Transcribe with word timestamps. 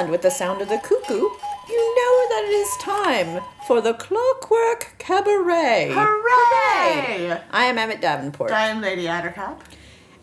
And 0.00 0.10
with 0.10 0.22
the 0.22 0.30
sound 0.30 0.62
of 0.62 0.70
the 0.70 0.78
cuckoo, 0.78 1.12
you 1.12 1.94
know 1.94 2.26
that 2.30 2.44
it 2.48 2.54
is 2.54 2.76
time 2.78 3.42
for 3.66 3.82
the 3.82 3.92
Clockwork 3.92 4.94
Cabaret. 4.96 5.90
Hooray! 5.92 7.38
I 7.50 7.64
am 7.66 7.76
Emmett 7.76 8.00
Davenport. 8.00 8.50
I'm 8.50 8.80
Lady 8.80 9.04
Attercop. 9.04 9.58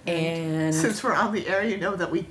And 0.07 0.73
Since 0.73 1.03
we're 1.03 1.13
on 1.13 1.31
the 1.31 1.47
air, 1.47 1.63
you 1.63 1.77
know 1.77 1.95
that 1.95 2.09
we 2.09 2.25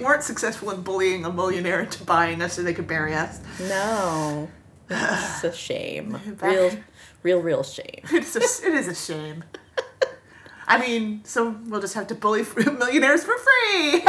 weren't 0.00 0.22
successful 0.22 0.70
in 0.70 0.80
bullying 0.80 1.26
a 1.26 1.30
millionaire 1.30 1.80
into 1.80 2.02
buying 2.04 2.40
us 2.40 2.54
so 2.54 2.62
they 2.62 2.72
could 2.72 2.88
bury 2.88 3.12
us. 3.12 3.38
no, 3.68 4.48
it's 4.88 5.44
a 5.44 5.52
shame. 5.52 6.18
Real, 6.40 6.70
real, 7.22 7.42
real 7.42 7.62
shame. 7.64 8.00
It's 8.12 8.34
a, 8.34 8.66
it 8.66 8.72
is 8.72 8.88
a 8.88 8.94
shame. 8.94 9.44
I 10.66 10.78
mean, 10.78 11.20
so 11.24 11.54
we'll 11.66 11.82
just 11.82 11.92
have 11.94 12.06
to 12.06 12.14
bully 12.14 12.46
millionaires 12.56 13.24
for 13.24 13.34
free. 13.36 14.02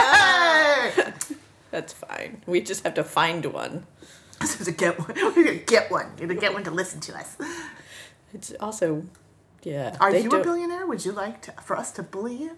That's 1.72 1.94
fine. 1.94 2.42
We 2.48 2.62
just 2.62 2.84
have 2.84 2.94
to 2.96 3.04
find 3.04 3.46
one. 3.46 3.86
so 4.44 4.64
to 4.64 4.72
get 4.72 4.98
one, 5.00 5.14
we're 5.16 5.44
gonna 5.44 5.56
get 5.56 5.92
one. 5.92 6.12
We're 6.20 6.28
gonna 6.28 6.40
get 6.40 6.54
one 6.54 6.64
to 6.64 6.72
listen 6.72 7.00
to 7.02 7.16
us. 7.18 7.36
It's 8.34 8.54
also, 8.60 9.04
yeah. 9.64 9.96
Are 10.00 10.12
you 10.16 10.28
a 10.28 10.32
don't- 10.32 10.44
billionaire? 10.44 10.86
Would 10.88 11.06
you 11.06 11.12
like 11.12 11.42
to, 11.44 11.52
for 11.64 11.76
us 11.78 11.92
to 11.94 12.04
bully 12.04 12.36
you? 12.36 12.52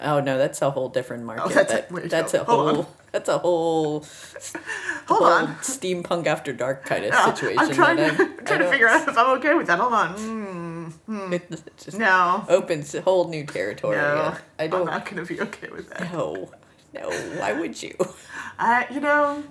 Oh 0.00 0.20
no, 0.20 0.36
that's 0.36 0.60
a 0.62 0.70
whole 0.70 0.88
different 0.88 1.24
market. 1.24 1.54
that's 1.54 1.72
a- 1.72 1.76
That- 1.76 1.92
wait, 1.92 2.10
that's 2.10 2.34
no, 2.34 2.40
a 2.40 2.44
whole. 2.44 2.78
on. 2.80 2.86
That's 3.12 3.28
a 3.30 3.38
whole. 3.38 4.00
Hold 5.08 5.22
whole 5.22 5.24
on. 5.24 5.54
Steampunk 5.56 6.26
after 6.26 6.52
dark 6.52 6.84
kind 6.84 7.04
of 7.06 7.12
Uh, 7.12 7.32
situation. 7.34 7.58
I'm 7.60 7.72
trying, 7.80 7.96
to, 7.96 8.04
I- 8.04 8.08
I'm 8.38 8.44
trying 8.44 8.58
to 8.60 8.68
figure 8.70 8.88
out 8.88 9.08
if 9.08 9.16
I'm 9.16 9.38
okay 9.38 9.54
with 9.54 9.68
that. 9.68 9.78
Hold 9.78 9.92
on. 9.94 10.92
Mm, 11.08 11.32
It 11.32 11.48
just 11.78 11.98
no. 11.98 12.44
opens 12.48 12.94
a 12.94 13.00
whole 13.00 13.28
new 13.28 13.46
territory. 13.46 13.96
No. 13.96 14.36
I 14.58 14.64
I'm 14.64 14.70
don't. 14.70 14.86
not 14.86 15.04
going 15.06 15.24
to 15.24 15.34
be 15.34 15.40
okay 15.40 15.68
with 15.70 15.88
that. 15.90 16.12
No, 16.12 16.50
no. 16.92 17.10
Why 17.10 17.52
would 17.52 17.82
you? 17.82 17.94
I, 18.58 18.86
you 18.90 19.00
know, 19.00 19.44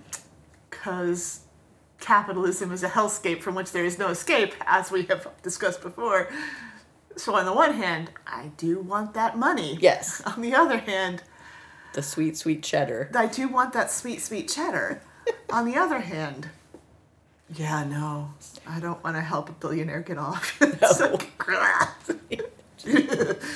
because 0.69 1.41
capitalism 1.99 2.71
is 2.71 2.83
a 2.83 2.89
hellscape 2.89 3.41
from 3.41 3.55
which 3.55 3.71
there 3.71 3.85
is 3.85 3.97
no 3.97 4.09
escape, 4.09 4.53
as 4.65 4.91
we 4.91 5.03
have 5.03 5.27
discussed 5.41 5.81
before. 5.81 6.29
So, 7.17 7.33
on 7.35 7.45
the 7.45 7.53
one 7.53 7.73
hand, 7.73 8.11
I 8.27 8.51
do 8.57 8.79
want 8.79 9.13
that 9.13 9.37
money. 9.37 9.77
Yes, 9.79 10.21
On 10.25 10.41
the 10.41 10.53
other 10.53 10.77
hand, 10.77 11.23
the 11.93 12.03
sweet, 12.03 12.37
sweet 12.37 12.61
cheddar. 12.61 13.09
I 13.15 13.27
do 13.27 13.47
want 13.47 13.73
that 13.73 13.89
sweet, 13.89 14.21
sweet 14.21 14.49
cheddar. 14.49 15.01
on 15.49 15.65
the 15.65 15.77
other 15.77 15.99
hand, 15.99 16.49
yeah, 17.53 17.83
no, 17.85 18.33
I 18.67 18.79
don't 18.79 19.01
want 19.03 19.15
to 19.15 19.21
help 19.21 19.49
a 19.49 19.53
billionaire 19.53 20.01
get 20.01 20.17
off. 20.17 20.59
No. 20.61 21.17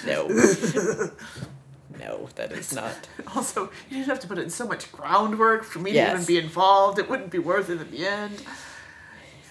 No, 0.05 1.11
no, 1.99 2.29
that 2.35 2.51
is 2.51 2.73
not. 2.73 3.07
also, 3.35 3.65
you 3.89 3.97
didn't 3.97 4.07
have 4.07 4.19
to 4.21 4.27
put 4.27 4.37
in 4.37 4.49
so 4.49 4.65
much 4.67 4.91
groundwork 4.91 5.63
for 5.63 5.79
me 5.79 5.91
Yes. 5.91 6.09
to 6.09 6.13
even 6.15 6.25
be 6.25 6.37
involved. 6.45 6.99
It 6.99 7.09
wouldn't 7.09 7.31
be 7.31 7.39
worth 7.39 7.69
it 7.69 7.79
in 7.81 7.91
the 7.91 8.07
end. 8.07 8.41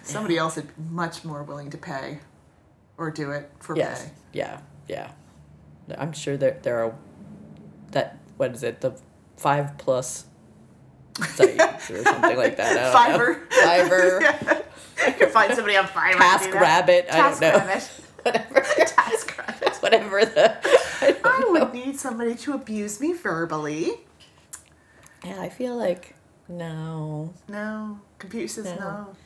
Somebody 0.02 0.38
else 0.38 0.56
would 0.56 0.68
be 0.68 0.82
much 0.90 1.24
more 1.24 1.42
willing 1.42 1.70
to 1.70 1.78
pay 1.78 2.20
or 2.96 3.10
do 3.10 3.30
it 3.30 3.50
for 3.60 3.76
Yes, 3.76 4.04
pay. 4.04 4.10
yeah, 4.32 4.60
yeah. 4.88 5.10
I'm 5.96 6.12
sure 6.12 6.36
there 6.36 6.58
there 6.62 6.82
are 6.84 6.94
that 7.92 8.18
what 8.36 8.52
is 8.54 8.62
it 8.62 8.80
the 8.80 8.92
five 9.36 9.76
plus 9.78 10.24
sites 11.34 11.90
or 11.90 12.02
something 12.04 12.36
like 12.36 12.56
that. 12.56 12.94
I 12.94 13.08
don't 13.12 13.18
know. 13.18 13.34
Fiverr. 13.34 13.48
Fiverr. 13.48 14.20
yeah. 14.98 15.06
You 15.08 15.12
can 15.14 15.28
find 15.30 15.54
somebody 15.54 15.76
on 15.76 15.84
Fiverr. 15.86 16.16
Task 16.18 16.50
that. 16.50 16.60
Rabbit. 16.60 17.06
I 17.10 17.16
don't 17.30 17.40
know. 17.40 17.50
Rabbit. 17.52 17.82
Whatever. 18.22 18.60
Task 18.86 19.37
Whatever 19.82 20.24
the. 20.24 20.56
I 21.00 21.16
I 21.24 21.38
know. 21.40 21.50
would 21.52 21.72
need 21.72 21.98
somebody 21.98 22.34
to 22.36 22.52
abuse 22.54 23.00
me 23.00 23.12
verbally. 23.12 23.92
Yeah, 25.24 25.40
I 25.40 25.48
feel 25.48 25.76
like 25.76 26.14
no, 26.48 27.34
No. 27.48 28.00
Computer 28.18 28.48
says 28.48 28.64
No. 28.64 28.76
no. 28.76 29.16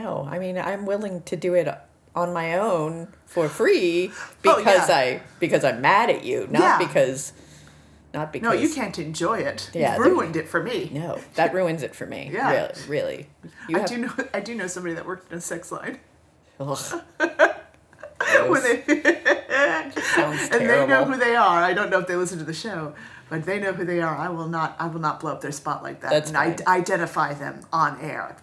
no. 0.00 0.28
I 0.30 0.38
mean, 0.38 0.56
I'm 0.58 0.86
willing 0.86 1.22
to 1.22 1.36
do 1.36 1.54
it 1.54 1.68
on 2.16 2.32
my 2.32 2.58
own 2.58 3.08
for 3.26 3.48
free 3.48 4.10
Oh, 4.44 4.56
because 4.58 4.88
yeah. 4.88 4.96
I 4.96 5.22
because 5.40 5.64
I'm 5.64 5.80
mad 5.80 6.10
at 6.10 6.24
you, 6.24 6.46
not 6.50 6.62
Yeah. 6.62 6.78
because 6.78 7.32
not 8.14 8.32
because 8.32 8.46
No, 8.48 8.52
you 8.60 8.72
can't 8.72 8.98
enjoy 8.98 9.38
it. 9.40 9.70
Yeah, 9.74 9.96
you 9.96 10.02
ruined 10.04 10.36
it 10.36 10.48
for 10.48 10.62
me. 10.62 10.88
No, 10.92 11.18
that 11.34 11.52
ruins 11.52 11.82
it 11.82 11.94
for 11.94 12.06
me. 12.06 12.30
Yeah. 12.32 12.50
Really, 12.50 12.86
really. 12.88 13.28
You 13.68 13.76
I 13.76 13.80
have, 13.80 13.88
do 13.88 13.98
know. 13.98 14.12
I 14.32 14.40
do 14.40 14.54
know 14.54 14.66
somebody 14.68 14.94
that 14.94 15.04
worked 15.06 15.30
in 15.32 15.38
a 15.38 15.40
sex 15.40 15.70
line. 15.72 15.98
When 18.48 18.62
they, 18.62 18.82
and 20.16 20.68
they 20.68 20.86
know 20.86 21.04
who 21.04 21.16
they 21.16 21.36
are. 21.36 21.58
I 21.62 21.72
don't 21.72 21.90
know 21.90 22.00
if 22.00 22.06
they 22.06 22.16
listen 22.16 22.38
to 22.38 22.44
the 22.44 22.54
show, 22.54 22.94
but 23.28 23.44
they 23.44 23.58
know 23.58 23.72
who 23.72 23.84
they 23.84 24.00
are. 24.00 24.16
I 24.16 24.28
will 24.28 24.48
not. 24.48 24.76
I 24.78 24.86
will 24.88 25.00
not 25.00 25.20
blow 25.20 25.32
up 25.32 25.40
their 25.40 25.52
spot 25.52 25.82
like 25.82 26.00
that. 26.00 26.10
That's 26.10 26.30
and 26.30 26.36
I 26.36 26.56
identify 26.66 27.34
them 27.34 27.60
on 27.72 28.00
air. 28.00 28.36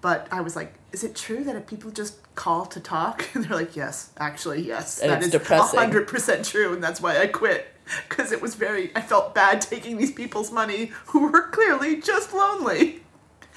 But 0.00 0.28
I 0.30 0.42
was 0.42 0.54
like, 0.54 0.74
is 0.92 1.02
it 1.04 1.14
true 1.16 1.42
that 1.44 1.56
if 1.56 1.66
people 1.66 1.90
just 1.90 2.34
call 2.34 2.66
to 2.66 2.80
talk? 2.80 3.24
And 3.34 3.44
they're 3.44 3.56
like, 3.56 3.76
yes, 3.76 4.10
actually, 4.18 4.62
yes. 4.62 5.00
And 5.00 5.10
that 5.10 5.22
it's 5.22 5.34
is 5.34 5.70
hundred 5.72 6.08
percent 6.08 6.44
true, 6.44 6.72
and 6.72 6.82
that's 6.82 7.00
why 7.00 7.18
I 7.18 7.26
quit. 7.26 7.66
Because 8.06 8.32
it 8.32 8.42
was 8.42 8.54
very. 8.54 8.94
I 8.94 9.00
felt 9.00 9.34
bad 9.34 9.62
taking 9.62 9.96
these 9.96 10.12
people's 10.12 10.52
money 10.52 10.92
who 11.06 11.30
were 11.30 11.48
clearly 11.48 12.02
just 12.02 12.34
lonely. 12.34 13.00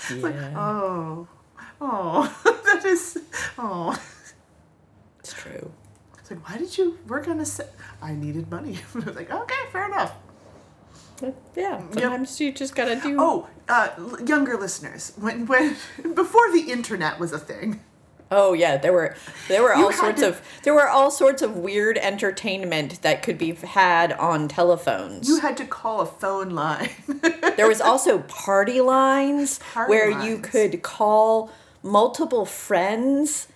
It's 0.09 0.23
like, 0.23 0.35
oh, 0.55 1.27
oh, 1.81 2.61
that 2.65 2.85
is, 2.85 3.17
oh. 3.57 4.01
True. 5.41 5.71
It's 6.17 6.29
like, 6.31 6.47
why 6.47 6.57
did 6.57 6.77
you 6.77 6.97
work 7.07 7.27
on 7.27 7.39
a 7.39 7.45
set? 7.45 7.73
I 8.01 8.13
needed 8.13 8.49
money. 8.51 8.77
I 8.95 8.99
was 8.99 9.15
like, 9.15 9.31
okay, 9.31 9.55
fair 9.71 9.85
enough. 9.85 10.13
But 11.19 11.35
yeah, 11.55 11.79
sometimes 11.91 12.39
you 12.39 12.51
just 12.51 12.75
gotta 12.75 12.95
do. 12.95 13.15
Oh, 13.19 13.47
uh, 13.69 13.89
younger 14.25 14.57
listeners, 14.57 15.13
when 15.17 15.45
when 15.45 15.75
before 16.15 16.51
the 16.51 16.71
internet 16.71 17.19
was 17.19 17.31
a 17.31 17.37
thing, 17.37 17.79
Oh 18.33 18.53
yeah, 18.53 18.77
there 18.77 18.93
were 18.93 19.15
there 19.49 19.61
were 19.61 19.73
all 19.75 19.91
sorts 19.91 20.21
to- 20.21 20.29
of 20.29 20.41
there 20.63 20.73
were 20.73 20.87
all 20.87 21.11
sorts 21.11 21.41
of 21.41 21.57
weird 21.57 21.97
entertainment 21.97 23.01
that 23.01 23.21
could 23.23 23.37
be 23.37 23.53
had 23.53 24.13
on 24.13 24.47
telephones. 24.47 25.27
you 25.27 25.41
had 25.41 25.57
to 25.57 25.65
call 25.65 25.99
a 25.99 26.05
phone 26.05 26.51
line. 26.51 26.89
there 27.57 27.67
was 27.67 27.81
also 27.81 28.19
party 28.19 28.79
lines 28.79 29.59
Party 29.73 29.89
where 29.89 30.09
you 30.23 30.37
could 30.39 30.81
call 30.81 31.51
multiple 31.83 32.45
friends 32.45 33.49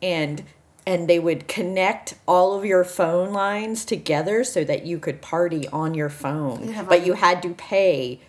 and 0.00 0.42
and 0.86 1.08
they 1.08 1.18
would 1.18 1.46
connect 1.48 2.14
all 2.26 2.54
of 2.58 2.64
your 2.64 2.82
phone 2.84 3.32
lines 3.32 3.84
together 3.84 4.42
so 4.44 4.64
that 4.64 4.84
you 4.84 4.98
could 4.98 5.20
party 5.22 5.68
on 5.68 5.94
your 5.94 6.08
phone. 6.08 6.68
Yeah, 6.70 6.82
but 6.82 7.06
you 7.06 7.12
had 7.14 7.42
to 7.42 7.50
pay 7.50 8.20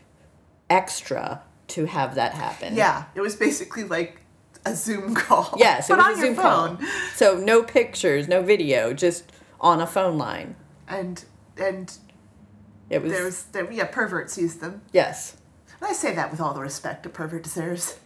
extra 0.70 1.42
to 1.70 1.86
have 1.86 2.16
that 2.16 2.34
happen. 2.34 2.76
yeah, 2.76 3.06
it 3.16 3.22
was 3.22 3.36
basically 3.36 3.84
like 3.84 4.22
a 4.66 4.76
Zoom 4.76 5.16
call. 5.16 5.54
Yes, 5.58 5.90
it 5.90 5.94
but 5.94 5.98
was 6.00 6.06
on 6.08 6.14
a 6.14 6.18
your 6.18 6.26
Zoom 6.28 6.36
phone. 6.36 6.78
call. 6.78 6.88
So 7.16 7.38
no 7.38 7.64
pictures, 7.64 8.28
no 8.28 8.42
video, 8.42 8.94
just 8.94 9.32
on 9.60 9.82
a 9.82 9.88
phone 9.88 10.18
line. 10.18 10.56
And 10.88 11.24
and 11.58 11.92
It 12.90 13.02
was 13.02 13.12
there 13.12 13.24
was 13.24 13.44
there 13.46 13.72
yeah 13.72 13.86
perverts 13.86 14.38
used 14.38 14.62
them. 14.62 14.82
yes. 14.92 15.38
And 15.80 15.90
I 15.90 15.94
say 15.94 16.14
that 16.14 16.32
with 16.32 16.40
all 16.40 16.54
the 16.54 16.62
respect 16.62 17.06
a 17.06 17.10
pervert 17.10 17.44
deserves. 17.44 17.98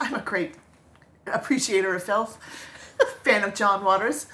I'm 0.00 0.14
a 0.14 0.20
great 0.22 0.54
appreciator 1.26 1.94
of 1.94 2.02
filth, 2.02 2.38
fan 3.24 3.44
of 3.44 3.54
John 3.54 3.84
Waters. 3.84 4.26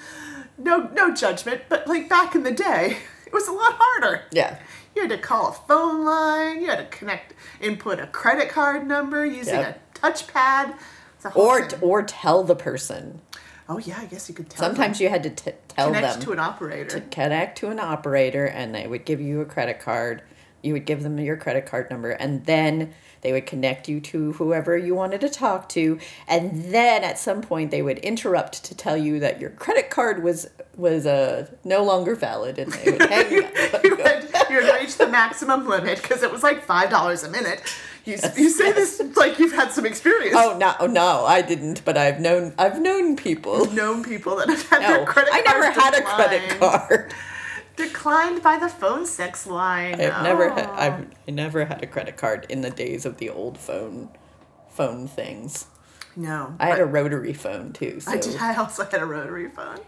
No, 0.58 0.90
no 0.94 1.14
judgment, 1.14 1.62
but 1.68 1.86
like 1.86 2.08
back 2.08 2.34
in 2.34 2.42
the 2.42 2.50
day, 2.52 2.98
it 3.26 3.32
was 3.32 3.48
a 3.48 3.52
lot 3.52 3.74
harder. 3.78 4.22
Yeah. 4.32 4.58
You 4.94 5.02
had 5.02 5.10
to 5.10 5.18
call 5.18 5.48
a 5.48 5.52
phone 5.52 6.04
line. 6.04 6.60
You 6.60 6.68
had 6.68 6.78
to 6.90 6.96
connect, 6.96 7.34
input 7.60 8.00
a 8.00 8.06
credit 8.08 8.48
card 8.48 8.86
number 8.86 9.24
using 9.24 9.54
Yep. 9.54 9.80
a 9.94 9.98
touchpad. 9.98 10.74
It's 11.16 11.24
a 11.24 11.30
whole 11.30 11.42
Or 11.44 11.68
thing. 11.68 11.78
or 11.80 12.02
tell 12.02 12.42
the 12.42 12.56
person. 12.56 13.20
oh 13.68 13.78
yeah, 13.78 13.98
I 14.00 14.06
guess 14.06 14.28
you 14.28 14.34
could 14.34 14.50
tell. 14.50 14.66
Sometimes 14.66 14.98
them. 14.98 15.04
you 15.04 15.10
had 15.10 15.22
to 15.22 15.30
t- 15.30 15.52
tell 15.68 15.86
connect 15.92 16.14
them 16.14 16.22
to 16.22 16.32
an 16.32 16.40
operator. 16.40 16.90
to 16.90 17.00
connect 17.02 17.58
to 17.58 17.68
an 17.70 17.78
operator 17.78 18.44
and 18.46 18.74
they 18.74 18.86
would 18.86 19.04
give 19.04 19.20
you 19.20 19.40
a 19.40 19.44
credit 19.44 19.78
card. 19.80 20.22
You 20.62 20.72
would 20.74 20.84
give 20.86 21.02
them 21.04 21.18
your 21.18 21.36
credit 21.36 21.66
card 21.66 21.88
number 21.90 22.10
and 22.10 22.44
then 22.46 22.92
they 23.22 23.32
would 23.32 23.46
connect 23.46 23.88
you 23.88 24.00
to 24.00 24.32
whoever 24.34 24.76
you 24.76 24.94
wanted 24.94 25.20
to 25.20 25.28
talk 25.28 25.68
to 25.68 25.98
and 26.28 26.64
then 26.66 27.04
at 27.04 27.18
some 27.18 27.40
point 27.40 27.70
they 27.70 27.82
would 27.82 27.98
interrupt 27.98 28.64
to 28.64 28.74
tell 28.74 28.96
you 28.96 29.20
that 29.20 29.40
your 29.40 29.50
credit 29.50 29.90
card 29.90 30.22
was 30.22 30.48
was 30.76 31.06
uh, 31.06 31.46
no 31.64 31.84
longer 31.84 32.14
valid 32.14 32.58
and 32.58 32.72
they 32.72 32.92
would 32.92 33.02
hang 33.02 33.44
up. 33.44 33.84
you 33.84 33.96
had 33.96 34.28
you 34.50 34.60
had 34.60 34.80
reached 34.80 34.98
the 34.98 35.06
maximum 35.06 35.68
limit 35.68 36.00
because 36.02 36.22
it 36.22 36.30
was 36.30 36.42
like 36.42 36.64
five 36.64 36.90
dollars 36.90 37.22
a 37.22 37.30
minute. 37.30 37.62
You, 38.04 38.16
you 38.36 38.48
say 38.48 38.72
this 38.72 39.00
like 39.16 39.38
you've 39.38 39.52
had 39.52 39.72
some 39.72 39.84
experience. 39.84 40.34
Oh 40.36 40.56
no, 40.56 40.86
no, 40.86 41.26
I 41.26 41.42
didn't, 41.42 41.84
but 41.84 41.98
I've 41.98 42.20
known 42.20 42.54
I've 42.58 42.80
known 42.80 43.16
people. 43.16 43.66
known 43.72 44.02
people 44.02 44.36
that 44.36 44.48
have 44.48 44.68
had 44.68 44.82
their 44.82 45.04
credit 45.04 45.30
card. 45.32 45.46
I 45.46 45.52
never 45.52 45.70
had 45.70 45.94
a 45.94 46.02
credit 46.02 46.60
card. 46.60 47.14
Declined 47.88 48.42
by 48.42 48.58
the 48.58 48.68
phone 48.68 49.06
sex 49.06 49.46
line. 49.46 49.94
I've 50.00 50.22
never 50.22 50.50
had 50.50 50.66
Oh. 50.68 50.72
I've 50.74 51.06
I 51.26 51.30
never 51.30 51.64
had 51.64 51.82
a 51.82 51.86
credit 51.86 52.16
card 52.16 52.46
in 52.48 52.60
the 52.60 52.70
days 52.70 53.06
of 53.06 53.16
the 53.18 53.30
old 53.30 53.56
phone 53.58 54.10
phone 54.68 55.08
things. 55.08 55.66
No. 56.16 56.54
I 56.60 56.66
had 56.66 56.80
a 56.80 56.84
rotary 56.86 57.32
phone 57.32 57.72
too. 57.72 58.00
So 58.00 58.10
I 58.12 58.16
did. 58.18 58.36
I 58.36 58.54
also 58.56 58.84
had 58.84 59.00
a 59.00 59.06
rotary 59.06 59.48
phone. 59.48 59.78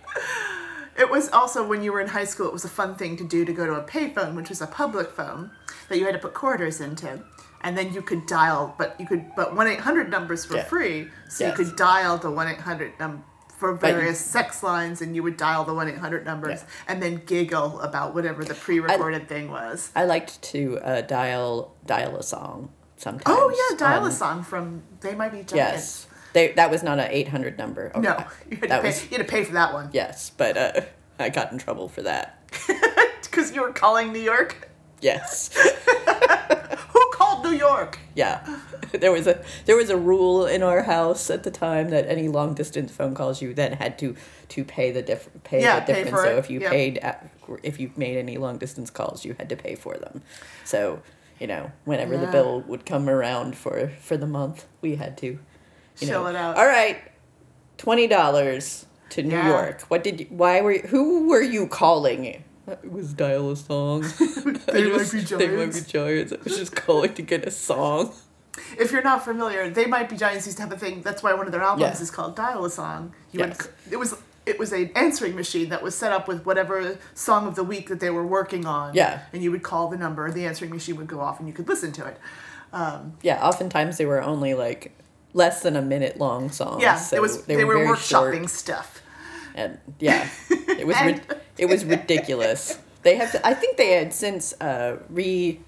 It 0.99 1.11
was 1.11 1.29
also 1.31 1.67
when 1.67 1.83
you 1.83 1.93
were 1.93 2.01
in 2.01 2.09
high 2.09 2.25
school. 2.25 2.47
It 2.47 2.53
was 2.53 2.65
a 2.65 2.69
fun 2.69 2.95
thing 2.97 3.17
to 3.17 3.25
do 3.25 3.45
to 3.45 3.53
go 3.53 3.67
to 3.67 3.75
a 3.75 3.83
payphone, 3.83 4.35
which 4.37 4.49
was 4.49 4.61
a 4.61 4.67
public 4.67 5.11
phone 5.11 5.51
that 5.89 5.99
you 5.99 6.05
had 6.05 6.13
to 6.13 6.19
put 6.19 6.35
quarters 6.35 6.81
into, 6.81 7.23
and 7.63 7.77
then 7.77 7.93
you 7.95 8.03
could 8.03 8.27
dial. 8.27 8.75
But 8.79 8.99
you 9.01 9.07
could. 9.07 9.25
But 9.37 9.57
one 9.57 9.67
eight 9.67 9.81
hundred 9.81 10.11
numbers 10.11 10.49
were 10.49 10.57
Yeah. 10.57 10.65
free, 10.65 11.09
so 11.29 11.45
Yes. 11.45 11.59
you 11.59 11.65
could 11.65 11.77
dial 11.77 12.19
the 12.19 12.31
one 12.31 12.47
eight 12.49 12.61
hundred 12.61 12.93
num 13.01 13.25
for 13.63 13.73
various 13.75 14.19
sex 14.19 14.61
lines, 14.65 15.01
and 15.01 15.15
you 15.15 15.23
would 15.23 15.37
dial 15.37 15.63
the 15.63 15.73
one 15.73 15.87
eight 15.87 15.99
hundred 15.99 16.27
numbers, 16.27 16.63
Yeah. 16.63 16.69
and 16.89 17.01
then 17.01 17.23
giggle 17.25 17.81
about 17.81 18.13
whatever 18.13 18.43
the 18.45 18.55
pre-recorded 18.55 19.29
thing 19.29 19.53
was. 19.53 19.93
I 19.95 20.03
liked 20.05 20.43
to 20.51 20.81
uh, 20.81 21.03
dial 21.03 21.73
dial 21.87 22.17
a 22.17 22.25
song 22.25 22.71
sometimes. 22.97 23.25
Oh 23.39 23.55
yeah, 23.71 23.77
dial 23.77 24.05
a 24.05 24.11
song 24.11 24.43
from 24.43 24.83
They 24.99 25.15
Might 25.15 25.31
Be 25.31 25.45
Giants. 25.45 25.55
Yes, 25.55 26.07
they 26.33 26.49
that 26.55 26.73
was 26.73 26.83
not 26.83 26.99
an 26.99 27.07
eight 27.13 27.29
hundred 27.29 27.57
number. 27.57 27.93
Okay. 27.95 28.01
No, 28.01 28.25
you 28.51 28.57
had, 28.57 28.63
to 28.63 28.67
that 28.67 28.83
pay, 28.83 28.89
was 28.89 29.03
you 29.05 29.17
had 29.17 29.29
to 29.29 29.33
pay 29.33 29.45
for 29.45 29.53
that 29.53 29.73
one 29.73 29.91
yes, 29.93 30.31
but 30.37 30.57
uh, 30.57 30.81
I 31.21 31.29
got 31.29 31.53
in 31.53 31.59
trouble 31.59 31.87
for 31.89 32.03
that. 32.03 32.43
because 33.23 33.55
you 33.55 33.63
were 33.63 33.73
calling 33.73 34.13
New 34.13 34.19
York. 34.19 34.71
Yes. 35.01 35.51
Called 37.23 37.45
New 37.45 37.53
York? 37.57 37.99
Yeah, 38.15 38.45
there 38.93 39.13
was 39.13 39.27
a 39.27 39.43
there 39.67 39.77
was 39.77 39.91
a 39.91 39.97
rule 39.97 40.47
in 40.47 40.63
our 40.63 40.83
house 40.83 41.31
at 41.31 41.43
the 41.45 41.51
time 41.51 41.91
that 41.91 42.09
any 42.09 42.29
long 42.29 42.55
distance 42.55 42.91
phone 42.93 43.15
calls 43.15 43.41
you 43.43 43.55
then 43.55 43.73
had 43.75 43.99
to 44.01 44.15
to 44.49 44.65
pay 44.65 44.91
the 44.91 45.03
diff 45.03 45.29
pay 45.45 45.61
Yeah, 45.63 45.81
the 45.81 45.93
pay 45.93 46.05
difference. 46.05 46.11
for 46.25 46.31
so 46.31 46.37
if 46.37 46.51
you 46.51 46.61
yep. 46.61 46.71
paid 46.71 46.99
at, 46.99 47.31
if 47.63 47.79
you 47.81 47.91
made 47.97 48.17
any 48.19 48.37
long 48.39 48.59
distance 48.59 48.91
calls, 48.91 49.25
you 49.25 49.35
had 49.39 49.49
to 49.51 49.57
pay 49.57 49.75
for 49.75 49.97
them. 49.97 50.23
So 50.65 51.01
you 51.41 51.47
know 51.47 51.71
whenever 51.85 52.17
the 52.17 52.27
bill 52.27 52.61
would 52.69 52.85
come 52.87 53.09
around 53.09 53.57
for 53.57 53.89
for 54.01 54.17
the 54.17 54.27
month, 54.27 54.67
we 54.81 54.97
had 54.97 55.17
to 55.19 55.27
you 55.27 56.07
Shell 56.07 56.25
know 56.25 56.29
it 56.31 56.37
out. 56.37 56.57
all 56.57 56.67
right 56.67 56.99
twenty 57.79 58.07
dollars 58.07 58.87
to 59.11 59.23
New 59.23 59.35
Yeah. 59.37 59.49
York. 59.49 59.83
What 59.89 60.03
did 60.05 60.21
you? 60.21 60.27
Why 60.31 60.61
were 60.61 60.73
you, 60.73 60.83
who 60.89 61.29
were 61.29 61.43
you 61.43 61.67
calling? 61.67 62.43
It 62.67 62.91
was 62.93 63.13
dial 63.13 63.51
a 63.51 63.57
song. 63.57 64.03
They 64.67 64.85
I 64.85 64.89
Might 64.89 64.99
just- 64.99 65.13
Be 65.13 65.21
They 65.21 65.49
might 65.49 65.73
be 65.73 65.81
Giants. 65.81 65.81
giants. 65.93 66.33
I 66.33 66.37
was 66.45 66.57
just 66.59 66.75
calling 66.77 67.13
to 67.15 67.23
get 67.23 67.45
a 67.47 67.51
song. 67.51 68.13
If 68.79 68.93
you're 68.93 69.03
not 69.03 69.25
familiar, 69.25 69.69
They 69.71 69.87
Might 69.87 70.09
Be 70.09 70.17
Giants 70.17 70.47
used 70.47 70.59
to 70.59 70.63
have 70.65 70.73
a 70.73 70.77
thing. 70.79 71.03
That's 71.03 71.23
why 71.23 71.33
one 71.35 71.47
of 71.47 71.53
their 71.53 71.63
albums 71.63 71.97
Yeah. 71.99 72.03
is 72.03 72.11
called 72.11 72.37
Dial 72.37 72.65
a 72.65 72.71
Song. 72.71 73.15
You 73.33 73.41
Yes. 73.41 73.59
would, 73.59 73.93
it 73.93 73.97
was 73.99 74.15
it 74.45 74.59
was 74.59 74.73
an 74.73 74.91
answering 74.97 75.37
machine 75.37 75.69
that 75.69 75.83
was 75.85 75.95
set 75.95 76.11
up 76.13 76.27
with 76.27 76.45
whatever 76.45 76.99
song 77.15 77.47
of 77.47 77.55
the 77.55 77.63
week 77.63 77.89
that 77.89 78.01
they 78.01 78.11
were 78.11 78.27
working 78.27 78.67
on. 78.67 78.93
Yeah. 78.93 79.21
And 79.33 79.41
you 79.43 79.53
would 79.53 79.63
call 79.63 79.89
the 79.89 79.97
number, 79.97 80.29
the 80.33 80.45
answering 80.47 80.73
machine 80.73 80.97
would 80.97 81.07
go 81.07 81.21
off, 81.21 81.39
and 81.39 81.47
you 81.49 81.55
could 81.55 81.69
listen 81.69 81.93
to 81.93 82.07
it. 82.07 82.19
Um, 82.73 83.15
Yeah, 83.23 83.41
oftentimes 83.47 83.99
they 83.99 84.07
were 84.07 84.21
only 84.21 84.55
like 84.55 84.93
less 85.33 85.63
than 85.63 85.77
a 85.77 85.83
minute 85.83 86.19
long 86.19 86.51
songs. 86.51 86.83
yeah, 86.83 86.97
so 86.97 87.17
it 87.17 87.23
was 87.23 87.45
they, 87.45 87.55
they, 87.57 87.65
were, 87.65 87.75
very 87.75 87.87
workshopping 87.87 88.39
short, 88.41 88.51
stuff. 88.51 89.02
And 89.55 89.79
yeah, 89.99 90.29
it 90.51 90.87
was 90.87 90.97
And- 90.99 91.21
it 91.59 91.67
was 91.67 91.85
ridiculous. 91.85 92.79
They 93.03 93.17
have 93.17 93.35
I 93.45 93.55
think 93.55 93.77
they 93.77 93.93
had 93.93 94.13
since 94.13 94.53
uh, 94.61 94.99
re 95.11 95.61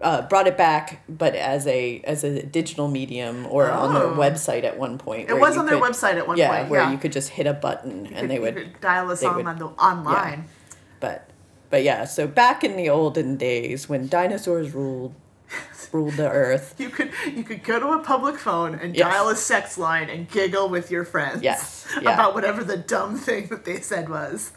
uh, 0.00 0.22
brought 0.22 0.46
it 0.46 0.56
back, 0.56 1.02
but 1.08 1.34
as 1.34 1.66
a 1.66 2.00
as 2.04 2.24
a 2.24 2.42
digital 2.42 2.88
medium 2.88 3.46
or 3.46 3.70
on 3.70 3.94
their 3.94 4.04
Oh. 4.04 4.14
website 4.16 4.64
at 4.64 4.78
one 4.78 4.98
point. 4.98 5.30
It 5.30 5.38
was 5.38 5.56
on 5.56 5.66
their 5.66 5.78
could- 5.78 5.92
website 5.92 6.16
at 6.16 6.26
one 6.26 6.36
yeah, 6.36 6.48
point. 6.58 6.70
where 6.70 6.80
yeah, 6.82 6.90
you 6.92 6.98
could 6.98 7.12
just 7.12 7.30
hit 7.30 7.46
a 7.46 7.54
button 7.54 8.06
You 8.06 8.10
and 8.12 8.20
could- 8.22 8.30
they 8.30 8.38
would. 8.38 8.80
dial 8.80 9.10
a 9.10 9.16
song 9.16 9.36
would- 9.36 9.46
on 9.46 9.58
the 9.58 9.66
online. 9.66 10.44
But 11.00 11.28
but 11.70 11.82
yeah, 11.82 12.04
so 12.04 12.26
back 12.26 12.64
in 12.64 12.76
the 12.76 12.88
olden 12.90 13.36
days 13.36 13.88
when 13.88 14.08
dinosaurs 14.08 14.72
ruled 14.74 15.14
ruled 15.92 16.14
the 16.14 16.28
earth. 16.30 16.74
You 16.78 16.90
could 16.90 17.10
you 17.32 17.44
could 17.44 17.62
go 17.64 17.78
to 17.78 17.88
a 17.88 17.98
public 18.02 18.36
phone 18.38 18.74
and 18.74 18.96
Yes. 18.96 19.08
dial 19.12 19.28
a 19.28 19.36
sex 19.36 19.78
line 19.78 20.10
and 20.10 20.28
giggle 20.28 20.68
with 20.68 20.90
your 20.90 21.04
friends. 21.04 21.42
Yes, 21.42 21.86
yeah. 22.02 22.14
About 22.14 22.34
whatever 22.34 22.64
the 22.64 22.76
dumb 22.76 23.16
thing 23.16 23.46
that 23.48 23.64
they 23.64 23.80
said 23.80 24.08
was. 24.08 24.52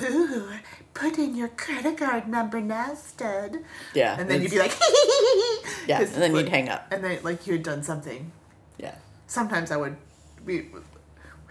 Ooh, 0.00 0.48
put 0.94 1.18
in 1.18 1.34
your 1.34 1.48
credit 1.48 1.98
card 1.98 2.28
number 2.28 2.60
now, 2.60 2.94
stud. 2.94 3.58
Yeah, 3.94 4.16
And 4.18 4.30
then 4.30 4.42
you'd 4.42 4.50
be 4.52 4.58
like, 4.60 4.72
yeah, 5.88 6.00
and 6.02 6.08
then 6.22 6.36
you'd 6.36 6.48
hang 6.48 6.68
up. 6.68 6.86
And 6.92 7.02
then 7.02 7.18
like 7.24 7.46
you 7.46 7.54
had 7.54 7.62
done 7.64 7.82
something. 7.82 8.30
Yeah. 8.78 8.94
Sometimes 9.26 9.70
I 9.72 9.76
would 9.76 9.96
we 10.44 10.68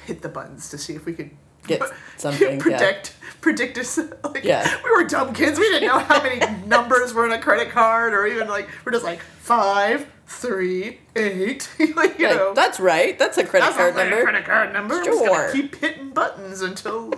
hit 0.06 0.21
the 0.21 0.30
buttons 0.30 0.69
to 0.69 0.77
see 0.77 0.94
if 0.95 1.06
we 1.06 1.13
could 1.13 1.31
Get 1.67 1.81
something, 2.17 2.53
yeah. 2.55 2.61
predict 2.61 3.13
predict 3.41 3.77
us 3.77 3.99
like 4.23 4.43
Yeah. 4.43 4.67
we 4.83 4.89
were 4.91 5.03
dumb 5.03 5.33
kids 5.33 5.59
we 5.59 5.69
didn't 5.69 5.87
know 5.87 5.99
how 5.99 6.21
many 6.23 6.39
numbers 6.67 7.13
were 7.13 7.25
in 7.25 7.31
a 7.31 7.39
credit 7.39 7.69
card 7.69 8.13
or 8.13 8.25
even 8.25 8.47
like 8.47 8.67
we're 8.83 8.91
just 8.91 9.05
like 9.05 9.19
five 9.21 10.07
three 10.25 10.99
eight 11.15 11.69
like 11.95 12.17
you 12.19 12.27
Like, 12.27 12.35
know 12.35 12.53
that's 12.53 12.79
right. 12.79 13.17
That's 13.17 13.37
a 13.37 13.45
credit 13.45 13.65
that's 13.67 13.77
card 13.77 13.95
my 13.95 14.03
number. 14.03 14.23
credit 14.23 14.45
card 14.45 14.73
number 14.73 15.01
Sure. 15.03 15.51
keep 15.53 15.75
hitting 15.75 16.09
buttons 16.09 16.61
until 16.61 17.13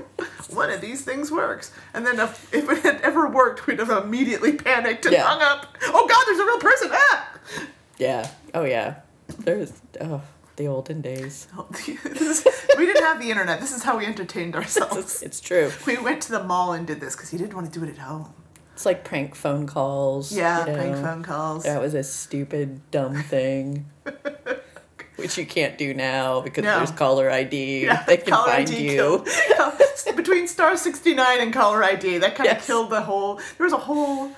one 0.52 0.69
of 0.69 0.81
these 0.81 1.04
things 1.04 1.31
works 1.31 1.72
and 1.94 2.06
then 2.06 2.19
if, 2.19 2.54
if 2.54 2.69
it 2.69 2.80
had 2.84 3.02
ever 3.02 3.28
worked 3.28 3.66
we'd 3.66 3.80
have 3.80 3.90
immediately 3.90 4.52
panicked 4.54 5.06
and 5.06 5.13
Yeah. 5.13 5.24
hung 5.25 5.42
up 5.42 5.75
oh 5.88 6.06
god 6.07 6.24
there's 6.28 6.40
a 6.40 6.45
real 6.45 6.60
person 6.60 6.90
ah 6.92 7.30
Yeah. 7.98 8.30
Oh 8.54 8.63
yeah. 8.66 8.95
There's 9.40 9.72
oh 10.02 10.22
the 10.59 10.68
olden 10.68 11.01
days. 11.01 11.47
Is- 11.87 12.45
we 12.78 12.85
didn't 12.85 13.04
have 13.04 13.19
the 13.19 13.30
internet 13.31 13.59
this 13.61 13.75
is 13.75 13.81
how 13.81 13.97
we 13.97 14.06
entertained 14.06 14.56
ourselves 14.56 15.21
it's 15.28 15.39
true. 15.39 15.71
we 15.87 15.97
went 15.97 16.21
to 16.23 16.31
the 16.31 16.44
mall 16.44 16.73
and 16.73 16.85
did 16.85 16.99
this 16.99 17.16
because 17.16 17.31
you 17.33 17.39
didn't 17.39 17.56
want 17.56 17.71
to 17.73 17.80
do 17.80 17.83
it 17.85 17.89
at 17.89 17.97
home 17.97 18.31
It's 18.73 18.85
like 18.85 19.04
prank 19.06 19.35
phone 19.35 19.66
calls. 19.66 20.31
yeah 20.35 20.68
you 20.68 20.73
prank 20.75 20.95
phone 20.97 21.23
calls 21.23 21.63
That 21.63 21.81
was 21.81 21.94
a 21.95 22.04
stupid, 22.04 22.81
dumb 22.92 23.16
thing. 23.23 23.85
Which 25.16 25.37
you 25.37 25.45
can't 25.45 25.78
do 25.78 25.94
now 25.94 26.39
because 26.42 26.63
No. 26.63 26.78
there's 26.78 26.92
caller 26.92 27.30
ID. 27.30 27.83
Yeah, 27.85 28.04
they 28.06 28.18
can 28.18 28.31
caller 28.33 28.51
find 28.51 28.69
ID 28.69 28.83
you. 28.83 28.95
killed- 28.95 29.28
between 30.16 30.47
star 30.47 30.75
69 30.78 31.39
and 31.42 31.54
caller 31.54 31.83
ID 31.83 32.18
that 32.19 32.35
kind 32.35 32.49
of 32.49 32.56
Yes. 32.57 32.66
killed 32.68 32.89
the 32.89 33.01
whole 33.01 33.35
there 33.57 33.66
was 33.66 33.73
a 33.73 33.78
whole 33.78 34.31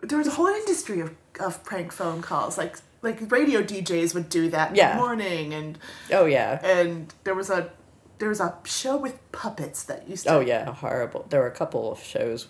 there 0.00 0.18
was 0.18 0.26
a 0.26 0.30
whole 0.32 0.46
industry 0.46 1.00
of, 1.00 1.14
of 1.38 1.62
prank 1.64 1.92
phone 1.92 2.20
calls 2.22 2.56
like 2.58 2.76
like 3.02 3.30
radio 3.32 3.62
DJs 3.62 4.14
would 4.14 4.28
do 4.28 4.50
that 4.50 4.70
in 4.70 4.76
Yeah. 4.76 4.92
the 4.96 5.02
morning 5.02 5.54
and 5.54 5.78
Oh 6.12 6.26
yeah. 6.26 6.60
and 6.64 7.12
there 7.24 7.34
was 7.34 7.50
a 7.50 7.70
there 8.18 8.28
was 8.28 8.40
a 8.40 8.54
show 8.64 8.96
with 8.98 9.18
puppets 9.32 9.82
that 9.84 10.08
used 10.08 10.24
to 10.26 10.34
Oh 10.34 10.40
yeah. 10.40 10.70
Horrible. 10.72 11.26
There 11.30 11.40
were 11.40 11.46
a 11.46 11.50
couple 11.54 11.90
of 11.90 12.02
shows. 12.02 12.48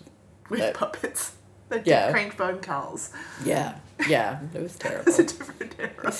with 0.49 0.59
that- 0.59 0.73
puppets 0.73 1.33
that 1.69 1.87
Yeah. 1.87 2.07
did 2.07 2.11
prank 2.11 2.33
phone 2.33 2.59
calls. 2.59 3.11
Yeah. 3.45 3.75
Yeah. 4.09 4.39
It 4.53 4.61
was 4.61 4.75
terrible. 4.83 5.07
It's 5.07 5.19
a 5.19 5.23
different 5.23 5.75
era. 5.79 6.13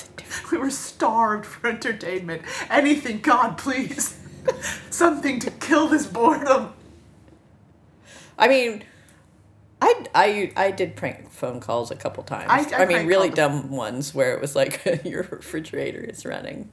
We 0.51 0.57
were 0.57 0.69
starved 0.69 1.45
for 1.45 1.67
entertainment. 1.67 2.43
Anything, 2.69 3.19
God, 3.19 3.57
please. 3.57 4.17
Something 4.89 5.39
to 5.39 5.51
kill 5.51 5.87
this 5.87 6.05
boredom. 6.05 6.73
I 8.37 8.47
mean, 8.47 8.83
I, 9.81 10.05
I, 10.15 10.51
I 10.55 10.71
did 10.71 10.95
prank 10.95 11.29
phone 11.41 11.59
calls 11.59 11.89
a 11.89 11.95
couple 11.95 12.23
times. 12.23 12.45
I- 12.49 12.77
I 12.77 12.83
I, 12.83 12.85
mean, 12.85 13.07
really 13.07 13.31
dumb 13.31 13.71
ones 13.71 14.13
where 14.13 14.33
it 14.35 14.39
was 14.39 14.55
like 14.55 14.85
your 15.03 15.23
refrigerator 15.23 15.99
is 15.99 16.23
running. 16.23 16.69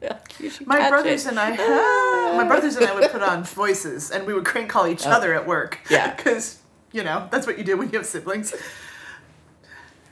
My 0.66 0.88
brothers 0.88 1.26
it. 1.26 1.30
and 1.30 1.38
I, 1.40 1.50
my 2.36 2.44
brothers 2.44 2.76
and 2.76 2.86
I 2.86 2.94
would 2.94 3.10
put 3.10 3.22
on 3.22 3.44
voices, 3.44 4.10
and 4.10 4.26
we 4.26 4.32
would 4.34 4.44
crank 4.44 4.70
call 4.70 4.86
each 4.86 5.06
other 5.06 5.34
at 5.34 5.46
work. 5.46 5.80
Oh. 5.84 5.86
Yeah. 5.94 6.14
because 6.14 6.58
you 6.92 7.02
know 7.02 7.28
that's 7.30 7.46
what 7.46 7.58
you 7.58 7.64
do 7.64 7.76
when 7.76 7.90
you 7.90 7.98
have 7.98 8.06
siblings. 8.06 8.54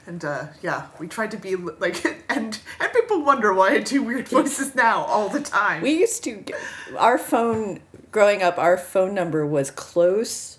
And 0.07 0.23
uh, 0.25 0.49
yeah, 0.63 0.87
we 0.99 1.07
tried 1.07 1.31
to 1.31 1.37
be 1.39 1.55
like, 1.57 2.05
and 2.29 2.59
and 2.81 2.93
people 2.93 3.25
wonder 3.25 3.53
why 3.55 3.69
I 3.71 3.81
do 3.81 4.03
weird 4.03 4.29
voices 4.29 4.75
now 4.75 5.05
all 5.05 5.29
the 5.29 5.41
time. 5.41 5.83
We 5.83 5.93
used 6.01 6.25
to, 6.25 6.33
get- 6.33 6.61
our 6.99 7.17
phone, 7.19 7.81
growing 8.11 8.43
up, 8.43 8.59
our 8.59 8.77
phone 8.77 9.15
number 9.15 9.47
was 9.47 9.71
close 9.71 10.59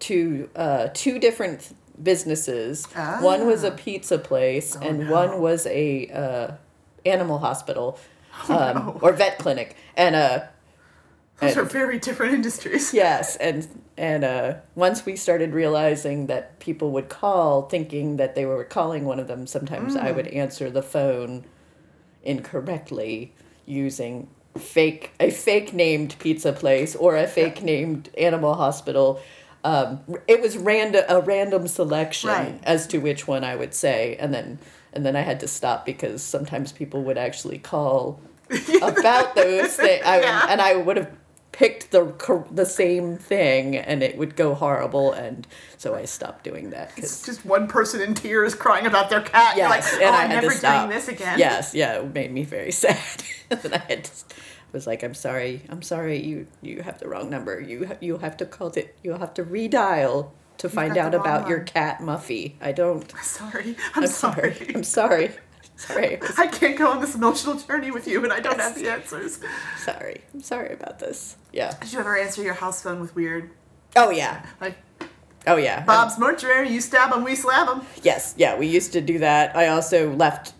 to 0.00 0.48
uh, 0.56 0.88
two 0.94 1.18
different 1.18 1.74
businesses. 2.02 2.86
One 3.20 3.46
was 3.46 3.62
a 3.64 3.70
pizza 3.70 4.18
place, 4.18 4.76
and 4.76 5.08
one 5.08 5.40
was 5.40 5.66
a 5.66 6.08
uh, 6.08 6.52
animal 7.06 7.38
hospital 7.38 7.98
um, 8.48 8.98
or 9.00 9.12
vet 9.12 9.38
clinic. 9.38 9.76
And 9.96 10.14
uh, 10.14 10.44
Those 11.40 11.56
are 11.56 11.64
very 11.64 11.98
different 11.98 12.34
industries. 12.34 12.92
yes, 12.94 13.36
and 13.36 13.66
and 13.96 14.24
uh, 14.24 14.54
once 14.74 15.06
we 15.06 15.14
started 15.16 15.52
realizing 15.52 16.26
that 16.26 16.58
people 16.58 16.90
would 16.92 17.08
call 17.08 17.62
thinking 17.68 18.16
that 18.16 18.34
they 18.34 18.44
were 18.44 18.64
calling 18.64 19.04
one 19.04 19.20
of 19.20 19.28
them, 19.28 19.46
sometimes 19.46 19.94
I 19.96 20.10
would 20.10 20.26
answer 20.28 20.70
the 20.70 20.82
phone 20.82 21.44
incorrectly 22.22 23.32
using 23.66 24.28
fake 24.58 25.12
a 25.20 25.30
fake 25.30 25.72
named 25.72 26.16
pizza 26.18 26.52
place 26.52 26.94
or 26.96 27.16
a 27.16 27.26
fake 27.26 27.62
named 27.62 28.10
animal 28.18 28.54
hospital. 28.54 29.20
Um, 29.64 30.00
it 30.28 30.40
was 30.42 30.56
random 30.58 31.04
a 31.08 31.20
random 31.20 31.66
selection 31.68 32.28
Right. 32.30 32.60
as 32.64 32.86
to 32.88 32.98
which 32.98 33.26
one 33.26 33.42
I 33.44 33.56
would 33.56 33.74
say, 33.74 34.16
and 34.20 34.32
then 34.34 34.58
and 34.92 35.04
then 35.04 35.16
I 35.16 35.22
had 35.22 35.40
to 35.40 35.48
stop 35.48 35.84
because 35.86 36.22
sometimes 36.22 36.70
people 36.70 37.02
would 37.04 37.18
actually 37.18 37.58
call 37.58 38.20
about 38.82 39.34
those 39.34 39.74
things, 39.74 40.02
I, 40.04 40.20
Yeah. 40.20 40.46
and 40.50 40.60
I 40.60 40.76
would 40.76 40.96
have 40.98 41.10
picked 41.52 41.92
the 41.92 42.12
the 42.50 42.66
same 42.66 43.16
thing, 43.16 43.76
and 43.76 44.02
it 44.02 44.18
would 44.18 44.36
go 44.36 44.54
horrible, 44.54 45.12
and 45.12 45.46
so 45.78 45.94
I 45.94 46.04
stopped 46.04 46.44
doing 46.44 46.70
that 46.70 46.88
It's 46.88 46.94
because 46.96 47.22
just 47.26 47.46
one 47.46 47.66
person 47.68 48.00
in 48.02 48.12
tears 48.14 48.54
crying 48.54 48.86
about 48.86 49.08
their 49.08 49.20
cat. 49.22 49.56
You're 49.56 49.68
like, 49.68 49.82
yes, 49.82 49.96
oh, 49.98 50.04
and 50.04 50.14
I 50.16 50.22
I'm 50.24 50.30
had 50.30 50.34
never 50.42 50.52
to 50.52 50.58
stop. 50.58 50.86
doing 50.88 50.96
this 50.98 51.08
again. 51.08 51.38
Yes, 51.38 51.74
yeah, 51.74 52.00
it 52.00 52.12
made 52.12 52.32
me 52.32 52.44
very 52.44 52.70
sad. 52.84 52.98
and 53.50 53.60
then 53.60 53.74
I 53.74 53.78
had 53.88 54.04
to, 54.04 54.23
was 54.74 54.86
like, 54.86 55.02
I'm 55.02 55.14
sorry, 55.14 55.62
I'm 55.70 55.80
sorry, 55.82 56.22
you 56.22 56.46
you 56.60 56.82
have 56.82 56.98
the 56.98 57.08
wrong 57.08 57.30
number. 57.30 57.58
You 57.60 57.86
ha- 57.86 57.96
you 58.00 58.18
have 58.18 58.36
to 58.38 58.44
call 58.46 58.68
it. 58.72 58.94
You'll 59.02 59.18
have 59.18 59.32
to 59.34 59.44
redial 59.44 60.30
to 60.58 60.68
find 60.68 60.96
out 60.98 61.14
about 61.14 61.48
your 61.48 61.60
cat 61.60 62.00
Muffy. 62.00 62.54
I 62.60 62.72
don't. 62.72 63.10
Sorry. 63.22 63.76
I'm, 63.94 64.02
I'm 64.04 64.06
sorry. 64.08 64.52
sorry. 64.54 64.74
I'm 64.74 64.84
sorry. 64.84 65.30
Sorry. 65.76 66.18
I 66.38 66.46
can't 66.46 66.76
go 66.78 66.88
on 66.90 67.00
this 67.00 67.14
emotional 67.16 67.56
journey 67.56 67.90
with 67.90 68.06
you 68.06 68.22
and 68.22 68.32
I 68.32 68.38
don't 68.40 68.60
have 68.60 68.74
the 68.76 68.88
answers. 68.88 69.40
sorry. 69.78 70.20
I'm 70.32 70.40
sorry 70.40 70.72
about 70.72 70.98
this. 71.00 71.36
Yeah. 71.52 71.74
Did 71.80 71.92
you 71.92 71.98
ever 71.98 72.16
answer 72.16 72.42
your 72.42 72.54
house 72.54 72.82
phone 72.82 73.00
with 73.00 73.14
weird, 73.16 73.50
Oh 73.96 74.10
yeah. 74.10 74.44
like, 74.60 74.76
Oh 75.46 75.56
yeah. 75.56 75.84
Bob's 75.84 76.18
mortuary, 76.18 76.68
you 76.70 76.80
stab 76.80 77.12
him, 77.12 77.24
we 77.24 77.34
slab 77.34 77.68
him? 77.68 77.86
Yes, 78.02 78.34
yeah, 78.38 78.56
we 78.56 78.66
used 78.66 78.92
to 78.92 79.00
do 79.00 79.18
that. 79.18 79.54
I 79.56 79.66
also 79.68 80.12
left. 80.14 80.54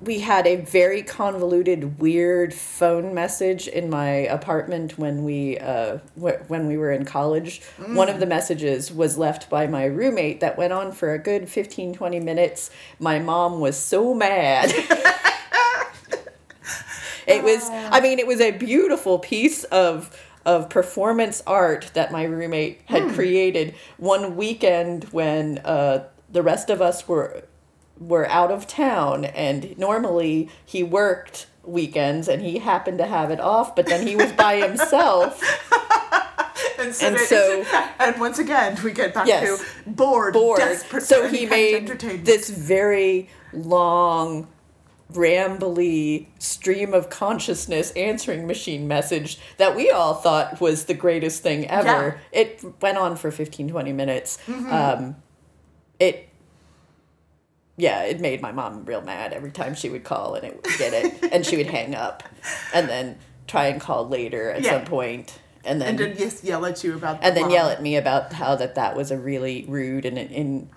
We 0.00 0.20
had 0.20 0.46
a 0.46 0.56
very 0.56 1.02
convoluted, 1.02 1.98
weird 1.98 2.54
phone 2.54 3.14
message 3.14 3.66
in 3.66 3.90
my 3.90 4.08
apartment 4.08 4.96
when 4.96 5.24
we 5.24 5.58
uh, 5.58 5.98
wh- 6.14 6.48
when 6.48 6.68
we 6.68 6.76
were 6.76 6.92
in 6.92 7.04
college. 7.04 7.62
One 7.94 8.08
of 8.08 8.20
the 8.20 8.26
messages 8.26 8.92
was 8.92 9.18
left 9.18 9.50
by 9.50 9.66
my 9.66 9.86
roommate 9.86 10.38
that 10.40 10.56
went 10.56 10.72
on 10.72 10.92
for 10.92 11.12
a 11.12 11.18
good 11.18 11.48
15, 11.48 11.94
20 11.94 12.20
minutes. 12.20 12.70
My 13.00 13.18
mom 13.18 13.58
was 13.58 13.76
so 13.76 14.14
mad. 14.14 14.70
it 17.26 17.42
was, 17.42 17.68
I 17.68 18.00
mean, 18.00 18.20
it 18.20 18.26
was 18.26 18.40
a 18.40 18.52
beautiful 18.52 19.18
piece 19.18 19.64
of 19.64 20.16
of 20.46 20.70
performance 20.70 21.42
art 21.46 21.90
that 21.94 22.10
my 22.12 22.22
roommate 22.24 22.80
had 22.86 23.12
created 23.14 23.74
one 23.98 24.36
weekend 24.36 25.04
when 25.10 25.58
uh, 25.58 26.04
the 26.30 26.42
rest 26.42 26.70
of 26.70 26.80
us 26.80 27.06
were 27.06 27.42
were 28.00 28.26
out 28.28 28.50
of 28.50 28.66
town 28.66 29.24
and 29.24 29.76
normally 29.78 30.48
he 30.64 30.82
worked 30.82 31.46
weekends 31.64 32.28
and 32.28 32.40
he 32.42 32.58
happened 32.58 32.98
to 32.98 33.06
have 33.06 33.30
it 33.30 33.40
off 33.40 33.74
but 33.76 33.86
then 33.86 34.06
he 34.06 34.14
was 34.16 34.32
by 34.32 34.56
himself. 34.66 35.42
And 36.80 36.94
so, 36.94 37.06
And 37.08 37.16
it- 37.16 37.28
so- 37.28 37.64
and 37.98 38.20
once 38.20 38.38
again, 38.38 38.78
we 38.84 38.92
get 38.92 39.12
back 39.12 39.26
Yes. 39.26 39.58
to 39.58 39.90
bored, 39.90 40.32
bored. 40.32 40.58
desperate 40.60 41.02
so 41.02 41.26
he 41.26 41.44
any 41.46 41.72
kind 41.72 41.90
of 41.90 42.02
made 42.04 42.24
this 42.24 42.48
very 42.48 43.28
long 43.52 44.46
rambly 45.12 46.26
stream 46.38 46.94
of 46.94 47.10
consciousness 47.10 47.90
answering 47.92 48.46
machine 48.46 48.86
message 48.86 49.38
that 49.56 49.74
we 49.74 49.90
all 49.90 50.14
thought 50.14 50.60
was 50.60 50.84
the 50.84 50.94
greatest 50.94 51.42
thing 51.42 51.66
ever. 51.66 52.20
It 52.30 52.62
went 52.80 52.96
on 52.98 53.16
for 53.16 53.30
15 53.30 53.68
20 53.68 53.92
minutes. 53.92 54.38
Mm-hmm. 54.46 54.72
um, 54.72 55.16
it 55.98 56.27
yeah 57.78 58.02
it 58.02 58.20
made 58.20 58.42
my 58.42 58.52
mom 58.52 58.84
real 58.84 59.00
mad 59.00 59.32
every 59.32 59.50
time 59.50 59.74
she 59.74 59.88
would 59.88 60.04
call 60.04 60.34
and 60.34 60.44
it 60.44 60.54
would 60.54 60.78
get 60.78 60.92
it 60.92 61.32
and 61.32 61.46
she 61.46 61.56
would 61.56 61.66
hang 61.66 61.94
up 61.94 62.22
and 62.74 62.88
then 62.88 63.16
try 63.46 63.66
and 63.68 63.80
call 63.80 64.06
later 64.06 64.50
at 64.50 64.62
Yeah. 64.62 64.72
some 64.72 64.84
point 64.84 65.38
and 65.64 65.80
then 65.80 65.88
and 65.90 65.98
then 65.98 66.14
yes, 66.18 66.44
yell 66.44 66.66
at 66.66 66.84
you 66.84 66.94
about 66.94 67.18
and 67.22 67.34
then 67.36 67.48
the 67.48 67.54
yell 67.54 67.68
at 67.70 67.80
me 67.82 67.96
about 67.96 68.32
how 68.34 68.54
that 68.56 68.74
that 68.74 68.94
was 68.96 69.10
a 69.10 69.18
really 69.18 69.64
rude 69.68 70.04
and 70.04 70.18
in 70.18 70.68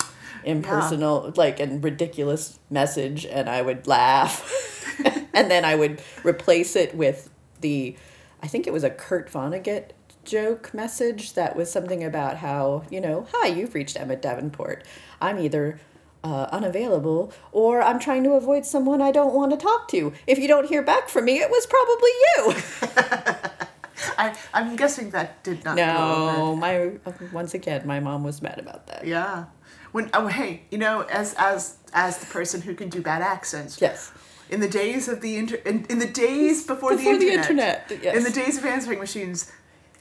impersonal 0.44 1.32
like 1.36 1.60
and 1.60 1.82
ridiculous 1.84 2.58
message 2.70 3.24
and 3.26 3.48
i 3.48 3.60
would 3.62 3.86
laugh. 3.86 4.58
And 5.34 5.50
then 5.50 5.64
i 5.64 5.74
would 5.74 6.02
replace 6.24 6.76
it 6.76 6.94
with 6.94 7.30
the 7.62 7.96
i 8.42 8.46
think 8.46 8.66
it 8.66 8.72
was 8.72 8.84
a 8.84 8.90
kurt 8.90 9.30
vonnegut 9.32 9.90
joke 10.24 10.74
message 10.74 11.32
that 11.32 11.56
was 11.56 11.72
something 11.72 12.04
about 12.04 12.36
how 12.36 12.84
you 12.90 13.00
know 13.00 13.26
hi 13.32 13.46
you've 13.48 13.74
reached 13.74 13.98
Emmett 13.98 14.20
davenport. 14.22 14.84
I'm 15.20 15.38
either 15.38 15.80
uh, 16.24 16.46
unavailable 16.52 17.32
or 17.50 17.82
i'm 17.82 17.98
trying 17.98 18.22
to 18.24 18.32
avoid 18.32 18.64
someone 18.64 19.00
i 19.02 19.10
don't 19.10 19.34
want 19.34 19.50
to 19.50 19.56
talk 19.56 19.88
to 19.88 20.12
if 20.26 20.38
you 20.38 20.46
don't 20.48 20.68
hear 20.68 20.82
back 20.82 21.08
from 21.08 21.24
me 21.24 21.38
it 21.40 21.50
was 21.50 21.66
probably 21.66 22.10
you 22.26 23.42
I, 24.18 24.36
I'm 24.52 24.74
guessing 24.76 25.10
that 25.10 25.42
did 25.44 25.64
not 25.64 25.76
go 25.76 25.82
over. 25.82 26.38
no 26.38 26.56
my 26.56 26.92
once 27.32 27.54
again 27.54 27.86
my 27.86 28.00
mom 28.00 28.24
was 28.24 28.42
mad 28.42 28.58
about 28.58 28.86
that 28.88 29.06
Yeah. 29.06 29.44
When 29.92 30.08
oh 30.14 30.26
hey, 30.28 30.62
you 30.70 30.78
know, 30.78 31.02
as 31.02 31.34
as 31.38 31.76
as 31.92 32.16
the 32.18 32.26
person 32.26 32.62
who 32.62 32.74
can 32.74 32.88
do 32.88 33.02
bad 33.02 33.20
accents. 33.22 33.78
yes 33.80 34.10
In 34.50 34.60
the 34.60 34.68
days 34.68 35.06
of 35.06 35.20
the 35.20 35.36
inter 35.36 35.56
in, 35.56 35.84
in 35.90 35.98
the 35.98 36.06
days 36.08 36.66
before, 36.66 36.96
Before 36.96 37.12
the 37.18 37.26
the 37.26 37.32
internet. 37.32 37.90
internet, 37.90 38.02
yes. 38.04 38.16
In 38.16 38.22
the 38.24 38.30
days 38.30 38.56
of 38.58 38.64
answering 38.64 38.98
machines, 38.98 39.52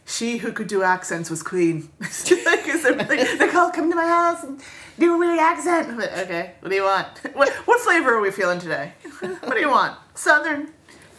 she 0.06 0.38
who 0.38 0.52
could 0.54 0.68
do 0.68 0.82
accents 0.82 1.30
was 1.30 1.44
queen. 1.44 1.90
like, 2.00 2.68
is 2.68 2.84
there- 2.84 2.96
like, 2.96 3.38
they 3.40 3.48
call 3.50 3.70
come 3.72 3.90
to 3.90 3.96
my 3.96 4.08
house 4.08 4.44
and 4.44 4.62
do 5.02 5.16
a 5.16 5.18
weird 5.18 5.40
accent. 5.40 5.90
I'm 5.90 6.00
okay, 6.24 6.54
what 6.60 6.70
do 6.70 6.76
you 6.76 6.84
want? 6.84 7.08
What 7.34 7.50
what 7.68 7.80
flavor 7.82 8.14
are 8.16 8.22
we 8.22 8.32
feeling 8.32 8.60
today? 8.60 8.94
What 9.20 9.54
do 9.54 9.60
you 9.60 9.70
want? 9.70 9.98
Southern? 10.16 10.62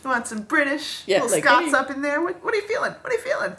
You 0.03 0.11
want 0.11 0.27
some 0.27 0.43
British? 0.43 1.03
Yeah, 1.07 1.23
little 1.23 1.31
like, 1.31 1.45
Scots 1.45 1.67
hey. 1.67 1.73
up 1.75 1.91
in 1.91 2.03
there. 2.03 2.21
What, 2.21 2.43
what 2.45 2.55
are 2.55 2.57
you 2.57 2.67
feeling? 2.67 2.93
What 2.93 3.12
are 3.12 3.17
you 3.17 3.21
feeling? 3.21 3.53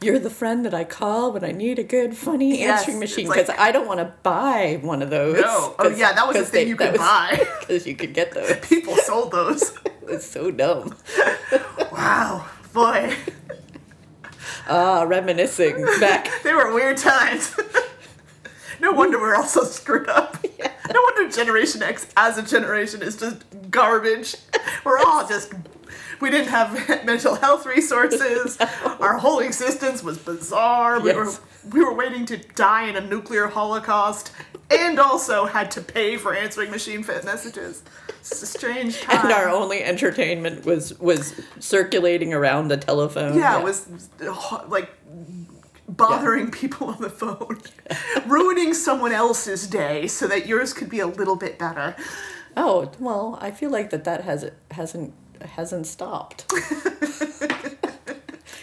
You're 0.00 0.20
the 0.20 0.30
friend 0.30 0.64
that 0.64 0.74
I 0.74 0.84
call 0.84 1.32
when 1.32 1.44
I 1.44 1.50
need 1.50 1.80
a 1.80 1.82
good, 1.82 2.16
funny 2.16 2.60
Yes, 2.60 2.80
answering 2.80 3.00
machine 3.00 3.26
like- 3.26 3.46
because 3.46 3.56
I 3.58 3.72
don't 3.72 3.88
want 3.88 3.98
to 3.98 4.12
buy 4.22 4.78
one 4.80 5.02
of 5.02 5.10
those. 5.10 5.40
No. 5.40 5.74
Oh, 5.76 5.88
yeah, 5.88 6.12
that 6.12 6.26
was 6.28 6.36
the 6.36 6.44
thing 6.44 6.68
you 6.68 6.76
could 6.76 6.96
buy. 6.96 7.44
Because 7.60 7.84
you 7.84 7.96
could 7.96 8.14
get 8.14 8.30
those. 8.32 8.56
People 8.62 8.96
sold 8.96 9.32
those. 9.32 9.76
It's 10.06 10.24
so 10.24 10.52
dumb. 10.52 10.94
Wow, 11.90 12.46
boy, 12.72 13.12
Ah, 14.68 15.02
reminiscing 15.02 15.84
back. 16.00 16.28
they 16.42 16.52
were 16.54 16.72
weird 16.74 16.96
times. 16.98 17.54
no 18.80 18.92
wonder 18.92 19.18
we're 19.18 19.34
all 19.34 19.44
so 19.44 19.64
screwed 19.64 20.08
up. 20.08 20.44
No 20.90 21.02
wonder 21.02 21.30
Generation 21.30 21.82
X 21.82 22.06
as 22.16 22.38
a 22.38 22.42
generation 22.42 23.02
is 23.02 23.14
just 23.14 23.44
garbage. 23.70 24.34
We're 24.84 24.98
all 24.98 25.28
just. 25.28 25.52
We 26.20 26.30
didn't 26.30 26.48
have 26.48 26.72
mental 27.04 27.34
health 27.36 27.66
resources. 27.66 28.58
Our 29.00 29.18
whole 29.18 29.38
existence 29.40 30.02
was 30.02 30.18
bizarre. 30.18 31.00
We 31.00 31.10
Yes. 31.10 31.16
were 31.16 31.32
we 31.70 31.84
were 31.84 31.92
waiting 31.94 32.24
to 32.26 32.36
die 32.54 32.84
in 32.88 32.96
a 32.96 33.00
nuclear 33.00 33.46
holocaust, 33.48 34.32
and 34.70 34.98
also 34.98 35.44
had 35.44 35.70
to 35.72 35.80
pay 35.80 36.16
for 36.16 36.32
answering 36.34 36.70
machine 36.70 37.02
fit 37.02 37.24
messages. 37.24 37.82
It's 38.20 38.42
a 38.42 38.46
strange 38.46 39.00
time. 39.00 39.18
And 39.26 39.32
our 39.32 39.48
only 39.48 39.82
entertainment 39.82 40.64
was 40.64 40.98
was 40.98 41.34
circulating 41.60 42.32
around 42.32 42.68
the 42.68 42.76
telephone. 42.76 43.36
yeah, 43.38 43.58
it 43.58 43.64
was 43.64 43.86
uh, 44.22 44.64
like 44.68 44.90
bothering 45.88 46.50
people 46.50 46.88
on 46.88 47.00
the 47.00 47.10
phone, 47.10 47.60
ruining 48.26 48.74
someone 48.74 49.12
else's 49.12 49.66
day 49.66 50.06
so 50.06 50.26
that 50.26 50.46
yours 50.46 50.72
could 50.72 50.88
be 50.88 51.00
a 51.00 51.06
little 51.06 51.36
bit 51.36 51.58
better. 51.58 51.96
Oh 52.56 52.90
well, 52.98 53.38
I 53.40 53.50
feel 53.50 53.70
like 53.70 53.90
that 53.90 54.04
that 54.04 54.22
has 54.24 54.50
hasn't 54.70 55.12
hasn't 55.46 55.86
stopped. 55.86 56.44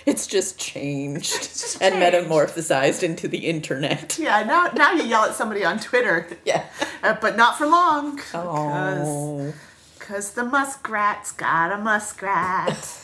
it's 0.05 0.27
just 0.27 0.57
changed 0.59 1.31
just 1.33 1.81
and 1.81 1.95
changed. 1.95 2.13
metamorphosized 2.29 3.03
into 3.03 3.27
the 3.27 3.45
internet. 3.47 4.17
Yeah, 4.25 4.43
now 4.43 4.69
now 4.73 4.91
you 4.93 5.03
yell 5.03 5.23
at 5.25 5.35
somebody 5.35 5.63
on 5.65 5.79
Twitter, 5.79 6.27
Yeah. 6.45 6.65
uh, 7.03 7.15
but 7.21 7.35
not 7.37 7.57
for 7.57 7.67
long. 7.67 8.19
Oh. 8.33 9.53
Because 9.99 10.31
the 10.31 10.43
muskrat's 10.43 11.31
got 11.31 11.71
a 11.71 11.77
muskrat. 11.77 13.01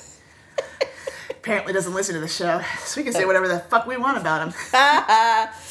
Apparently 1.31 1.73
doesn't 1.73 1.93
listen 1.95 2.13
to 2.15 2.21
the 2.21 2.27
show, 2.27 2.61
so 2.83 3.01
we 3.01 3.03
can 3.03 3.13
say 3.13 3.25
whatever 3.25 3.47
the 3.47 3.59
fuck 3.59 3.87
we 3.87 3.97
want 3.97 4.17
about 4.17 4.47
him. 4.47 4.53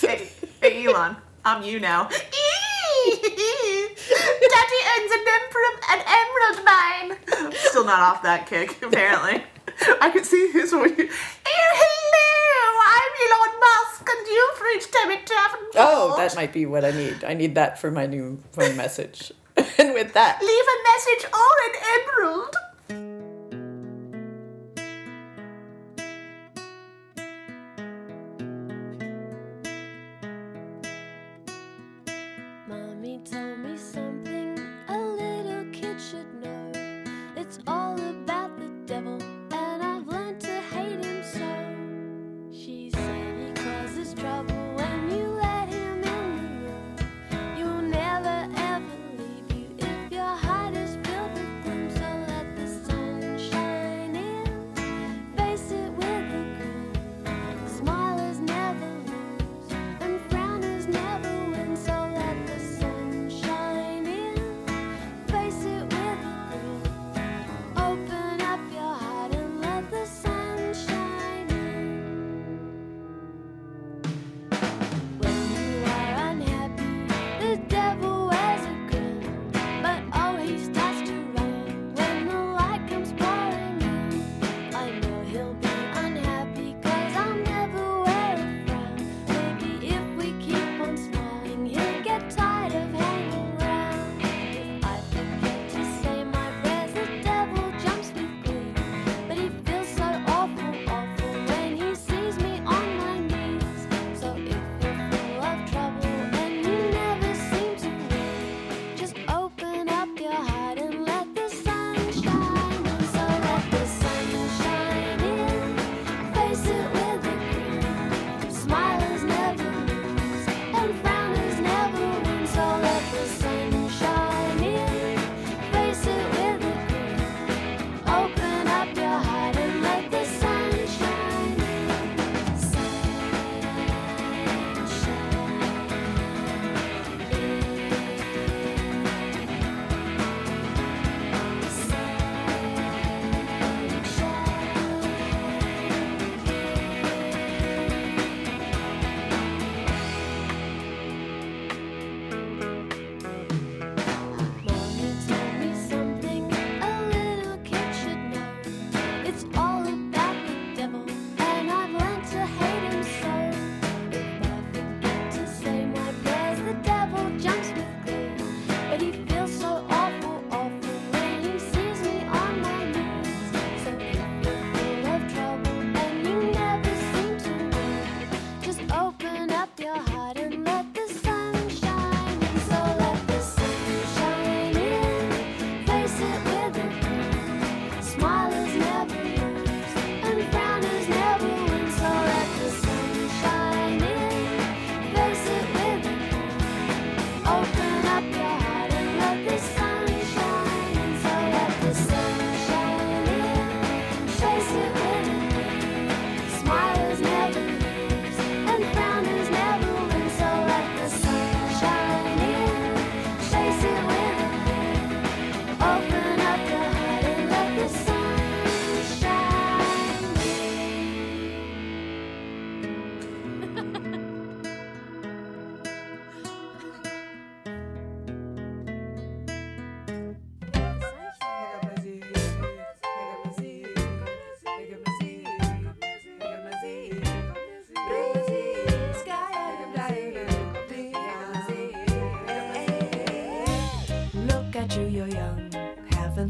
hey, 0.01 0.29
hey, 0.61 0.85
Elon, 0.87 1.17
I'm 1.45 1.63
you 1.63 1.79
now. 1.79 2.09
Daddy 4.51 4.81
owns 4.93 5.13
an, 5.13 5.25
emperor, 5.39 5.73
an 5.91 6.01
emerald 6.21 6.59
mine. 6.65 7.53
Still 7.55 7.85
not 7.85 8.01
off 8.01 8.23
that 8.23 8.47
kick, 8.47 8.83
apparently. 8.83 9.43
I 10.01 10.11
can 10.11 10.25
see 10.25 10.51
his 10.53 10.71
voice. 10.73 10.91
Oh, 10.91 11.71
hello! 11.83 12.69
I'm 12.85 13.13
Elon 13.25 13.61
Musk, 13.61 14.09
and 14.09 14.27
you've 14.27 14.61
reached 14.61 14.95
Emmett 15.03 15.31
Oh, 15.77 16.15
that 16.19 16.37
might 16.37 16.53
be 16.53 16.67
what 16.67 16.85
I 16.85 16.91
need. 16.91 17.25
I 17.25 17.35
need 17.35 17.55
that 17.55 17.79
for 17.79 17.91
my 17.91 18.07
new 18.07 18.39
phone 18.53 18.77
message. 18.77 19.33
and 19.57 19.95
with 19.95 20.13
that, 20.13 20.41
leave 20.43 20.67
a 20.67 20.79
message 20.93 21.33
or 21.33 21.53
an 21.69 21.75
emerald. 21.95 22.57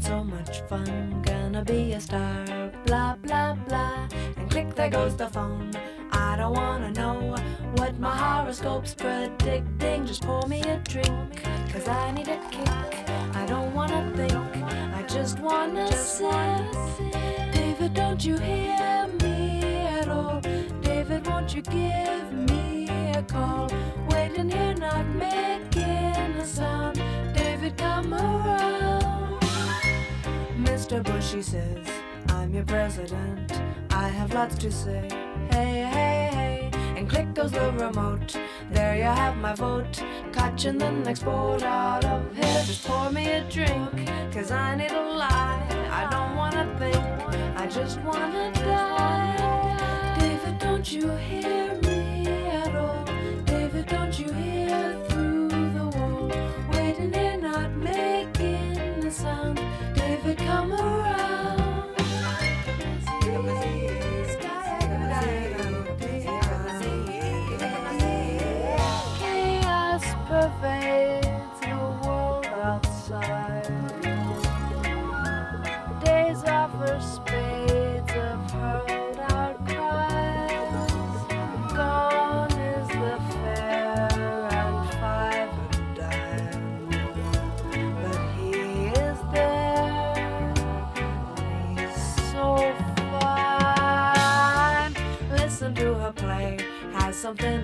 having 0.01 0.07
so 0.07 0.23
much 0.23 0.61
fun. 0.61 1.21
Gonna 1.21 1.63
be 1.63 1.93
a 1.93 2.01
star, 2.01 2.71
blah, 2.85 3.15
blah, 3.15 3.55
blah. 3.67 4.07
And 4.37 4.49
click, 4.49 4.75
there 4.75 4.89
goes 4.89 5.15
the 5.15 5.27
phone. 5.27 5.71
I 6.11 6.35
don't 6.37 6.53
wanna 6.53 6.91
know 6.91 7.35
what 7.75 7.99
my 7.99 8.15
horoscope's 8.15 8.93
predicting. 8.93 10.05
Just 10.05 10.23
pour 10.23 10.45
me 10.47 10.61
a 10.61 10.77
drink, 10.77 11.43
cause 11.71 11.87
I 11.87 12.11
need 12.11 12.27
a 12.27 12.39
kick. 12.51 13.09
I 13.35 13.45
don't 13.47 13.73
wanna 13.73 14.11
think, 14.15 14.63
I 14.63 15.03
just 15.07 15.39
wanna 15.39 15.87
just 15.87 16.17
sip. 16.17 17.53
David, 17.53 17.93
don't 17.93 18.23
you 18.23 18.37
hear 18.37 19.07
me 19.21 19.61
at 19.99 20.07
all? 20.09 20.41
David, 20.81 21.27
won't 21.27 21.55
you 21.55 21.61
give 21.61 22.31
me 22.33 22.87
a 23.15 23.23
call? 23.23 23.69
Waiting 24.09 24.49
here, 24.49 24.73
not 24.75 25.05
making 25.07 26.35
a 26.39 26.45
sound. 26.45 27.01
David, 27.33 27.77
come 27.77 28.13
around. 28.13 29.00
Mr. 30.91 31.41
Says, 31.41 31.87
I'm 32.27 32.53
your 32.53 32.65
president. 32.65 33.49
I 33.91 34.09
have 34.09 34.33
lots 34.33 34.55
to 34.55 34.69
say. 34.69 35.07
Hey, 35.49 35.87
hey, 35.89 36.29
hey. 36.33 36.71
And 36.97 37.09
click 37.09 37.33
goes 37.33 37.53
the 37.53 37.71
remote. 37.71 38.35
There 38.71 38.97
you 38.97 39.03
have 39.03 39.37
my 39.37 39.53
vote. 39.55 40.03
Catching 40.33 40.77
the 40.79 40.91
next 40.91 41.23
boat 41.23 41.63
out 41.63 42.03
of 42.03 42.35
here. 42.35 42.63
Just 42.65 42.85
pour 42.85 43.09
me 43.09 43.25
a 43.31 43.49
drink, 43.49 44.09
cause 44.33 44.51
I 44.51 44.75
need 44.75 44.91
a 44.91 45.01
lie. 45.01 45.65
I 45.89 46.09
don't 46.11 46.35
wanna 46.35 46.65
think, 46.77 47.57
I 47.57 47.67
just 47.67 48.01
wanna 48.01 48.51
die. 48.53 50.17
David, 50.19 50.59
don't 50.59 50.91
you 50.91 51.09
hear 51.11 51.73
me? 51.75 51.90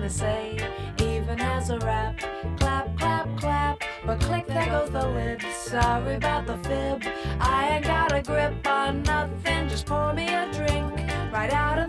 to 0.08 0.14
say, 0.14 0.56
even 0.98 1.38
as 1.40 1.70
a 1.70 1.78
rap. 1.80 2.18
Clap, 2.58 2.96
clap, 2.96 3.36
clap, 3.36 3.82
but 4.06 4.18
click, 4.20 4.46
there 4.46 4.66
goes 4.66 4.90
the 4.90 5.06
lid. 5.06 5.42
Sorry 5.52 6.14
about 6.16 6.46
the 6.46 6.56
fib, 6.58 7.02
I 7.40 7.76
ain't 7.76 7.84
got 7.84 8.12
a 8.12 8.22
grip 8.22 8.66
on 8.66 9.02
nothing. 9.02 9.68
Just 9.68 9.86
pour 9.86 10.12
me 10.14 10.28
a 10.28 10.50
drink 10.52 10.92
right 11.32 11.52
out 11.52 11.78
of 11.78 11.87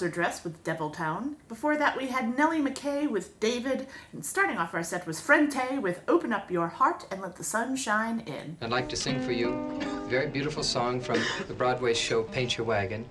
Trouser 0.00 0.14
Dress 0.14 0.44
with 0.44 0.64
Devil 0.64 0.88
Town. 0.88 1.36
Before 1.46 1.76
that, 1.76 1.94
we 1.94 2.06
had 2.06 2.34
Nellie 2.34 2.62
McKay 2.62 3.06
with 3.06 3.38
David. 3.38 3.86
And 4.14 4.24
starting 4.24 4.56
off 4.56 4.72
our 4.72 4.82
set 4.82 5.06
was 5.06 5.20
Frente 5.20 5.82
with 5.82 6.00
Open 6.08 6.32
Up 6.32 6.50
Your 6.50 6.68
Heart 6.68 7.04
and 7.10 7.20
Let 7.20 7.36
the 7.36 7.44
Sun 7.44 7.76
Shine 7.76 8.20
In. 8.20 8.56
I'd 8.62 8.70
like 8.70 8.88
to 8.88 8.96
sing 8.96 9.20
for 9.20 9.32
you 9.32 9.50
a 9.50 10.08
very 10.08 10.28
beautiful 10.28 10.62
song 10.62 11.02
from 11.02 11.18
the 11.46 11.52
Broadway 11.52 11.92
show 11.92 12.22
Paint 12.22 12.56
Your 12.56 12.66
Wagon. 12.66 13.04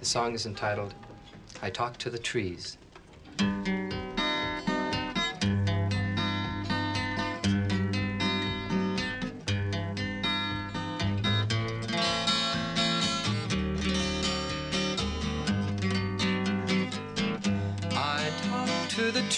The 0.00 0.06
song 0.06 0.32
is 0.32 0.46
entitled 0.46 0.94
I 1.60 1.68
Talk 1.68 1.98
to 1.98 2.08
the 2.08 2.18
Trees. 2.18 2.78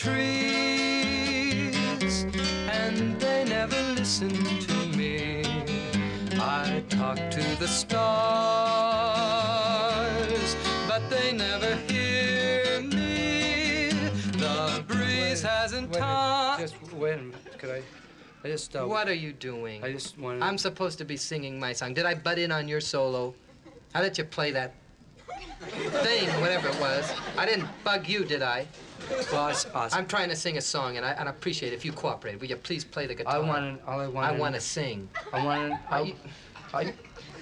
Trees, 0.05 1.73
and 2.71 3.19
they 3.19 3.45
never 3.47 3.81
listen 3.95 4.29
to 4.61 4.75
me. 4.99 5.43
I 6.39 6.83
talk 6.91 7.17
to 7.31 7.41
the 7.59 7.67
stars, 7.67 7.97
but 10.87 11.09
they 11.09 11.33
never 11.33 11.75
hear 11.91 12.83
me. 12.83 13.89
The 14.37 14.85
breeze 14.87 15.41
hasn't 15.43 15.95
time. 15.95 16.61
Just 16.61 16.75
wait 16.93 17.15
a 17.15 17.23
minute. 17.23 17.59
Could 17.59 17.71
I? 17.71 17.83
I 18.45 18.49
just. 18.49 18.77
Uh, 18.77 18.85
What 18.87 19.09
are 19.09 19.15
you 19.15 19.33
doing? 19.33 19.83
I 19.83 19.91
just 19.93 20.19
wanted. 20.19 20.43
I'm 20.43 20.59
supposed 20.59 20.99
to 20.99 21.07
be 21.07 21.17
singing 21.17 21.59
my 21.59 21.73
song. 21.73 21.95
Did 21.95 22.05
I 22.05 22.15
butt 22.15 22.39
in 22.39 22.53
on 22.53 22.69
your 22.69 22.83
solo? 22.83 23.35
How 23.95 24.03
did 24.03 24.19
you 24.19 24.25
play 24.25 24.51
that 24.51 24.75
thing, 26.05 26.29
whatever 26.43 26.69
it 26.69 26.79
was? 26.79 27.11
I 27.39 27.47
didn't 27.47 27.69
bug 27.85 28.07
you, 28.07 28.27
did 28.27 28.43
I? 28.43 28.67
Well, 29.33 29.49
it's 29.49 29.67
awesome. 29.75 29.99
I'm 29.99 30.07
trying 30.07 30.29
to 30.29 30.37
sing 30.37 30.57
a 30.57 30.61
song, 30.61 30.97
and 30.97 31.05
I 31.07 31.13
and 31.13 31.29
I 31.29 31.33
appreciate 31.33 31.73
it 31.73 31.77
if 31.77 31.85
you 31.85 31.93
cooperate. 31.93 32.41
Will 32.41 32.47
you 32.47 32.57
please 32.57 32.85
play 32.85 33.07
the 33.07 33.15
guitar? 33.15 33.37
I 33.37 33.39
want 33.39 33.81
to. 33.81 33.87
All 33.91 34.01
I 34.01 34.07
want. 34.09 34.27
I 34.27 34.33
want 34.39 34.55
to 34.55 34.61
sing. 34.61 35.09
I 35.33 35.45
want 35.45 35.73
you- 36.07 36.17
I, 36.73 36.93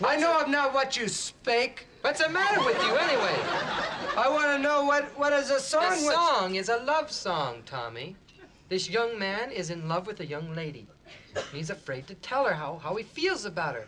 I 0.04 0.16
know 0.16 0.44
not 0.46 0.74
what 0.74 0.96
you 0.96 1.08
spake. 1.08 1.86
What's 2.02 2.22
the 2.22 2.28
matter 2.28 2.60
with 2.64 2.76
you, 2.84 2.94
anyway? 2.96 3.36
I 4.16 4.28
want 4.28 4.48
to 4.56 4.58
know 4.58 4.84
what 4.84 5.04
what 5.18 5.32
is 5.32 5.50
a 5.50 5.60
song. 5.60 5.84
A 5.92 5.96
song 5.96 6.54
is 6.56 6.68
a 6.68 6.76
love 6.78 7.10
song, 7.10 7.62
Tommy. 7.64 8.16
This 8.68 8.90
young 8.90 9.18
man 9.18 9.50
is 9.50 9.70
in 9.70 9.88
love 9.88 10.06
with 10.06 10.20
a 10.20 10.26
young 10.26 10.54
lady. 10.54 10.86
He's 11.52 11.70
afraid 11.70 12.06
to 12.08 12.14
tell 12.16 12.44
her 12.44 12.52
how, 12.54 12.78
how 12.82 12.94
he 12.96 13.04
feels 13.04 13.44
about 13.46 13.74
her. 13.74 13.86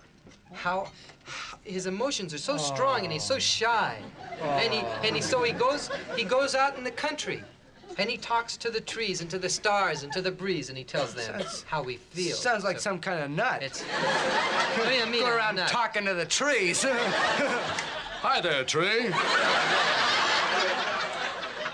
How, 0.52 0.88
how- 1.24 1.58
his 1.64 1.86
emotions 1.86 2.32
are 2.34 2.38
so 2.38 2.56
strong 2.58 3.02
and 3.04 3.12
he's 3.12 3.24
so 3.24 3.38
shy. 3.38 3.98
And 4.42 4.72
he 4.72 4.80
and 5.06 5.16
he 5.16 5.22
so 5.22 5.42
he 5.42 5.52
goes 5.52 5.90
he 6.16 6.24
goes 6.24 6.54
out 6.54 6.76
in 6.78 6.84
the 6.84 6.90
country. 6.90 7.42
And 7.98 8.10
he 8.10 8.16
talks 8.16 8.56
to 8.58 8.70
the 8.70 8.80
trees 8.80 9.20
and 9.20 9.30
to 9.30 9.38
the 9.38 9.48
stars 9.48 10.02
and 10.02 10.12
to 10.12 10.20
the 10.20 10.30
breeze 10.32 10.68
and 10.68 10.76
he 10.76 10.82
tells 10.84 11.14
them 11.14 11.40
Sounds- 11.40 11.64
how 11.68 11.84
he 11.84 11.96
feels. 11.96 12.38
Sounds 12.40 12.64
like 12.64 12.76
So 12.78 12.90
some 12.90 12.98
kind 12.98 13.22
of 13.22 13.30
nut. 13.30 13.62
It's 13.62 13.82
what 13.82 14.88
do 14.88 14.94
you 14.94 15.06
mean? 15.06 15.22
Go 15.22 15.28
around 15.34 15.56
not? 15.56 15.68
talking 15.68 16.04
to 16.06 16.14
the 16.14 16.24
trees. 16.26 16.82
Hi 16.84 18.40
there, 18.40 18.64
tree. 18.64 19.10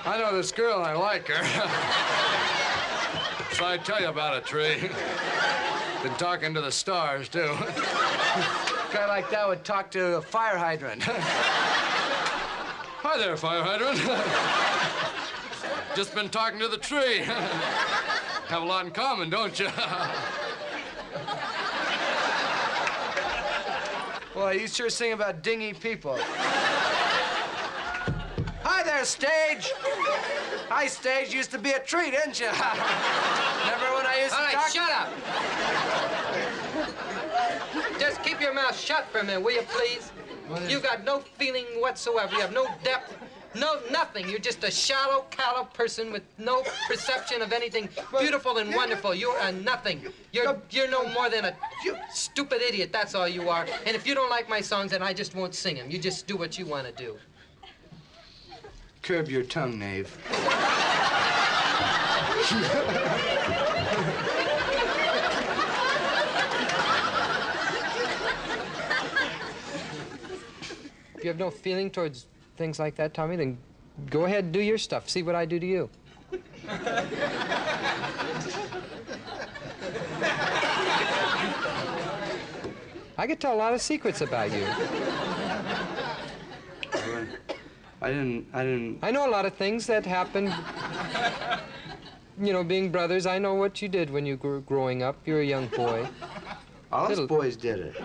I 0.05 0.19
know 0.19 0.35
this 0.37 0.53
girl 0.53 0.79
and 0.79 0.87
I 0.87 0.95
like 0.95 1.27
her. 1.29 1.45
so 3.55 3.65
I 3.67 3.77
tell 3.79 4.01
you 4.01 4.09
about 4.09 4.37
it, 4.37 4.45
Tree. 4.47 4.89
Been 6.03 6.15
talking 6.17 6.55
to 6.55 6.61
the 6.63 6.73
stars, 6.73 7.29
too. 7.29 7.41
A 7.41 8.93
guy 8.93 9.07
like 9.07 9.31
that 9.31 9.47
would 9.47 9.63
talk 9.65 9.91
to 9.93 10.17
a 10.17 10.23
fire 10.23 10.57
hydrant. 10.57 11.03
Hi 13.03 13.19
there, 13.19 13.37
fire 13.37 13.63
hydrant. 13.63 14.01
Just 15.97 16.15
been 16.15 16.29
talking 16.29 16.61
to 16.61 16.69
the 16.69 16.77
tree. 16.77 17.19
Have 18.49 18.63
a 18.63 18.65
lot 18.65 18.87
in 18.87 18.93
common, 18.93 19.29
don't 19.29 19.59
you? 19.59 19.69
Boy, 24.35 24.53
you 24.53 24.69
sure 24.69 24.89
sing 24.89 25.13
about 25.13 25.43
dingy 25.43 25.73
people. 25.73 26.17
Hi 28.63 28.83
there, 28.85 29.05
stage. 29.05 29.73
Hi, 30.69 30.87
stage. 30.87 31.35
Used 31.35 31.51
to 31.51 31.59
be 31.59 31.73
a 31.73 31.81
tree, 31.81 32.13
didn't 32.13 32.39
you? 32.39 32.47
Remember 32.51 33.93
when 33.97 34.07
I 34.07 34.21
used 34.23 34.35
All 34.35 34.41
to 34.41 34.45
right, 34.45 34.55
talk? 34.55 34.71
shut 34.71 34.91
up. 34.93 35.11
Just 37.99 38.23
keep 38.23 38.41
your 38.41 38.55
mouth 38.55 38.79
shut 38.79 39.07
for 39.09 39.19
a 39.19 39.25
minute, 39.25 39.43
will 39.43 39.53
you, 39.53 39.63
please? 39.63 40.13
You 40.69 40.79
got 40.81 41.05
no 41.05 41.21
feeling 41.37 41.67
whatsoever. 41.79 42.33
You 42.35 42.41
have 42.41 42.53
no 42.53 42.67
depth, 42.85 43.13
no 43.55 43.81
nothing. 43.91 44.29
You're 44.29 44.39
just 44.39 44.63
a 44.65 44.71
shallow, 44.71 45.25
callow 45.31 45.65
person 45.65 46.13
with 46.13 46.23
no 46.39 46.63
perception 46.87 47.43
of 47.43 47.53
anything 47.53 47.89
beautiful 48.19 48.59
and 48.59 48.75
wonderful. 48.75 49.15
You're 49.15 49.39
a 49.39 49.53
nothing. 49.53 50.05
You're 50.33 50.61
you're 50.71 50.91
no 50.91 51.09
more 51.11 51.29
than 51.29 51.45
a 51.47 51.57
stupid 52.13 52.63
idiot. 52.63 52.93
That's 52.93 53.15
all 53.15 53.29
you 53.29 53.49
are. 53.49 53.67
And 53.87 53.97
if 53.97 54.07
you 54.07 54.15
don't 54.15 54.31
like 54.31 54.49
my 54.49 54.61
songs, 54.61 54.93
then 54.93 55.03
I 55.03 55.13
just 55.13 55.35
won't 55.35 55.55
sing 55.55 55.77
them. 55.77 55.91
You 55.91 55.99
just 55.99 56.27
do 56.27 56.37
what 56.37 56.59
you 56.59 56.67
want 56.67 56.87
to 56.87 56.93
do. 56.93 57.17
Curb 59.03 59.29
your 59.29 59.43
tongue, 59.43 59.79
knave. 59.79 60.17
If 71.15 71.25
you 71.25 71.29
have 71.29 71.39
no 71.39 71.51
feeling 71.51 71.91
towards 71.91 72.27
things 72.61 72.79
like 72.79 72.95
that, 72.97 73.15
Tommy, 73.15 73.37
then 73.37 73.57
go 74.11 74.27
ahead 74.27 74.45
and 74.45 74.53
do 74.53 74.61
your 74.61 74.77
stuff. 74.77 75.09
See 75.09 75.23
what 75.23 75.35
I 75.35 75.47
do 75.47 75.59
to 75.59 75.67
you. 75.67 75.89
I 83.17 83.27
could 83.27 83.41
tell 83.41 83.55
a 83.55 83.61
lot 83.65 83.73
of 83.73 83.81
secrets 83.81 84.21
about 84.21 84.53
you. 84.53 84.67
I 88.03 88.09
didn't. 88.09 88.47
I 88.53 88.63
didn't. 88.63 88.99
I 89.03 89.11
know 89.11 89.27
a 89.27 89.33
lot 89.33 89.47
of 89.47 89.55
things 89.55 89.87
that 89.87 90.05
happened. 90.05 90.53
You 92.39 92.53
know, 92.53 92.63
being 92.63 92.93
brothers, 92.93 93.25
I 93.25 93.39
know 93.39 93.55
what 93.55 93.81
you 93.81 93.89
did 93.89 94.11
when 94.11 94.27
you 94.27 94.39
were 94.43 94.61
growing 94.61 95.03
up. 95.03 95.17
You're 95.25 95.41
a 95.41 95.47
young 95.47 95.69
boy. 95.69 96.07
All 96.93 97.11
us 97.11 97.21
boys 97.21 97.57
did 97.57 97.79
it. 97.79 97.97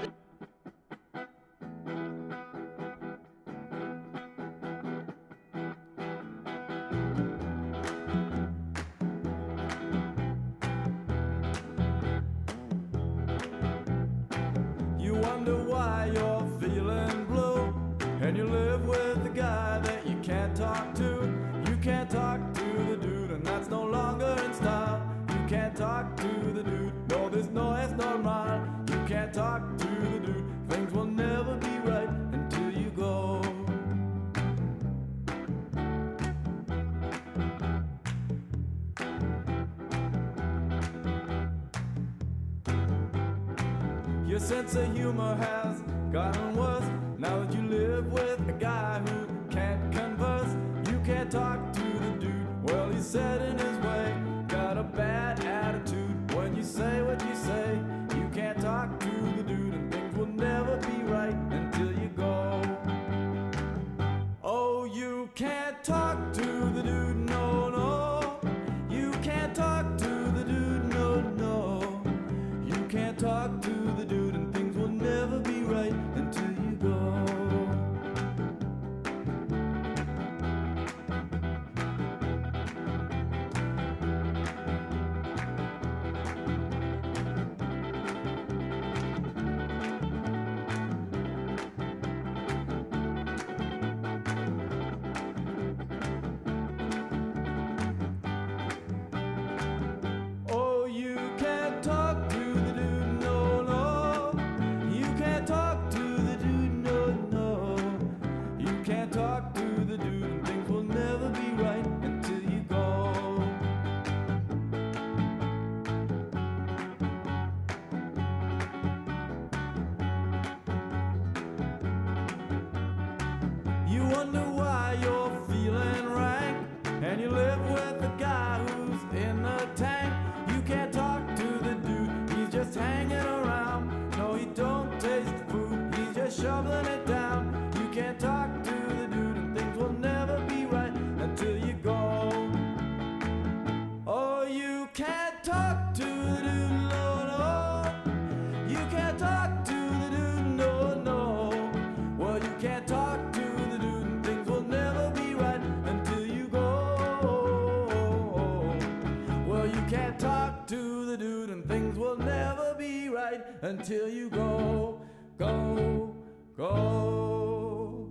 Until 163.65 164.07
you 164.07 164.29
go, 164.29 165.01
go, 165.39 166.13
go. 166.55 168.07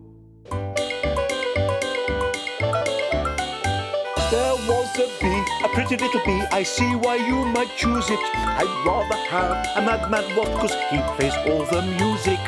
There 4.32 4.56
was 4.66 4.90
a 4.98 5.08
bee, 5.20 5.44
a 5.62 5.68
pretty 5.68 5.96
little 5.96 6.20
bee. 6.26 6.42
I 6.50 6.64
see 6.64 6.96
why 6.96 7.14
you 7.14 7.44
might 7.44 7.70
choose 7.76 8.10
it. 8.10 8.18
I'd 8.34 8.66
rather 8.84 9.14
have 9.30 9.64
a 9.76 9.82
madman 9.86 10.36
wasp, 10.36 10.52
cause 10.58 10.74
he 10.90 10.98
plays 11.14 11.36
all 11.46 11.64
the 11.66 11.82
music. 12.02 12.40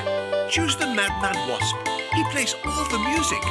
Choose 0.50 0.76
the 0.76 0.86
Madman 0.86 1.36
Wasp. 1.48 1.76
He 2.14 2.24
plays 2.30 2.54
all 2.64 2.88
the 2.88 2.98
music. 2.98 3.42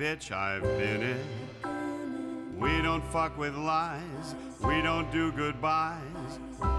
Bitch, 0.00 0.32
I've 0.32 0.62
been 0.62 1.02
it. 1.02 1.26
We 2.56 2.80
don't 2.80 3.04
fuck 3.12 3.36
with 3.36 3.54
lies, 3.54 4.34
we 4.64 4.80
don't 4.80 5.12
do 5.12 5.30
goodbyes. 5.30 6.38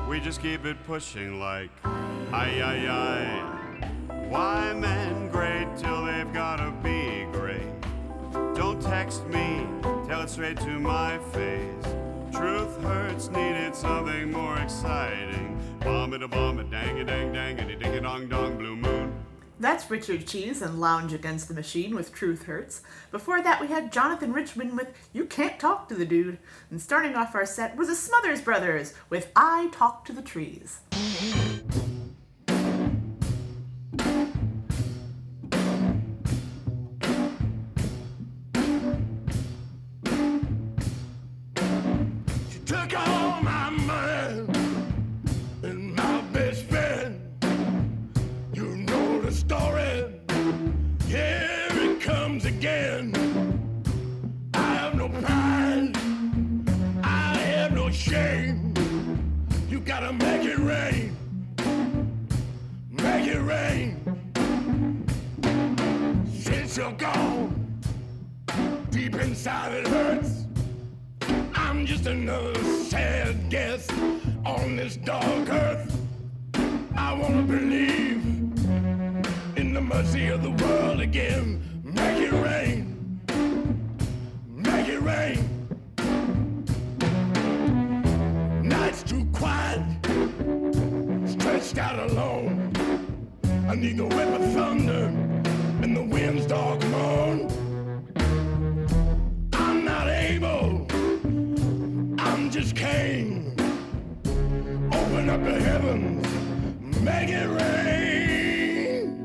We 0.09 0.19
just 0.19 0.41
keep 0.41 0.65
it 0.65 0.75
pushing 0.87 1.39
like, 1.39 1.69
aye, 1.83 2.59
aye, 2.63 2.87
aye. 2.89 3.87
Why 4.27 4.73
men 4.73 5.29
great 5.29 5.67
till 5.77 6.03
they've 6.03 6.33
gotta 6.33 6.71
be 6.81 7.27
great? 7.31 7.61
Don't 8.55 8.81
text 8.81 9.27
me, 9.27 9.67
tell 10.07 10.21
it 10.21 10.29
straight 10.31 10.57
to 10.61 10.79
my 10.79 11.19
face. 11.31 11.93
Truth 12.33 12.81
hurts, 12.81 13.29
needed 13.29 13.75
something 13.75 14.31
more 14.31 14.57
exciting. 14.57 15.61
Bomb 15.81 16.15
it 16.15 16.23
a 16.23 16.27
bomb 16.27 16.59
it, 16.59 16.71
dang 16.71 16.97
it, 16.97 17.05
dang, 17.05 17.31
dang 17.31 17.59
it, 17.59 17.79
ding 17.79 17.93
it, 17.93 18.01
dong, 18.01 18.27
dong, 18.29 18.57
blue 18.57 18.75
moon. 18.75 19.00
That's 19.61 19.91
Richard 19.91 20.25
Cheese 20.25 20.63
and 20.63 20.81
Lounge 20.81 21.13
Against 21.13 21.47
the 21.47 21.53
Machine 21.53 21.93
with 21.93 22.15
Truth 22.15 22.45
Hurts. 22.45 22.81
Before 23.11 23.43
that, 23.43 23.61
we 23.61 23.67
had 23.67 23.91
Jonathan 23.91 24.33
Richman 24.33 24.75
with 24.75 24.87
You 25.13 25.25
Can't 25.25 25.59
Talk 25.59 25.87
to 25.89 25.93
the 25.93 26.03
Dude. 26.03 26.39
And 26.71 26.81
starting 26.81 27.15
off 27.15 27.35
our 27.35 27.45
set 27.45 27.75
was 27.75 27.87
the 27.87 27.93
Smothers 27.93 28.41
Brothers 28.41 28.95
with 29.11 29.31
I 29.35 29.69
Talk 29.71 30.03
to 30.05 30.13
the 30.13 30.23
Trees. 30.23 30.79
Make 107.01 107.29
it 107.29 107.47
rain. 107.47 109.15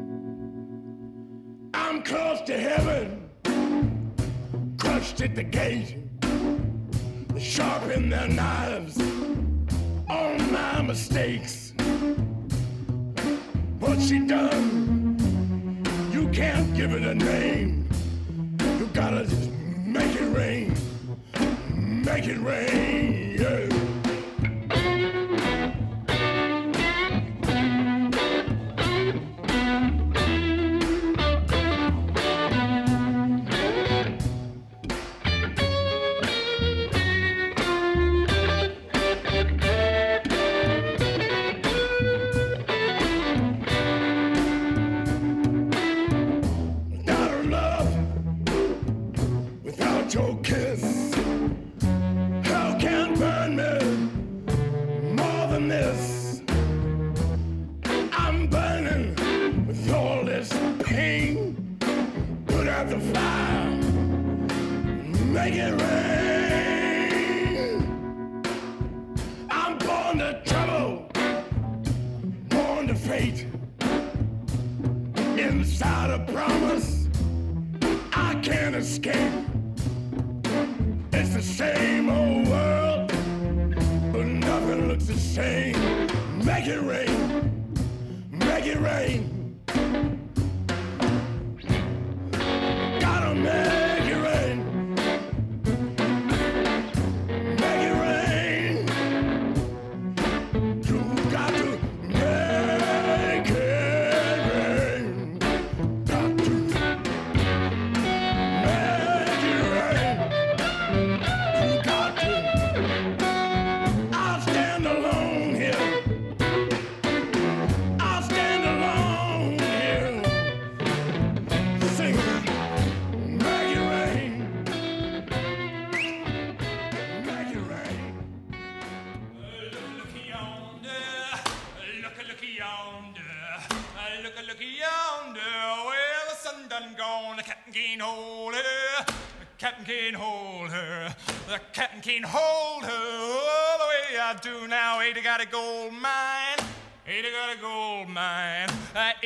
I'm 1.74 2.02
close 2.02 2.40
to 2.42 2.58
heaven, 2.58 3.30
crushed 4.78 5.20
at 5.20 5.34
the 5.34 5.44
gate. 5.44 5.98
Sharpen 7.38 8.10
their 8.10 8.28
knives 8.28 8.98
on 10.08 10.52
my 10.52 10.82
mistakes. 10.82 11.72
What 13.78 14.00
she 14.00 14.26
done, 14.26 15.16
you 16.12 16.28
can't 16.30 16.74
give 16.74 16.92
it 16.92 17.02
a 17.02 17.14
name. 17.14 17.88
You 18.78 18.86
gotta 18.94 19.24
just 19.26 19.50
make 19.84 20.14
it 20.16 20.36
rain 20.36 20.74
make 22.06 22.28
it 22.28 22.38
rain. 22.38 23.25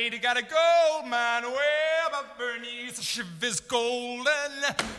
80 0.01 0.17
got 0.17 0.35
a 0.35 0.41
gold 0.41 1.07
mine 1.07 1.43
way 1.43 1.91
up 2.05 2.35
Bernice. 2.35 2.97
The 2.97 3.03
shiv 3.03 3.43
is 3.43 3.59
golden. 3.59 4.25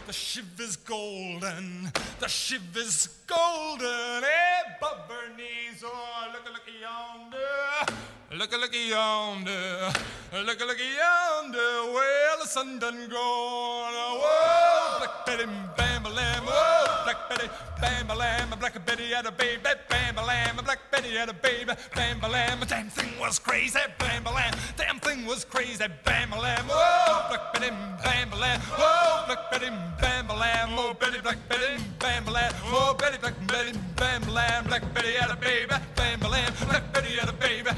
The 0.06 0.12
shiv 0.12 0.60
is 0.60 0.76
golden. 0.76 1.90
The 2.20 2.28
shiv 2.28 2.76
is 2.76 3.08
golden. 3.26 4.22
Hey, 4.22 4.60
Bernice. 4.80 5.82
Oh, 5.84 6.32
look, 6.32 6.44
look 6.44 6.62
yonder. 6.80 7.92
Look, 8.34 8.50
look 8.52 8.74
yonder. 8.74 9.92
Look, 10.32 10.60
look 10.60 10.78
yonder. 10.78 11.92
Well, 11.92 12.38
the 12.40 12.46
sun 12.46 12.78
done 12.78 13.06
gone. 13.10 13.92
Whoa, 13.92 14.98
Black 15.00 15.26
Betty, 15.26 15.44
bam, 15.76 16.04
lamb. 16.04 16.44
Whoa, 16.44 17.04
Black 17.04 17.28
Betty, 17.28 17.50
bam, 17.78 18.08
lamb. 18.08 18.48
Black 18.58 18.86
Betty 18.86 19.12
had 19.12 19.26
a 19.26 19.32
baby. 19.32 19.60
Bam, 19.90 20.16
lamb. 20.16 20.56
Black 20.64 20.78
Betty 20.90 21.10
had 21.14 21.28
a 21.28 21.34
baby. 21.34 21.72
Bam, 21.94 22.20
lamb. 22.20 22.60
Damn 22.66 22.88
thing 22.88 23.20
was 23.20 23.38
crazy. 23.38 23.78
Bam, 23.98 24.24
lamb. 24.24 24.54
Damn 24.78 24.98
thing 25.00 25.26
was 25.26 25.44
crazy. 25.44 25.84
Bam, 26.02 26.30
lamb. 26.30 26.64
Whoa, 26.66 27.28
Black 27.28 27.52
Betty, 27.52 27.68
bam, 28.02 28.30
lamb. 28.40 28.60
Whoa, 28.60 29.26
Black 29.26 29.50
Betty, 29.50 29.68
bam, 30.00 30.28
lamb. 30.28 30.70
Oh, 30.72 30.94
Betty, 30.98 31.20
Black 31.20 31.36
Betty, 31.50 31.84
bam, 31.98 32.24
lamb. 32.24 32.54
Oh, 32.64 32.96
Betty, 32.98 33.18
Black 33.18 33.34
Betty, 33.46 33.78
bam, 33.96 34.22
lamb. 34.32 34.64
Black 34.64 34.94
Betty 34.94 35.12
had 35.20 35.30
a 35.30 35.36
baby. 35.36 35.74
Bam, 35.96 36.20
lamb. 36.20 36.54
Black 36.66 36.92
Betty 36.94 37.16
had 37.18 37.28
a 37.28 37.32
baby. 37.34 37.70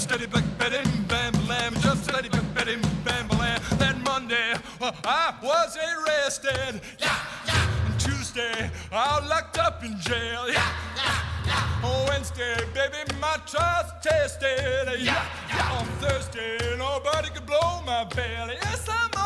Steady, 0.00 0.26
Black 0.26 0.44
Betty, 0.58 0.80
bam, 1.08 1.32
lamb. 1.46 1.74
Jump 1.80 2.02
steady, 2.02 2.28
Black 2.30 2.54
Betty, 2.54 2.76
bam, 3.04 3.28
lamb. 3.38 3.60
That 3.78 3.96
Monday, 4.02 4.54
uh, 4.80 4.92
I 5.04 5.34
was 5.42 5.76
arrested. 5.76 6.80
Yeah, 6.98 7.16
yeah. 7.46 7.86
And 7.86 8.00
Tuesday, 8.00 8.70
I 8.90 9.26
locked 9.28 9.58
up 9.58 9.84
in 9.84 9.98
jail. 10.00 10.48
Yeah, 10.48 10.72
yeah, 10.96 11.46
yeah. 11.46 11.86
On 11.86 12.08
Wednesday, 12.08 12.56
baby, 12.72 13.12
my 13.20 13.36
trial's 13.46 13.92
tested. 14.02 15.00
Yeah, 15.00 15.24
yeah. 15.48 15.78
On 15.78 15.86
Thursday, 16.00 16.58
nobody 16.78 17.28
could 17.28 17.46
blow 17.46 17.82
my 17.84 18.04
belly. 18.04 18.56
Yes, 18.62 18.88
I'm 18.88 19.19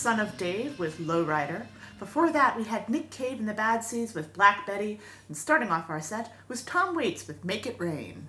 Son 0.00 0.18
of 0.18 0.38
Dave 0.38 0.78
with 0.78 0.98
Lowrider. 0.98 1.66
Before 1.98 2.32
that, 2.32 2.56
we 2.56 2.64
had 2.64 2.88
Nick 2.88 3.10
Cave 3.10 3.38
and 3.38 3.46
the 3.46 3.52
Bad 3.52 3.84
Seeds 3.84 4.14
with 4.14 4.32
Black 4.32 4.66
Betty. 4.66 4.98
And 5.28 5.36
starting 5.36 5.68
off 5.68 5.90
our 5.90 6.00
set 6.00 6.32
was 6.48 6.62
Tom 6.62 6.96
Waits 6.96 7.28
with 7.28 7.44
Make 7.44 7.66
It 7.66 7.78
Rain. 7.78 8.26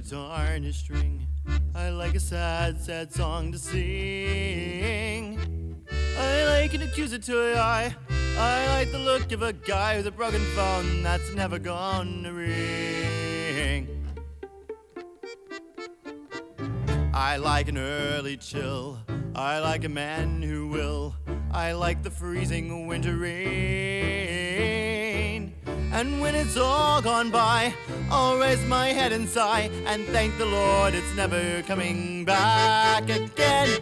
I 0.00 0.54
like 0.54 0.62
a 0.62 0.72
string. 0.72 1.26
I 1.74 1.90
like 1.90 2.14
a 2.14 2.20
sad, 2.20 2.80
sad 2.80 3.12
song 3.12 3.50
to 3.50 3.58
sing. 3.58 5.36
I 6.16 6.44
like 6.44 6.72
an 6.74 6.82
accusatory 6.82 7.56
eye. 7.56 7.92
I 8.38 8.66
like 8.68 8.92
the 8.92 9.00
look 9.00 9.32
of 9.32 9.42
a 9.42 9.52
guy 9.52 9.96
with 9.96 10.06
a 10.06 10.12
broken 10.12 10.40
phone 10.54 11.02
that's 11.02 11.34
never 11.34 11.58
gonna 11.58 12.32
ring. 12.32 13.88
I 17.12 17.38
like 17.38 17.68
an 17.68 17.78
early 17.78 18.36
chill. 18.36 19.00
I 19.34 19.58
like 19.58 19.82
a 19.82 19.88
man 19.88 20.42
who 20.42 20.68
will. 20.68 21.16
I 21.50 21.72
like 21.72 22.04
the 22.04 22.10
freezing 22.10 22.86
winter 22.86 23.16
rain. 23.16 24.37
And 25.92 26.20
when 26.20 26.34
it's 26.34 26.56
all 26.56 27.00
gone 27.00 27.30
by, 27.30 27.74
I'll 28.10 28.38
raise 28.38 28.64
my 28.66 28.88
head 28.88 29.12
and 29.12 29.28
sigh 29.28 29.70
and 29.86 30.06
thank 30.06 30.36
the 30.38 30.46
Lord 30.46 30.94
it's 30.94 31.14
never 31.16 31.62
coming 31.62 32.24
back 32.24 33.04
again. 33.04 33.80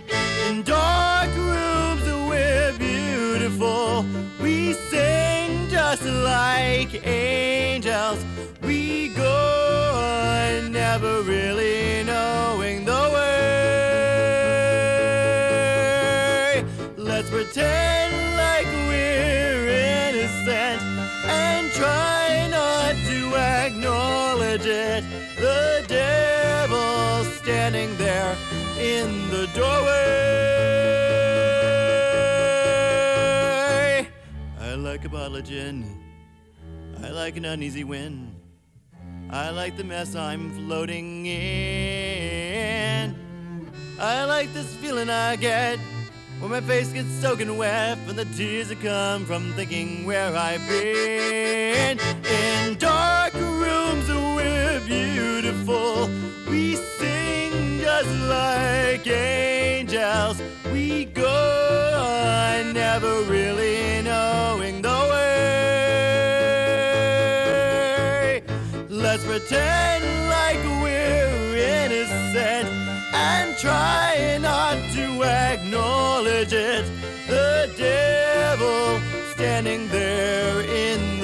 In 0.48 0.62
dark 0.62 1.34
rooms 1.34 2.04
we're 2.28 2.72
beautiful. 2.78 4.04
We 4.40 4.74
sing 4.90 5.68
just 5.68 6.04
like 6.04 7.06
angels. 7.06 8.24
We 8.62 9.08
go 9.10 9.66
never 10.98 11.22
really 11.22 12.04
knowing 12.04 12.84
the 12.84 13.10
way. 13.14 13.66
Let's 16.96 17.28
pretend 17.30 17.95
try 21.76 22.48
not 22.50 22.94
to 23.06 23.36
acknowledge 23.36 24.66
it. 24.66 25.04
The 25.38 25.84
devil 25.86 27.24
standing 27.42 27.94
there 27.96 28.36
in 28.78 29.30
the 29.30 29.46
doorway. 29.54 30.16
I 34.60 34.74
like 34.74 35.04
a 35.04 35.08
bottle 35.08 35.36
of 35.36 35.44
gin. 35.44 35.84
I 37.02 37.10
like 37.10 37.36
an 37.36 37.44
uneasy 37.44 37.84
wind. 37.84 38.34
I 39.30 39.50
like 39.50 39.76
the 39.76 39.84
mess 39.84 40.14
I'm 40.14 40.50
floating 40.52 41.26
in. 41.26 43.14
I 43.98 44.24
like 44.24 44.52
this 44.54 44.74
feeling 44.76 45.10
I 45.10 45.36
get 45.36 45.78
when 46.40 46.50
my 46.50 46.60
face 46.60 46.92
gets 46.92 47.10
soaking 47.20 47.56
wet 47.56 47.98
from 48.06 48.16
the 48.16 48.24
tears 48.36 48.68
that 48.68 48.80
come 48.80 49.24
from 49.24 49.52
thinking 49.54 50.04
where 50.04 50.36
I've 50.36 50.66
been. 50.68 51.98
In 51.98 52.76
dark 52.78 53.32
rooms, 53.34 54.08
we're 54.08 54.80
beautiful. 54.80 56.10
We 56.48 56.76
sing 56.76 57.78
just 57.80 58.10
like 58.28 59.06
angels. 59.06 60.42
We 60.72 61.06
go 61.06 61.26
on 61.26 62.72
never 62.74 63.22
really 63.22 64.02
knowing 64.02 64.82
the 64.82 65.08
way. 65.10 65.26
Let's 68.88 69.24
pretend 69.24 70.28
like 70.28 70.75
and 73.56 73.62
try 73.62 74.38
not 74.40 74.76
to 74.92 75.22
acknowledge 75.24 76.52
it. 76.52 76.84
The 77.28 77.72
devil 77.76 79.00
standing 79.34 79.88
there 79.88 80.60
in 80.60 81.15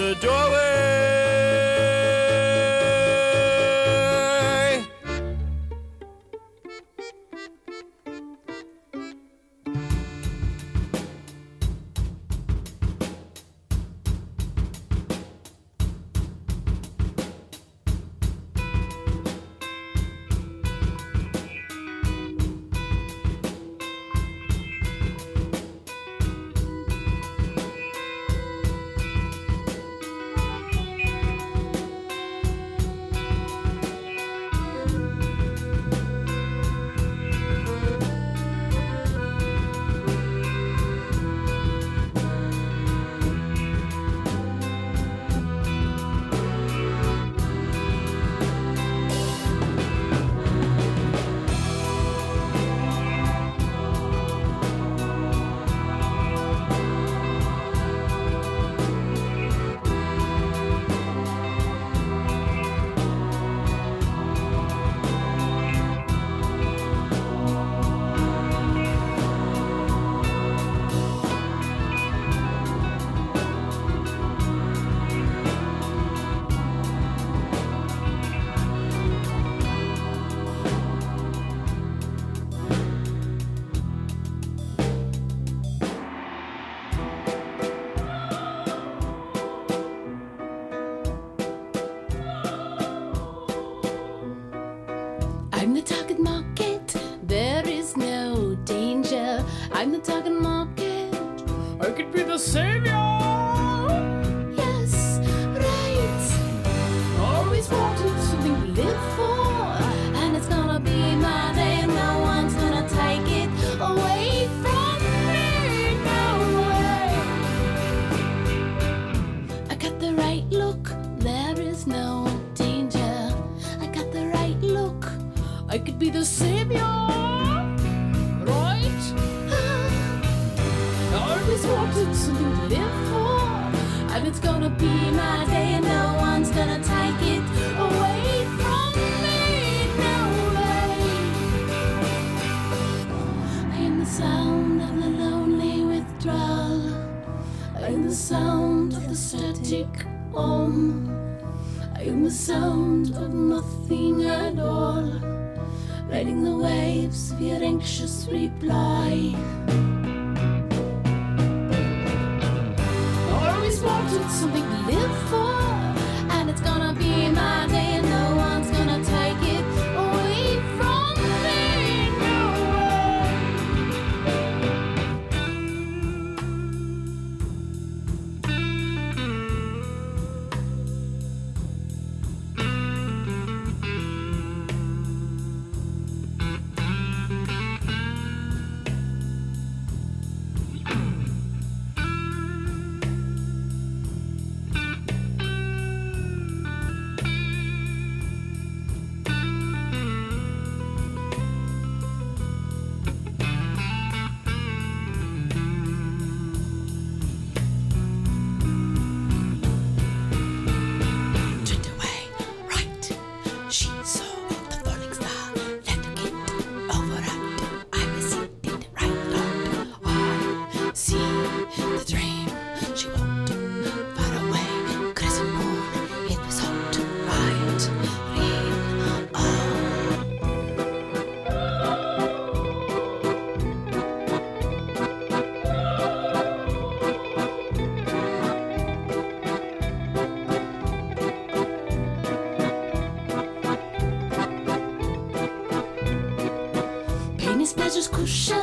show. 248.33 248.62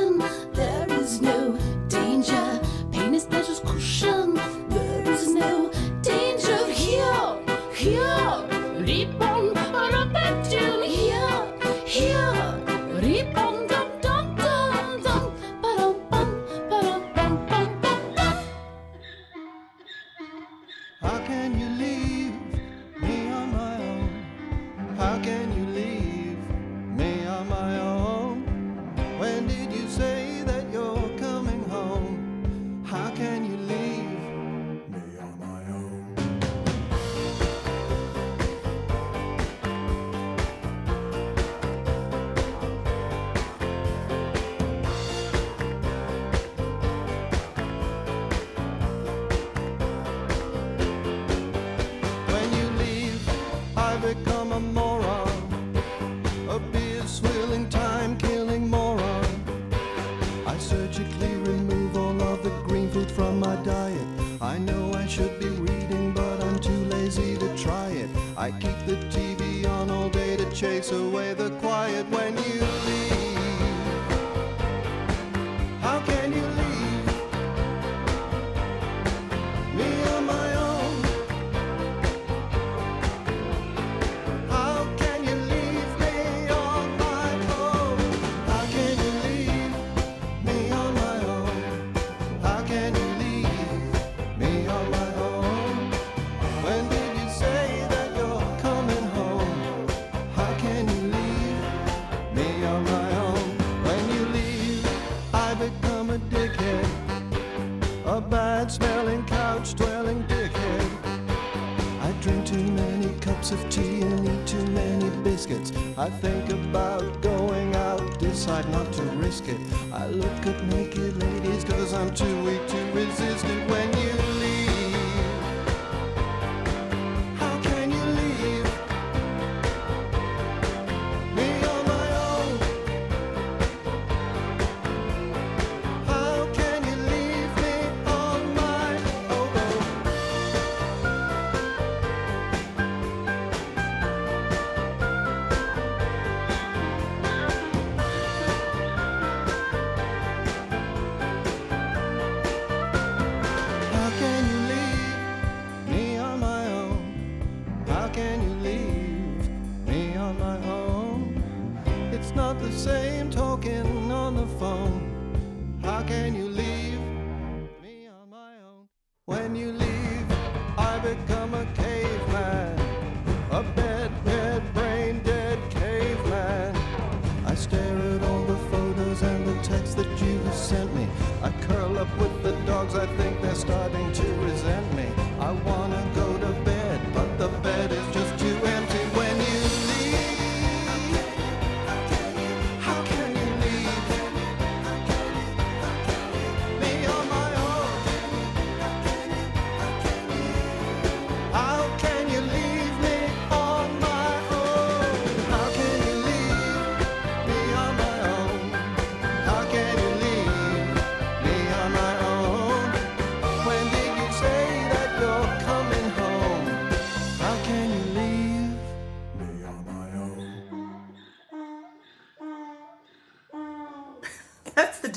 I 116.00 116.10
think 116.10 116.50
about 116.50 117.22
going 117.22 117.76
out, 117.76 118.20
decide 118.20 118.70
not 118.70 118.90
to 118.94 119.02
risk 119.20 119.50
it. 119.50 119.60
I 119.92 120.08
look 120.08 120.46
at 120.48 120.64
naked 120.68 121.18
ladies 121.22 121.66
cause 121.66 121.94
I'm 121.94 122.14
too 122.16 122.42
weak 122.46 122.66
to 122.68 122.92
resist. 122.94 123.49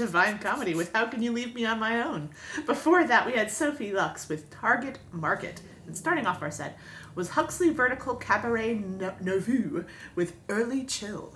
Divine 0.02 0.40
Comedy 0.40 0.74
with 0.74 0.92
How 0.92 1.06
Can 1.06 1.22
You 1.22 1.30
Leave 1.30 1.54
Me 1.54 1.64
on 1.64 1.78
My 1.78 2.02
Own. 2.02 2.30
Before 2.66 3.04
that, 3.04 3.24
we 3.24 3.34
had 3.34 3.52
Sophie 3.52 3.92
Lux 3.92 4.28
with 4.28 4.50
Target 4.50 4.98
Market. 5.12 5.62
And 5.86 5.96
starting 5.96 6.26
off 6.26 6.42
our 6.42 6.50
set 6.50 6.76
was 7.14 7.30
Huxley 7.30 7.70
Vertical 7.70 8.16
Cabaret 8.16 8.74
no- 8.74 9.14
Nouveau 9.20 9.84
with 10.16 10.34
Early 10.48 10.84
Chill. 10.84 11.32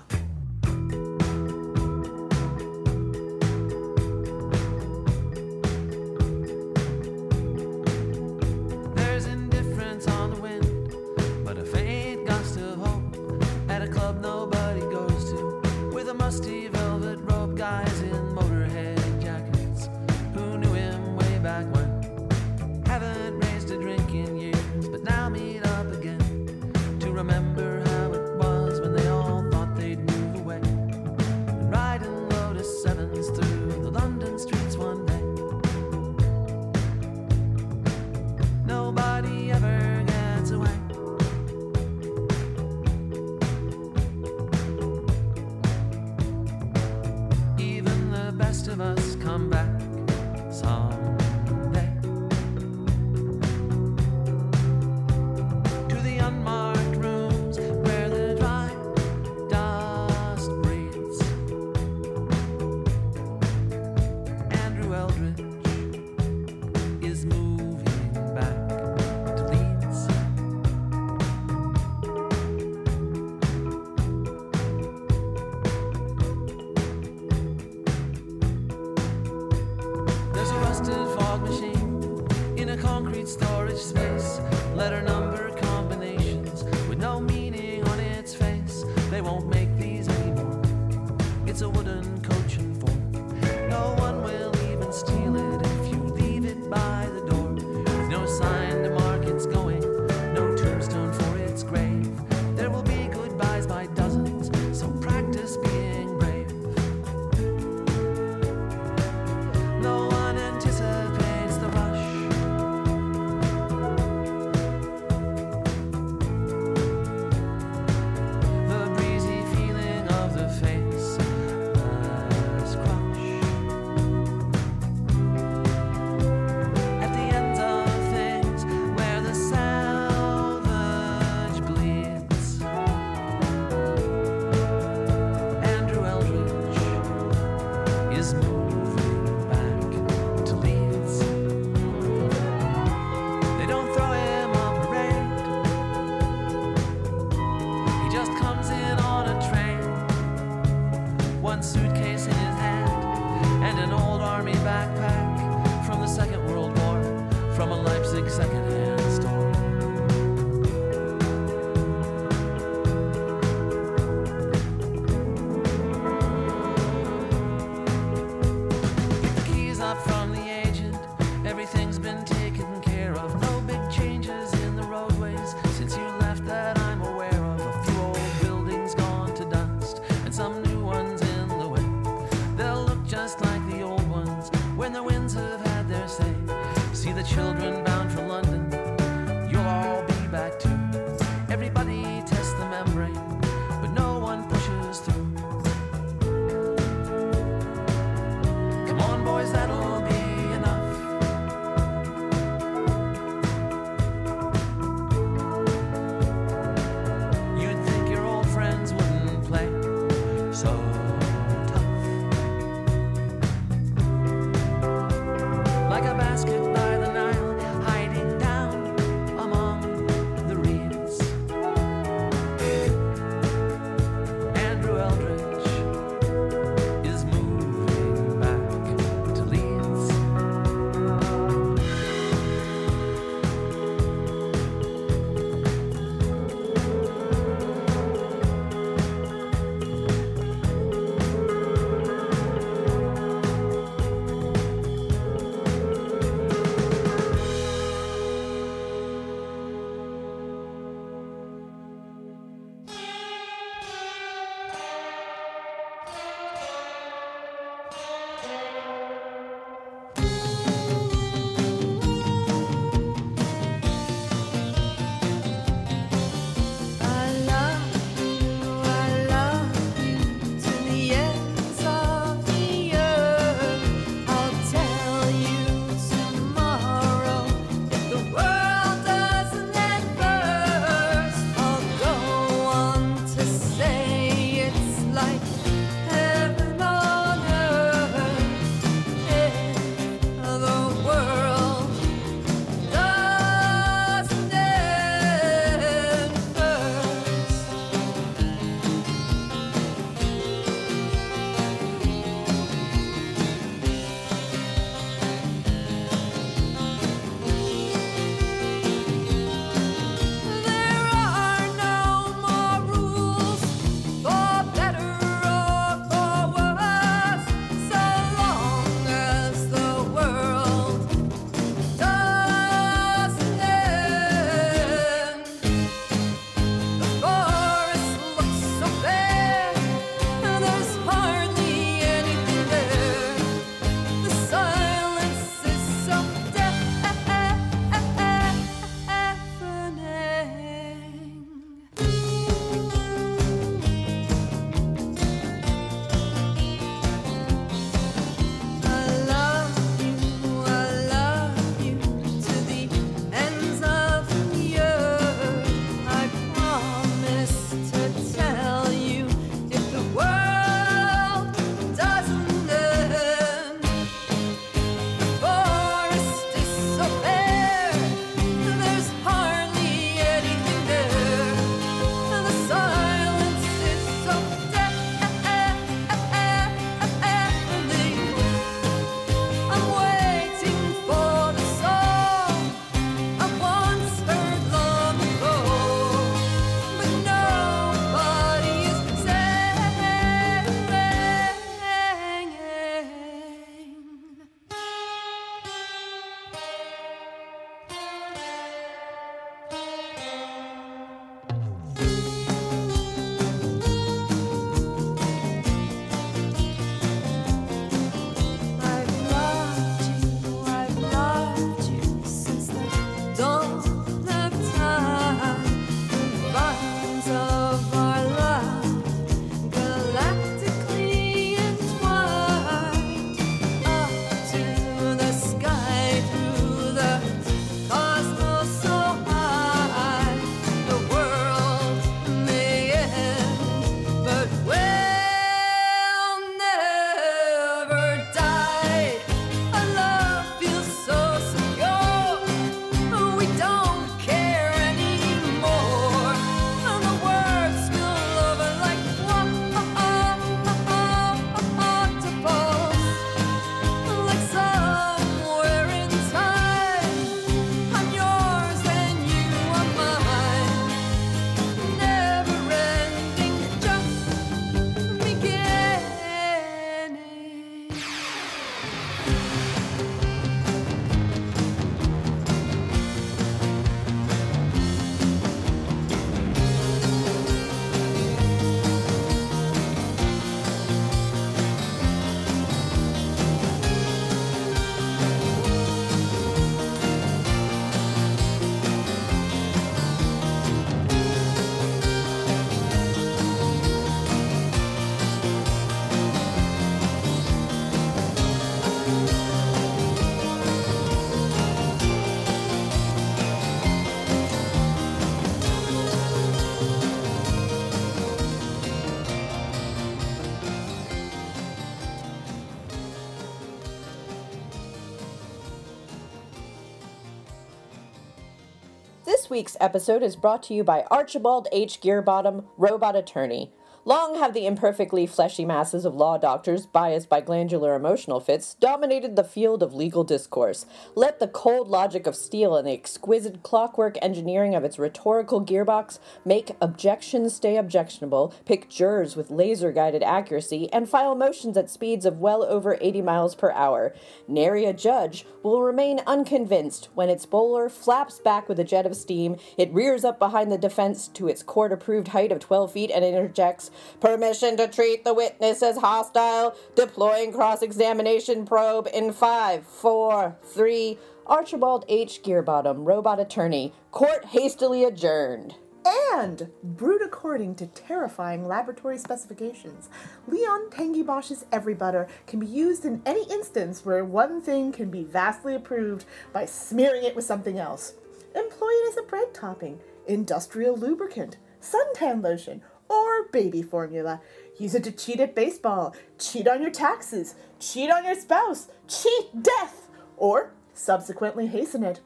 Week's 519.57 519.77
episode 519.81 520.23
is 520.23 520.37
brought 520.37 520.63
to 520.63 520.75
you 520.75 520.85
by 520.85 521.03
Archibald 521.11 521.67
H. 521.73 522.03
Gearbottom, 522.03 522.67
robot 522.77 523.17
attorney. 523.17 523.73
Long 524.09 524.37
have 524.39 524.55
the 524.55 524.69
imperfectly 524.69 525.27
fleshy 525.27 525.65
masses 525.65 526.05
of 526.05 526.15
law 526.15 526.39
doctors, 526.39 526.87
biased 526.87 527.29
by 527.29 527.41
glandular 527.41 527.97
emotional 527.97 528.39
fits, 528.39 528.75
dominated 528.75 529.35
the 529.35 529.43
field 529.43 529.83
of 529.83 529.95
legal 529.95 530.23
discourse. 530.23 530.87
Let 531.17 531.41
the 531.41 531.49
cold 531.49 531.89
logic 531.89 532.29
of 532.29 532.37
steel 532.37 532.77
and 532.77 532.87
the 532.87 532.93
exquisite 532.93 533.65
clockwork 533.65 534.17
engineering 534.23 534.77
of 534.77 534.85
its 534.85 534.97
rhetorical 534.97 535.61
gearbox 535.61 536.21
make 536.45 536.77
objections 536.81 537.57
stay 537.57 537.77
objectionable, 537.77 538.55
pick 538.65 538.89
jurors 538.89 539.35
with 539.35 539.51
laser 539.51 539.91
guided 539.91 540.23
accuracy, 540.23 540.89
and 540.93 541.09
file 541.09 541.35
motions 541.35 541.77
at 541.77 541.91
speeds 541.91 542.25
of 542.25 542.39
well 542.39 542.63
over 542.63 542.97
80 543.01 543.23
miles 543.23 543.57
per 543.57 543.73
hour. 543.73 544.15
Nary 544.47 544.85
a 544.85 544.93
judge 544.93 545.45
will 545.65 545.83
remain 545.83 546.21
unconvinced 546.29 547.09
when 547.15 547.29
its 547.29 547.45
bowler 547.45 547.89
flaps 547.89 548.39
back 548.39 548.69
with 548.69 548.79
a 548.79 548.85
jet 548.85 549.05
of 549.05 549.17
steam, 549.17 549.57
it 549.77 549.93
rears 549.93 550.25
up 550.25 550.39
behind 550.39 550.71
the 550.71 550.79
defense 550.79 551.27
to 551.27 551.49
its 551.49 551.65
court 551.65 551.91
approved 551.91 552.29
height 552.29 552.53
of 552.53 552.61
12 552.61 552.93
feet 552.93 553.11
and 553.11 553.25
interjects, 553.25 553.91
Permission 554.21 554.77
to 554.77 554.89
treat 554.89 555.25
the 555.25 555.35
witness 555.35 555.83
as 555.83 555.99
hostile, 555.99 556.75
deploying 556.95 557.53
cross 557.53 557.83
examination 557.83 558.65
probe 558.65 559.09
in 559.13 559.33
5, 559.33 559.87
4, 559.87 560.57
3. 560.63 561.19
Archibald 561.47 562.05
H. 562.09 562.43
Gearbottom, 562.43 563.07
robot 563.07 563.39
attorney, 563.39 563.93
court 564.11 564.47
hastily 564.47 565.05
adjourned. 565.05 565.75
And 566.07 566.71
brewed 566.85 567.23
according 567.23 567.75
to 567.77 567.89
terrifying 567.89 568.67
laboratory 568.67 569.19
specifications, 569.19 570.09
Leon 570.47 570.91
Tangy 570.91 571.23
Bosch's 571.23 571.65
Every 571.73 571.95
Butter 571.95 572.29
can 572.47 572.61
be 572.61 572.67
used 572.67 573.05
in 573.05 573.23
any 573.27 573.45
instance 573.51 574.05
where 574.05 574.25
one 574.25 574.61
thing 574.61 574.93
can 574.93 575.11
be 575.11 575.25
vastly 575.25 575.75
improved 575.75 576.25
by 576.53 576.65
smearing 576.65 577.25
it 577.25 577.35
with 577.35 577.45
something 577.45 577.79
else. 577.79 578.15
Employ 578.55 578.89
it 578.89 579.09
as 579.09 579.17
a 579.17 579.29
bread 579.29 579.53
topping, 579.53 579.99
industrial 580.29 580.97
lubricant, 580.97 581.57
suntan 581.81 582.43
lotion, 582.43 582.83
or 583.09 583.49
baby 583.49 583.83
formula. 583.83 584.41
Use 584.79 584.95
it 584.95 585.05
to 585.05 585.13
cheat 585.13 585.41
at 585.41 585.55
baseball, 585.55 586.15
cheat 586.39 586.69
on 586.69 586.83
your 586.83 586.91
taxes, 586.91 587.55
cheat 587.79 588.11
on 588.11 588.25
your 588.25 588.35
spouse, 588.35 588.89
cheat 589.09 589.63
death, 589.63 590.09
or 590.37 590.73
subsequently 590.95 591.67
hasten 591.67 592.03
it. 592.03 592.21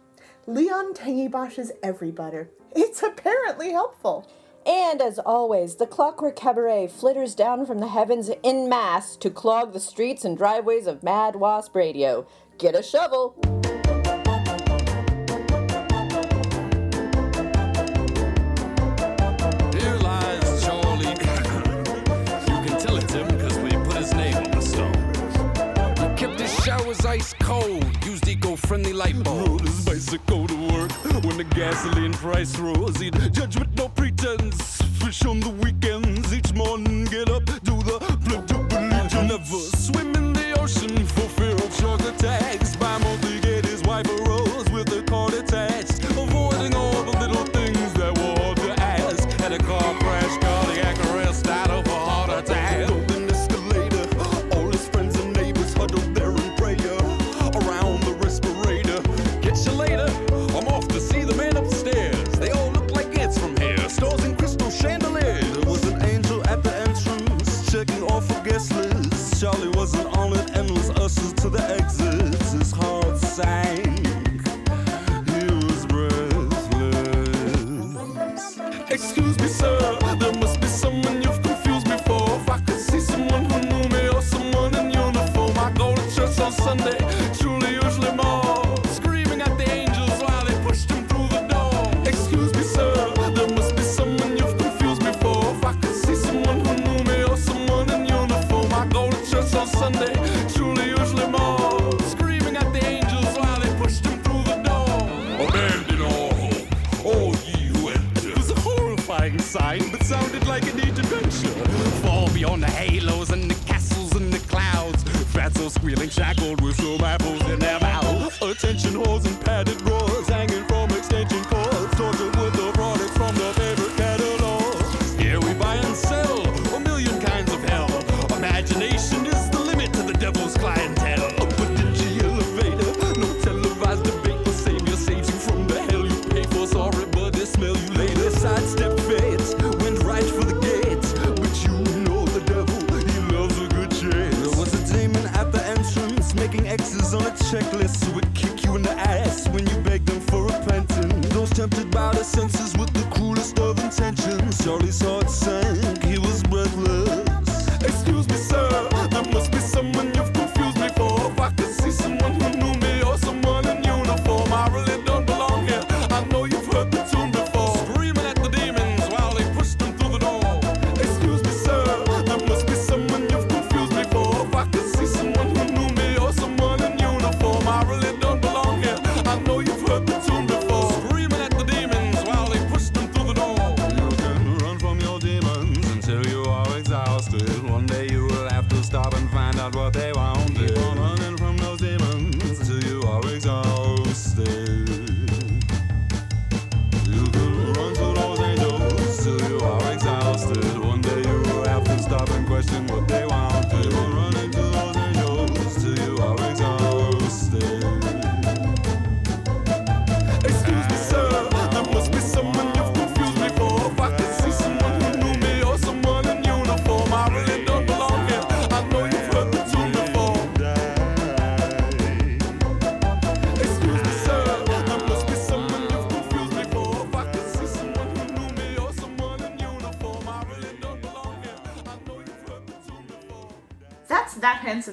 Leon 0.46 0.94
Tangy 0.94 1.28
Bosch's 1.28 1.72
Every 1.82 2.10
Butter. 2.10 2.50
It's 2.74 3.02
apparently 3.02 3.72
helpful. 3.72 4.28
And 4.66 5.00
as 5.00 5.18
always, 5.18 5.76
the 5.76 5.86
Clockwork 5.86 6.36
Cabaret 6.36 6.88
flitters 6.88 7.34
down 7.34 7.64
from 7.64 7.78
the 7.78 7.88
heavens 7.88 8.30
in 8.42 8.68
mass 8.68 9.16
to 9.16 9.30
clog 9.30 9.72
the 9.72 9.80
streets 9.80 10.24
and 10.24 10.36
driveways 10.36 10.86
of 10.86 11.02
Mad 11.02 11.36
Wasp 11.36 11.74
Radio. 11.74 12.26
Get 12.58 12.74
a 12.74 12.82
shovel. 12.82 13.36
Ice 27.20 27.34
cold, 27.40 27.84
used 28.06 28.26
eco-friendly 28.26 28.94
light 28.94 29.22
bulbs. 29.22 29.50
Rode 29.50 29.60
his 29.60 29.84
bicycle 29.84 30.46
to 30.46 30.54
work 30.72 30.90
when 31.22 31.36
the 31.36 31.44
gasoline 31.44 32.14
price 32.14 32.58
rose. 32.58 32.96
He'd 32.96 33.14
judge 33.32 33.58
with 33.58 33.76
no 33.76 33.88
pretense, 33.88 34.80
fish 35.00 35.26
on 35.26 35.40
the 35.40 35.50
weekends. 35.50 36.32
Each 36.32 36.52
morning, 36.54 37.04
get 37.04 37.28
up, 37.28 37.44
do 37.44 37.76
the 37.82 37.98
pledge 38.24 38.52
of 38.52 38.72
allegiance. 38.72 39.12
Never 39.12 39.60
swim 39.76 40.14
in 40.16 40.32
the 40.32 40.58
ocean 40.60 40.96
for 41.14 41.28
fear 41.36 41.52
of 41.52 41.74
shark 41.78 42.00
attacks. 42.00 42.39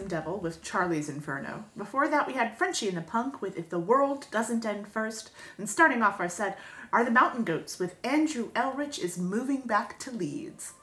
Devil 0.08 0.40
with 0.40 0.62
Charlie's 0.62 1.10
Inferno. 1.10 1.66
Before 1.78 2.08
that, 2.08 2.28
we 2.28 2.34
had 2.34 2.58
Frenchy 2.58 2.88
and 2.88 2.98
the 2.98 3.02
Punk 3.02 3.42
with 3.42 3.58
If 3.58 3.70
the 3.70 3.80
World 3.80 4.28
Doesn't 4.32 4.66
End 4.66 4.88
First. 4.88 5.32
And 5.58 5.70
starting 5.70 6.02
off 6.02 6.20
our 6.20 6.30
set 6.30 6.58
are 6.92 7.04
the 7.04 7.12
Mountain 7.12 7.44
Goats 7.44 7.80
with 7.80 7.96
Andrew 8.04 8.50
Eldritch 8.56 9.00
is 9.00 9.18
Moving 9.18 9.62
Back 9.62 10.00
to 10.00 10.12
Leeds. 10.12 10.74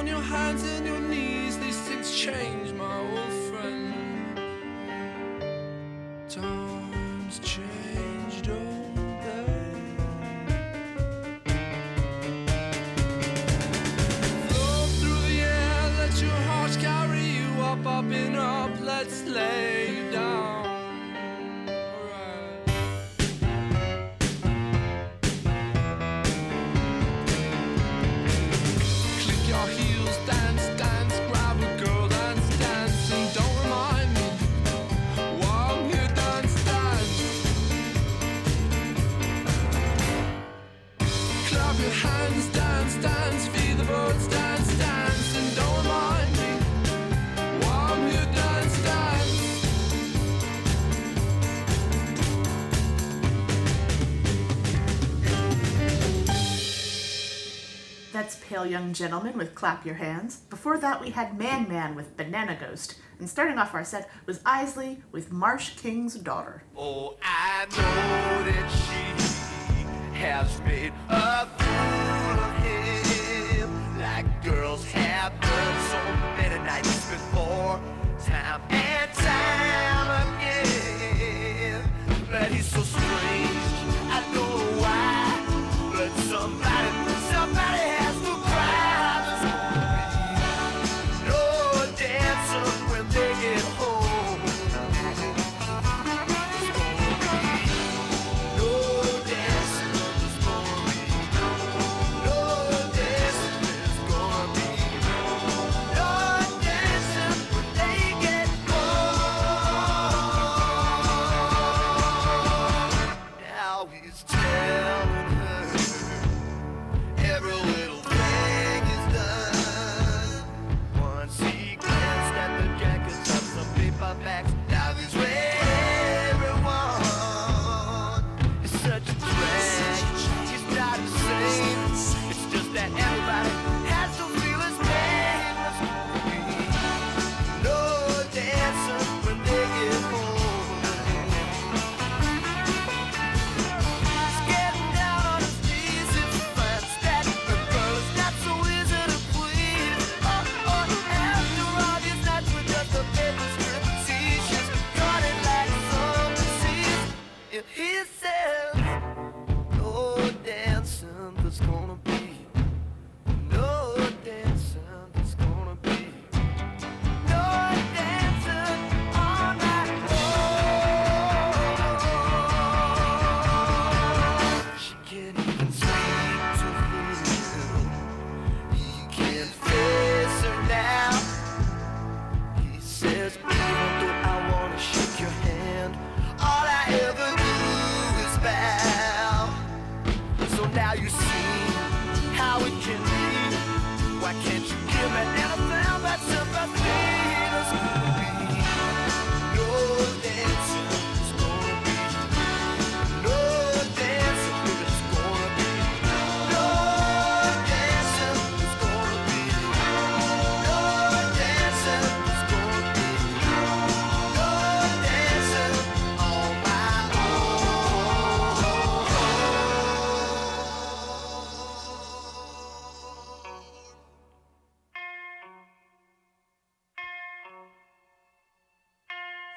on 0.00 0.06
your 0.06 0.22
hands 0.22 0.62
and 0.62 0.86
your 0.86 1.00
knees, 1.00 1.58
these 1.58 1.78
things 1.80 2.16
change, 2.16 2.72
my 2.72 3.00
old 3.00 3.32
friend. 3.50 3.92
Times 6.26 7.38
change, 7.40 8.40
don't 8.40 8.96
oh, 8.96 9.20
they? 9.24 9.44
Float 14.48 14.90
through 15.00 15.22
the 15.28 15.40
air, 15.42 15.92
let 15.98 16.14
your 16.22 16.40
heart 16.48 16.72
carry 16.80 17.26
you 17.38 17.50
up, 17.62 17.86
up 17.86 18.10
and 18.10 18.36
up, 18.36 18.70
let's 18.80 19.26
lay. 19.26 19.79
Young 58.70 58.92
Gentleman 58.92 59.36
with 59.36 59.56
Clap 59.56 59.84
Your 59.84 59.96
Hands. 59.96 60.36
Before 60.48 60.78
that, 60.78 61.00
we 61.00 61.10
had 61.10 61.36
Man 61.36 61.68
Man 61.68 61.96
with 61.96 62.16
Banana 62.16 62.56
Ghost. 62.58 62.94
And 63.18 63.28
starting 63.28 63.58
off 63.58 63.74
our 63.74 63.84
set 63.84 64.08
was 64.26 64.40
Isley 64.46 65.02
with 65.10 65.32
Marsh 65.32 65.70
King's 65.70 66.14
Daughter. 66.14 66.62
Oh, 66.76 67.16
I 67.20 67.66
know 67.66 68.44
that 68.50 68.70
she 68.70 70.18
has 70.18 70.60
made 70.60 70.92
a 71.08 71.46
fool 71.58 72.44
of 72.44 72.56
him 72.64 73.98
like 73.98 74.44
girls 74.44 74.84
have 74.92 75.38
done 75.40 75.90
so 75.90 75.98
many 76.40 76.64
nights 76.64 77.10
before 77.10 77.80
time. 78.24 78.89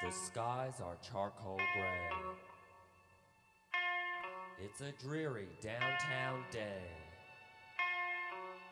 The 0.04 0.12
skies 0.12 0.82
are 0.84 0.96
charcoal 1.00 1.56
gray. 1.74 2.10
It's 4.62 4.82
a 4.82 4.92
dreary 5.02 5.48
downtown 5.62 6.44
day. 6.52 6.82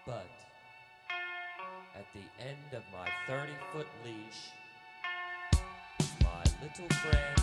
But 0.04 0.28
at 1.96 2.04
the 2.12 2.20
end 2.38 2.74
of 2.74 2.82
my 2.92 3.08
30 3.26 3.52
foot 3.72 3.86
leash, 4.04 4.50
my 6.22 6.44
little 6.60 6.94
friend 6.98 7.40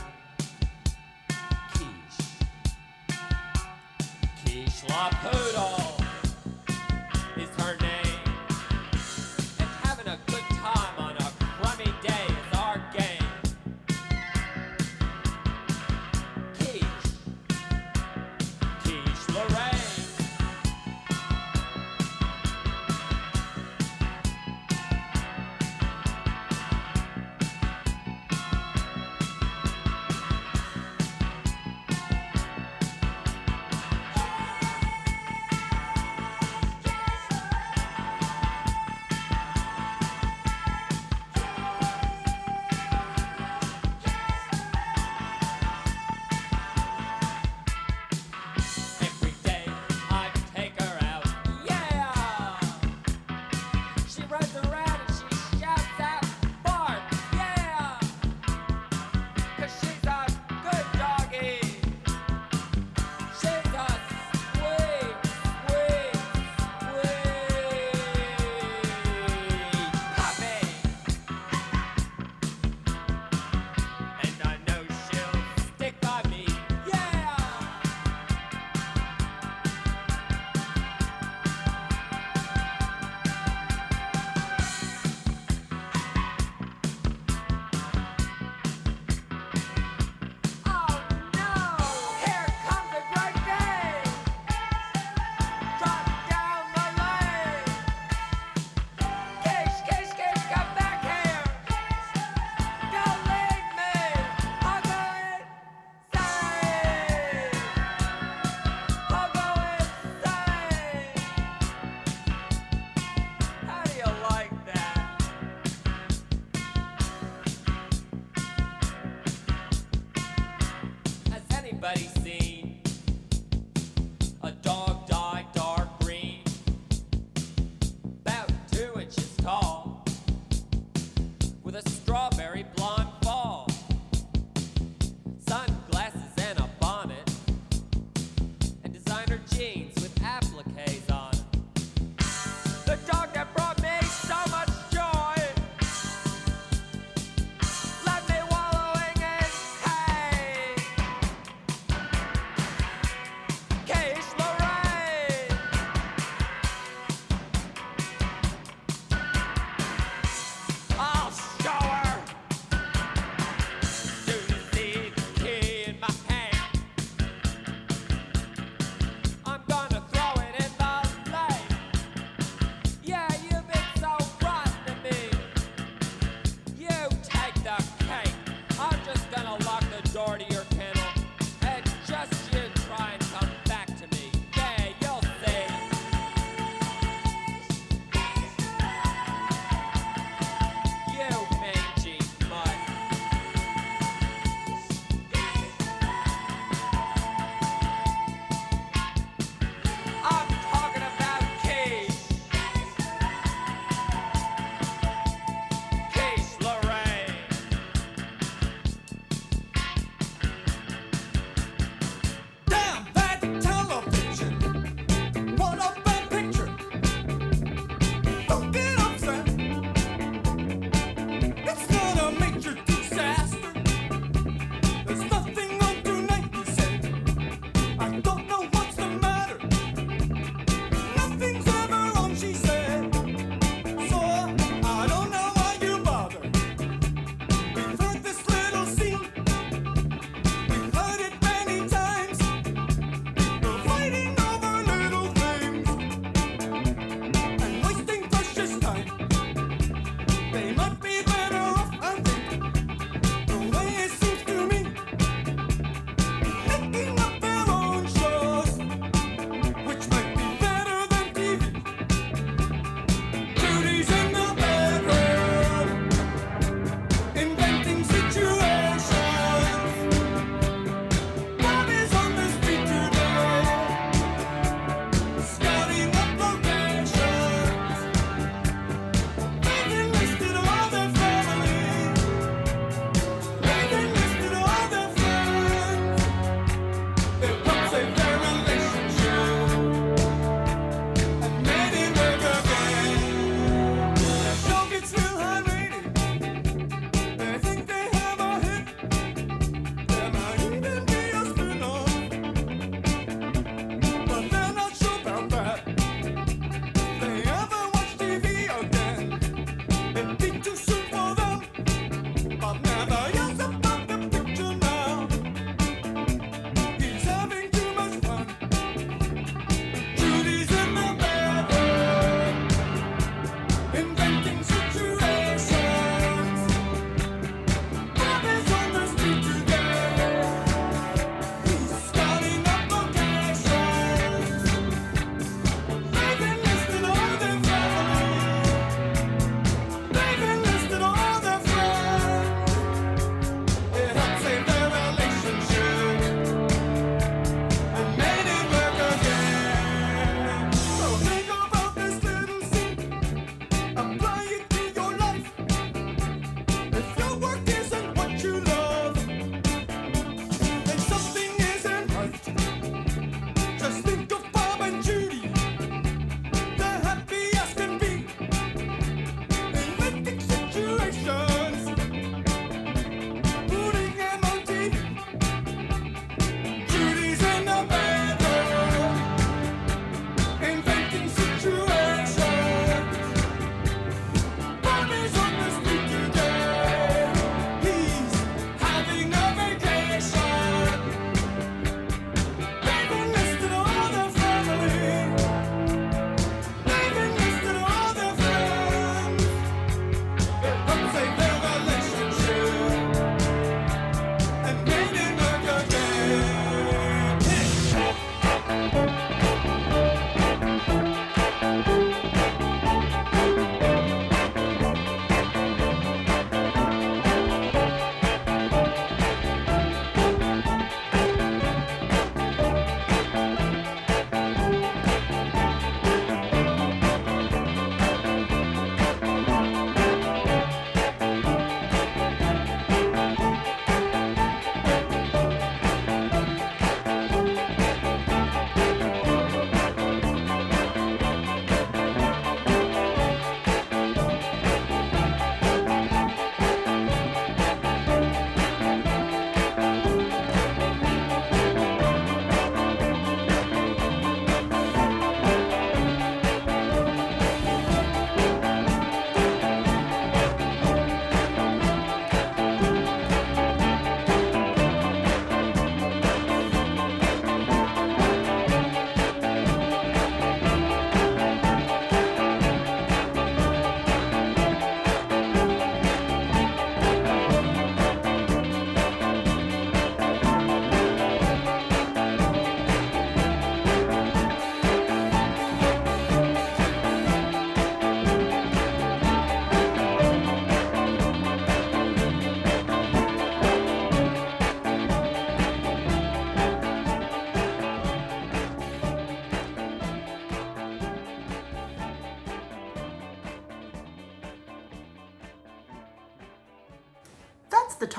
Quiche. 1.73 2.27
Quiche 4.45 4.83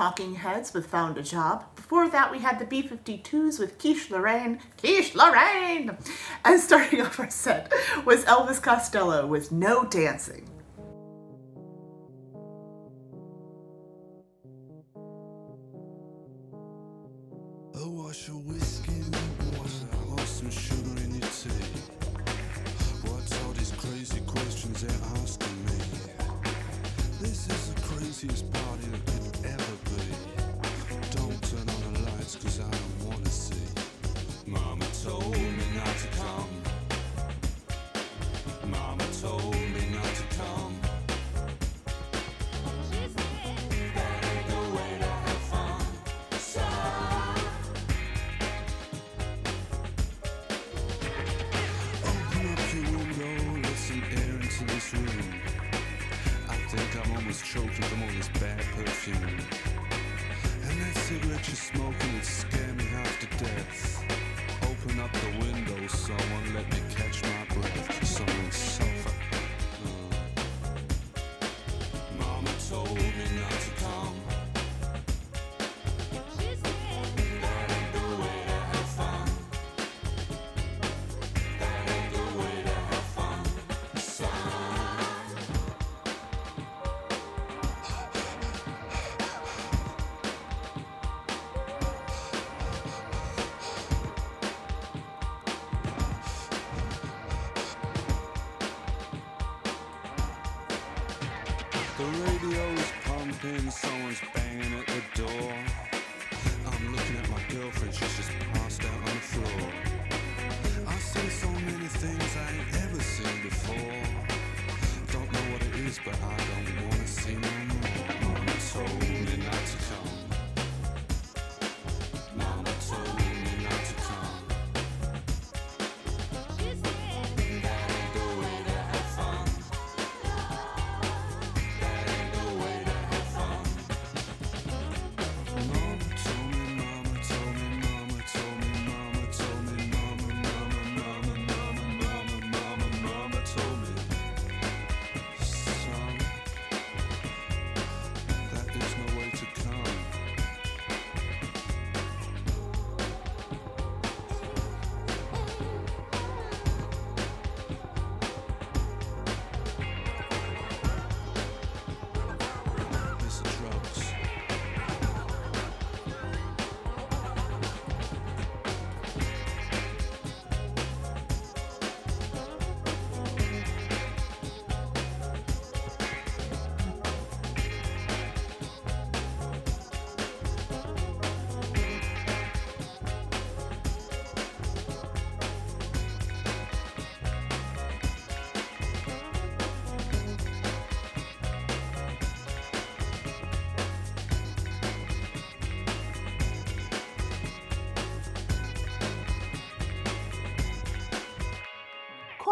Talking 0.01 0.33
Heads 0.33 0.73
with 0.73 0.87
Found 0.87 1.19
a 1.19 1.21
Job. 1.21 1.63
Before 1.75 2.09
that, 2.09 2.31
we 2.31 2.39
had 2.39 2.57
the 2.57 2.65
B 2.65 2.81
52s 2.81 3.59
with 3.59 3.77
Quiche 3.77 4.09
Lorraine. 4.09 4.57
Quiche 4.79 5.13
Lorraine! 5.13 5.95
And 6.43 6.59
starting 6.59 7.01
off 7.05 7.19
our 7.19 7.29
set 7.29 7.71
was 8.03 8.25
Elvis 8.25 8.59
Costello 8.59 9.27
with 9.27 9.51
No 9.51 9.85
Dancing. 9.85 10.50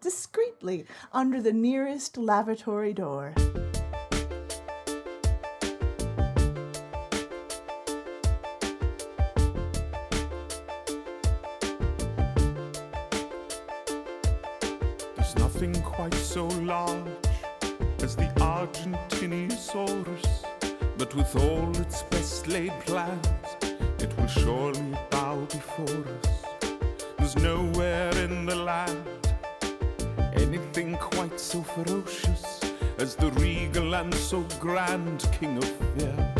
discreetly 0.00 0.86
under 1.12 1.40
the 1.42 1.52
nearest 1.52 2.16
lavatory 2.16 2.92
door. 2.92 3.34
There's 15.16 15.36
nothing 15.36 15.74
quite 15.82 16.14
so 16.14 16.46
large 16.46 17.26
as 18.02 18.14
the 18.14 18.30
Argentinosaurus, 18.36 20.26
but 20.96 21.14
with 21.14 21.36
all 21.36 21.76
its 21.76 22.02
best 22.04 22.46
laid 22.46 22.72
plans, 22.86 23.26
it 23.98 24.16
will 24.16 24.26
surely 24.28 24.96
bow 25.10 25.44
before 25.50 26.04
us. 26.22 26.44
There's 27.18 27.36
nowhere 27.36 28.16
in 28.16 28.46
the 28.46 28.56
land 28.56 28.97
so 31.48 31.62
ferocious 31.62 32.60
as 32.98 33.16
the 33.16 33.30
regal 33.40 33.94
and 33.94 34.14
so 34.14 34.42
grand 34.60 35.26
king 35.40 35.56
of 35.56 35.64
fear, 35.64 36.34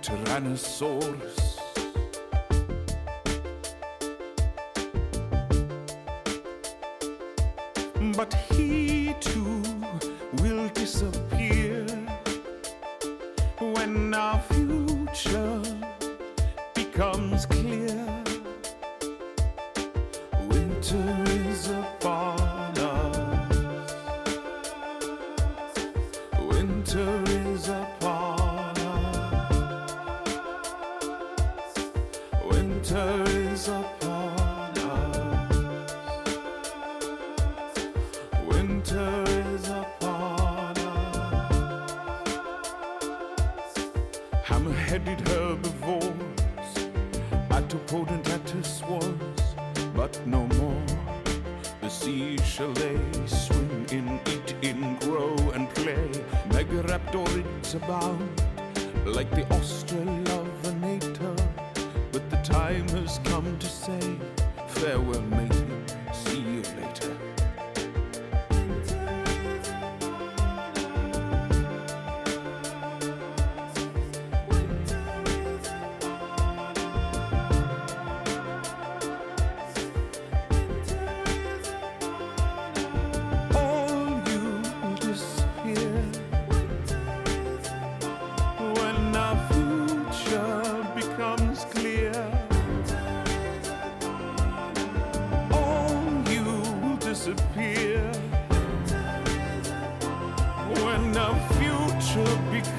Tyrannosaurus. 0.00 1.58
But 8.16 8.32
he 8.52 9.16
too 9.18 9.62
will 10.34 10.68
disappear 10.68 11.84
when 13.58 14.14
our 14.14 14.40
future 14.42 15.60
becomes 16.72 17.46
clear. 17.46 17.71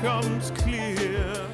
Becomes 0.03 0.51
clear. 0.51 1.52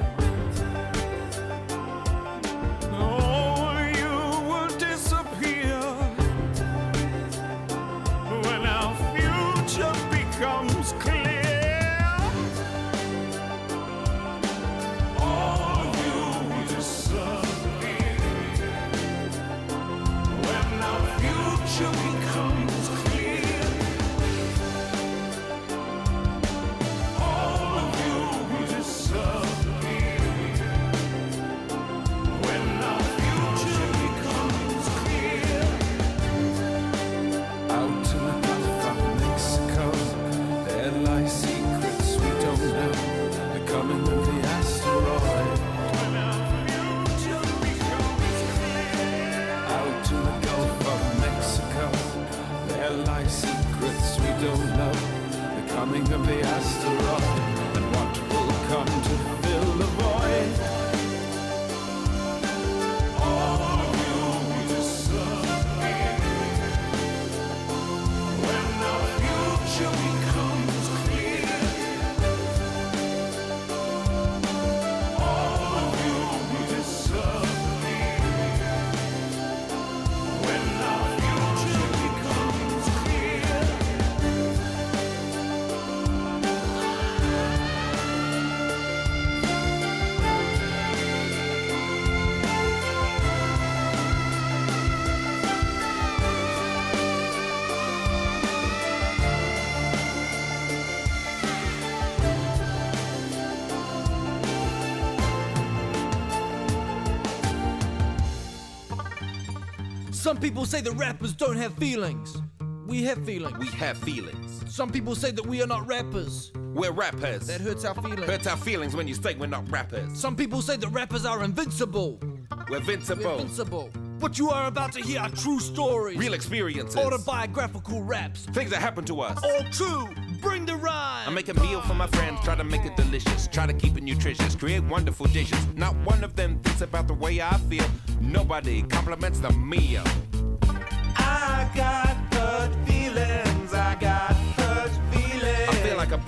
Some 110.30 110.38
people 110.38 110.64
say 110.64 110.80
that 110.82 110.92
rappers 110.92 111.32
don't 111.32 111.56
have 111.56 111.74
feelings. 111.74 112.40
We 112.86 113.02
have 113.02 113.24
feelings. 113.26 113.58
We 113.58 113.66
have 113.66 113.98
feelings. 113.98 114.62
Some 114.72 114.88
people 114.88 115.16
say 115.16 115.32
that 115.32 115.44
we 115.44 115.60
are 115.60 115.66
not 115.66 115.84
rappers. 115.88 116.52
We're 116.72 116.92
rappers. 116.92 117.48
That 117.48 117.60
hurts 117.60 117.84
our 117.84 117.96
feelings. 117.96 118.22
Hurts 118.26 118.46
our 118.46 118.56
feelings 118.56 118.94
when 118.94 119.08
you 119.08 119.14
say 119.14 119.34
we're 119.34 119.48
not 119.48 119.68
rappers. 119.72 120.16
Some 120.16 120.36
people 120.36 120.62
say 120.62 120.76
that 120.76 120.86
rappers 120.90 121.26
are 121.26 121.42
invincible. 121.42 122.20
We're 122.68 122.76
invincible. 122.76 123.24
We're 123.24 123.32
invincible. 123.32 123.90
What 124.20 124.38
you 124.38 124.50
are 124.50 124.68
about 124.68 124.92
to 124.92 125.00
hear 125.00 125.18
are 125.18 125.30
true 125.30 125.58
stories. 125.58 126.16
Real 126.16 126.34
experiences. 126.34 126.96
Autobiographical 126.96 128.04
raps. 128.04 128.46
Things 128.52 128.70
that 128.70 128.80
happened 128.80 129.08
to 129.08 129.22
us. 129.22 129.42
All 129.42 129.64
true. 129.72 130.14
Bring 130.40 130.64
the 130.64 130.76
rhyme. 130.76 131.28
I 131.28 131.30
make 131.30 131.48
a 131.48 131.54
meal 131.54 131.82
for 131.82 131.94
my 131.94 132.06
friends, 132.06 132.40
try 132.44 132.54
to 132.54 132.64
make 132.64 132.84
it 132.84 132.96
delicious, 132.96 133.46
try 133.48 133.66
to 133.66 133.74
keep 133.74 133.96
it 133.98 134.02
nutritious, 134.02 134.54
create 134.54 134.84
wonderful 134.84 135.26
dishes. 135.26 135.58
Not 135.74 135.94
one 136.06 136.22
of 136.22 136.36
them 136.36 136.60
thinks 136.60 136.80
about 136.80 137.08
the 137.08 137.14
way 137.14 137.42
I 137.42 137.58
feel. 137.68 137.84
Nobody 138.20 138.82
compliments 138.82 139.40
the 139.40 139.50
meal. 139.50 140.04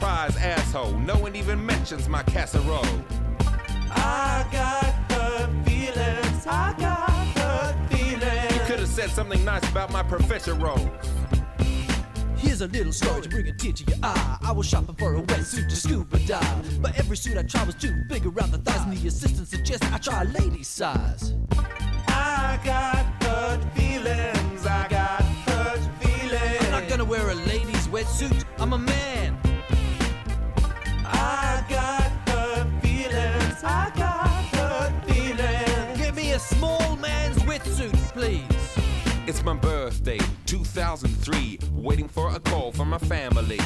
I 0.04 0.28
feel 0.28 0.28
like 0.28 0.28
a 0.28 0.32
prize 0.32 0.36
asshole. 0.36 0.98
No 0.98 1.16
one 1.16 1.36
even 1.36 1.64
mentions 1.64 2.08
my 2.08 2.22
casserole. 2.22 2.84
I 3.90 4.46
got 4.50 4.84
hurt 5.12 5.50
feelings. 5.66 6.46
I 6.46 6.74
got 6.78 7.10
hurt 7.38 7.90
feelings. 7.90 8.54
You 8.54 8.60
could 8.60 8.80
have 8.80 8.88
said 8.88 9.10
something 9.10 9.44
nice 9.44 9.68
about 9.70 9.92
my 9.92 10.02
profiteroles. 10.02 10.90
Here's 12.36 12.60
a 12.60 12.66
little 12.66 12.92
story 12.92 13.22
to 13.22 13.28
bring 13.28 13.46
a 13.48 13.52
tear 13.52 13.72
to 13.72 13.84
your 13.84 13.98
eye. 14.02 14.38
I 14.42 14.52
was 14.52 14.66
shopping 14.66 14.96
for 14.96 15.14
a 15.14 15.22
wetsuit 15.22 15.68
to 15.68 15.76
scuba 15.76 16.18
dive, 16.20 16.82
but 16.82 16.98
every 16.98 17.16
suit 17.16 17.38
I 17.38 17.42
tried 17.42 17.66
was 17.66 17.76
too 17.76 17.94
big 18.08 18.26
around 18.26 18.50
the 18.50 18.58
thighs, 18.58 18.82
and 18.82 18.96
the 18.96 19.08
assistant 19.08 19.46
suggested 19.48 19.92
I 19.92 19.98
try 19.98 20.22
a 20.22 20.24
lady 20.24 20.62
size. 20.64 21.34
I 22.08 22.58
got 22.64 23.04
hurt 23.22 23.62
feelings. 23.74 24.66
I 24.66 24.88
got 24.88 25.22
hurt 25.22 25.80
feelings. 26.02 26.64
I'm 26.64 26.70
not 26.72 26.88
gonna 26.88 27.04
wear 27.04 27.30
a 27.30 27.34
lady's 27.34 27.86
wetsuit. 27.88 28.44
I'm 28.58 28.72
a 28.72 28.78
man. 28.78 29.38
Please. 38.22 38.78
It's 39.26 39.42
my 39.42 39.54
birthday, 39.54 40.18
2003, 40.46 41.58
waiting 41.72 42.08
for 42.08 42.32
a 42.32 42.38
call 42.38 42.70
from 42.70 42.90
my 42.90 42.98
family. 42.98 43.58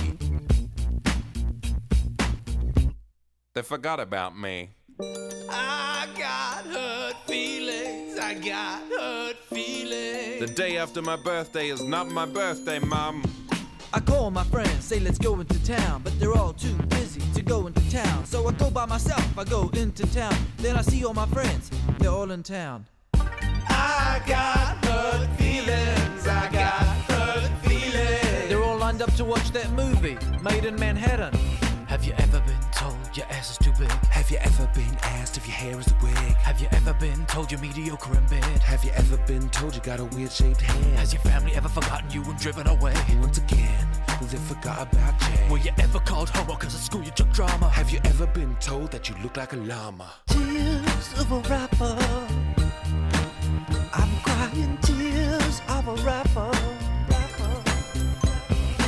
They 3.55 3.63
forgot 3.63 4.01
about 4.01 4.39
me. 4.39 4.71
I 5.51 6.09
got 6.17 6.65
hurt 6.65 7.17
feelings. 7.27 8.19
I 8.19 8.35
got 8.35 8.81
hurt 8.91 9.37
feelings. 9.45 10.41
The 10.41 10.53
day 10.55 10.79
after 10.79 11.03
my 11.03 11.17
birthday 11.17 11.69
is 11.69 11.83
not 11.83 12.09
my 12.09 12.25
birthday, 12.25 12.79
Mom. 12.79 13.23
I 13.93 14.01
call 14.01 14.31
my 14.31 14.45
friends, 14.45 14.85
say 14.85 15.01
let's 15.01 15.19
go 15.19 15.39
into 15.39 15.63
town, 15.65 16.01
but 16.03 16.19
they're 16.19 16.35
all 16.35 16.55
too 16.55 16.75
busy 16.89 17.21
to 17.35 17.43
go 17.43 17.67
into 17.67 17.91
town. 17.91 18.25
So 18.25 18.49
I 18.49 18.53
go 18.53 18.71
by 18.71 18.87
myself, 18.87 19.39
I 19.39 19.45
go 19.45 19.69
into 19.75 20.07
town. 20.15 20.35
Then 20.59 20.77
I 20.77 20.83
see 20.83 21.05
all 21.05 21.15
my 21.15 21.27
friends, 21.27 21.71
they're 21.99 22.11
all 22.11 22.31
in 22.31 22.43
town. 22.43 22.87
I 23.87 24.21
got 24.27 24.85
hurt 24.85 25.29
feelings. 25.39 26.27
I 26.27 26.51
got 26.51 26.85
hurt 27.11 27.51
feelings. 27.65 28.49
They're 28.49 28.63
all 28.63 28.79
lined 28.79 29.01
up 29.01 29.13
to 29.15 29.25
watch 29.25 29.51
that 29.53 29.71
movie, 29.73 30.19
Maid 30.43 30.65
in 30.65 30.77
Manhattan. 30.77 31.35
Have 31.87 32.05
you 32.05 32.13
ever 32.19 32.41
been 32.41 32.65
told 32.73 32.97
your 33.17 33.27
ass 33.27 33.53
is 33.53 33.59
too 33.59 33.73
big? 33.79 33.91
Have 34.11 34.31
you 34.31 34.39
ever 34.39 34.69
been 34.75 34.97
asked 35.03 35.37
if 35.37 35.47
your 35.47 35.55
hair 35.55 35.79
is 35.79 35.87
a 35.87 35.97
wig? 36.03 36.35
Have 36.49 36.61
you 36.61 36.69
ever 36.73 36.93
been 36.95 37.25
told 37.27 37.51
you're 37.53 37.61
mediocre 37.61 38.17
in 38.19 38.27
bed? 38.27 38.59
Have 38.73 38.85
you 38.85 38.91
ever 38.95 39.17
been 39.19 39.49
told 39.51 39.75
you 39.77 39.81
got 39.83 40.01
a 40.01 40.05
weird 40.05 40.33
shaped 40.33 40.61
head? 40.61 40.99
Has 40.99 41.13
your 41.13 41.23
family 41.23 41.53
ever 41.55 41.69
forgotten 41.69 42.11
you 42.11 42.23
and 42.25 42.39
driven 42.39 42.67
away? 42.67 42.95
Once 43.21 43.39
again, 43.39 43.87
they 44.21 44.37
forgot 44.39 44.93
about 44.93 45.19
Jay. 45.21 45.49
Were 45.49 45.59
you 45.59 45.71
ever 45.79 46.01
called 46.01 46.29
homo 46.31 46.57
cause 46.57 46.75
at 46.75 46.81
school 46.81 47.03
you 47.03 47.13
took 47.13 47.31
drama? 47.33 47.69
Have 47.69 47.91
you 47.91 48.01
ever 48.05 48.27
been 48.27 48.57
told 48.57 48.91
that 48.91 49.09
you 49.09 49.15
look 49.23 49.37
like 49.37 49.53
a 49.53 49.57
llama? 49.57 50.13
Tears 50.27 51.21
of 51.21 51.31
a 51.31 51.41
rapper. 51.49 52.66
I'm 54.27 54.51
crying 54.51 54.79
tears 54.83 55.61
of 55.69 55.89
a 55.89 55.95
rapper. 56.05 56.51
rapper. 57.09 57.63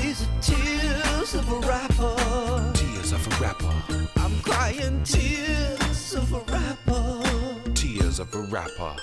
These 0.00 0.22
are 0.22 0.40
tears 0.40 1.34
of 1.34 1.50
a 1.50 1.58
rapper. 1.60 2.72
Tears 2.74 3.12
of 3.12 3.26
a 3.26 3.42
rapper. 3.42 3.74
I'm 4.16 4.40
crying 4.42 5.02
tears 5.04 6.14
of 6.14 6.32
a 6.32 6.40
rapper. 6.52 7.72
Tears 7.74 8.18
of 8.18 8.34
a 8.34 8.42
rapper. 8.42 8.96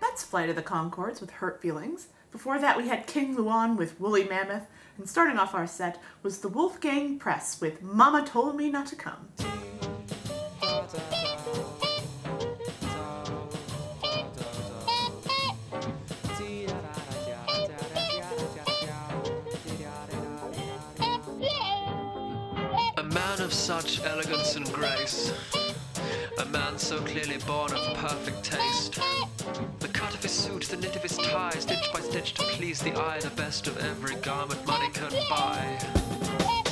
That's 0.00 0.22
Flight 0.24 0.50
of 0.50 0.56
the 0.56 0.62
Conchords 0.62 1.20
with 1.20 1.30
Hurt 1.30 1.62
Feelings. 1.62 2.08
Before 2.30 2.58
that, 2.58 2.76
we 2.76 2.88
had 2.88 3.06
King 3.06 3.36
Luan 3.36 3.76
with 3.76 3.98
Woolly 4.00 4.24
Mammoth. 4.24 4.66
And 4.98 5.08
starting 5.08 5.38
off 5.38 5.54
our 5.54 5.66
set 5.66 6.00
was 6.22 6.38
the 6.38 6.48
Wolfgang 6.48 7.18
Press 7.18 7.60
with 7.60 7.82
Mama 7.82 8.26
Told 8.26 8.56
Me 8.56 8.68
Not 8.68 8.86
to 8.88 8.96
Come. 8.96 9.28
Such 23.68 24.02
elegance 24.06 24.56
and 24.56 24.72
grace. 24.72 25.30
A 26.38 26.46
man 26.46 26.78
so 26.78 27.02
clearly 27.02 27.36
born 27.46 27.70
of 27.70 27.98
perfect 27.98 28.42
taste. 28.42 28.98
The 29.80 29.88
cut 29.88 30.14
of 30.14 30.22
his 30.22 30.32
suit, 30.32 30.62
the 30.62 30.78
knit 30.78 30.96
of 30.96 31.02
his 31.02 31.18
tie, 31.18 31.50
stitch 31.50 31.92
by 31.92 32.00
stitch 32.00 32.32
to 32.32 32.44
please 32.44 32.80
the 32.80 32.98
eye, 32.98 33.18
the 33.20 33.28
best 33.28 33.66
of 33.66 33.76
every 33.84 34.14
garment 34.22 34.66
money 34.66 34.88
can 34.94 35.12
buy. 35.28 35.78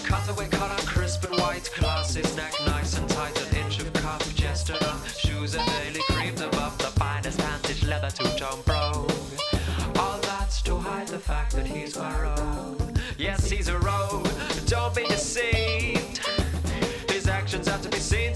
Cutaway 0.04 0.48
color, 0.48 0.78
crisp 0.86 1.22
and 1.24 1.38
white, 1.38 1.70
class 1.74 2.14
his 2.14 2.34
neck 2.34 2.54
nice 2.64 2.96
and 2.96 3.06
tight, 3.10 3.38
an 3.46 3.56
inch 3.56 3.78
of 3.78 3.92
cuff 3.92 4.34
chested 4.34 4.82
up, 4.84 5.06
shoes 5.06 5.54
are 5.54 5.66
daily 5.66 6.00
creamed 6.08 6.40
above 6.40 6.78
the 6.78 6.92
finest 6.98 7.38
vantage 7.38 7.84
leather 7.84 8.08
two-tone 8.10 8.62
brogue. 8.64 8.76
All 8.76 8.85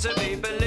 to 0.03 0.15
be 0.15 0.35
believed. 0.35 0.60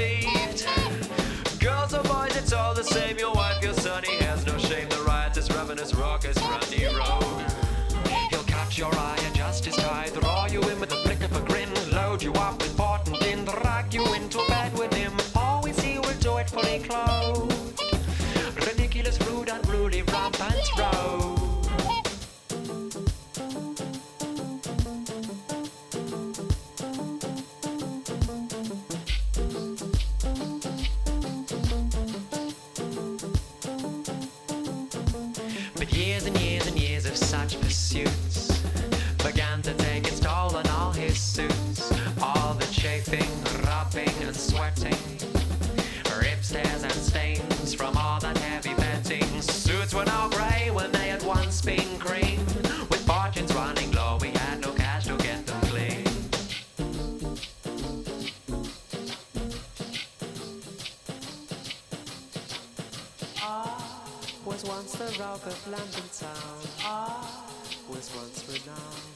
Rock 65.23 65.45
of 65.45 65.67
London 65.67 66.03
town. 66.19 66.59
Ah, 66.81 67.45
was 67.89 68.11
once 68.15 68.43
renowned. 68.49 69.15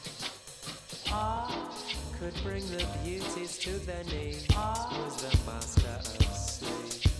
Ah, 1.10 1.70
could 2.18 2.34
bring 2.42 2.64
the 2.70 2.84
beauties 3.04 3.58
to 3.58 3.78
their 3.80 4.04
knees. 4.04 4.46
Ah, 4.54 4.88
was 5.04 5.16
the 5.22 5.36
master 5.44 5.88
of 5.98 6.34
sleep. 6.34 7.12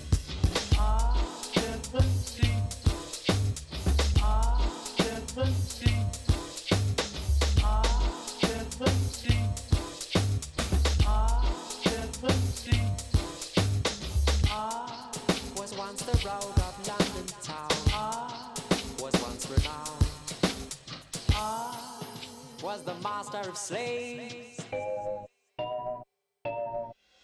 Master 23.08 23.48
of 23.48 23.56
slaves. 23.56 24.60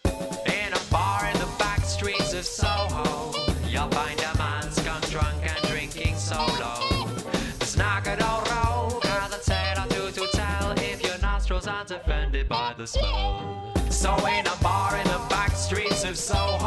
In 0.06 0.70
a 0.72 0.82
bar 0.90 1.26
in 1.26 1.38
the 1.38 1.48
back 1.58 1.84
streets 1.84 2.32
of 2.32 2.46
Soho, 2.46 3.32
you'll 3.68 3.90
find 3.90 4.18
a 4.20 4.38
man 4.38 4.70
scum 4.72 5.00
drunk 5.10 5.36
and 5.42 5.60
drinking 5.68 6.16
solo. 6.16 6.72
Good 8.02 8.22
old 8.22 8.48
road, 8.50 9.02
cause 9.02 9.32
a 9.34 9.40
tale 9.50 9.78
or 9.82 9.88
two 9.88 10.10
to 10.20 10.26
tell 10.32 10.72
if 10.72 11.02
your 11.02 11.18
nostrils 11.18 11.66
aren't 11.66 11.90
offended 11.90 12.48
by 12.48 12.74
the 12.76 12.86
smell. 12.86 13.72
So 13.90 14.10
in 14.26 14.46
a 14.46 14.56
bar 14.62 14.96
in 14.96 15.04
the 15.04 15.20
back 15.28 15.52
streets 15.54 16.04
of 16.04 16.16
Soho, 16.18 16.63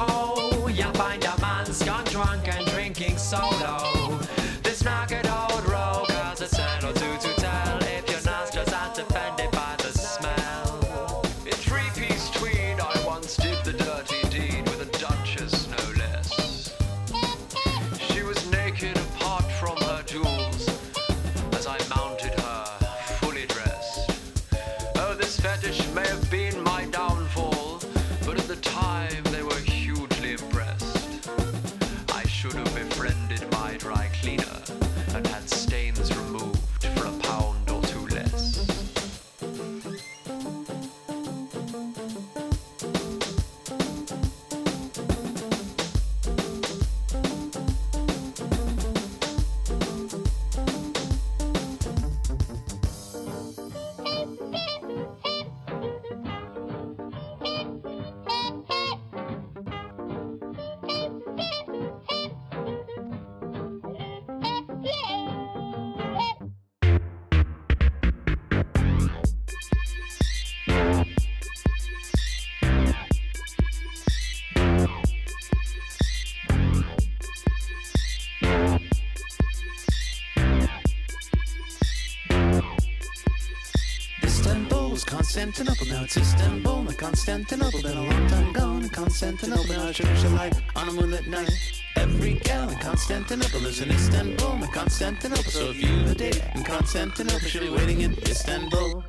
Constantinople. 85.47 85.87
Now 85.87 86.03
it's 86.03 86.17
Istanbul, 86.17 86.83
not 86.83 86.97
Constantinople. 86.97 87.81
Been 87.81 87.97
a 87.97 88.03
long 88.03 88.27
time 88.27 88.51
gone 88.51 88.89
Constantinople. 88.89 89.65
Now 89.67 89.87
I 89.87 89.93
cherish 89.93 90.23
a 90.25 90.29
light 90.29 90.53
on 90.75 90.89
a 90.89 90.91
moonlit 90.91 91.25
night. 91.27 91.49
Every 91.95 92.33
gal 92.33 92.69
in 92.69 92.77
Constantinople 92.79 93.65
is 93.65 93.79
in 93.79 93.89
Istanbul, 93.89 94.57
not 94.57 94.73
Constantinople. 94.73 95.49
So 95.49 95.69
if 95.69 95.81
you've 95.81 96.11
a 96.11 96.15
date 96.15 96.43
in 96.53 96.63
Constantinople, 96.63 97.47
she'll 97.47 97.61
be 97.61 97.69
waiting 97.69 98.01
in 98.01 98.17
Istanbul. 98.23 99.05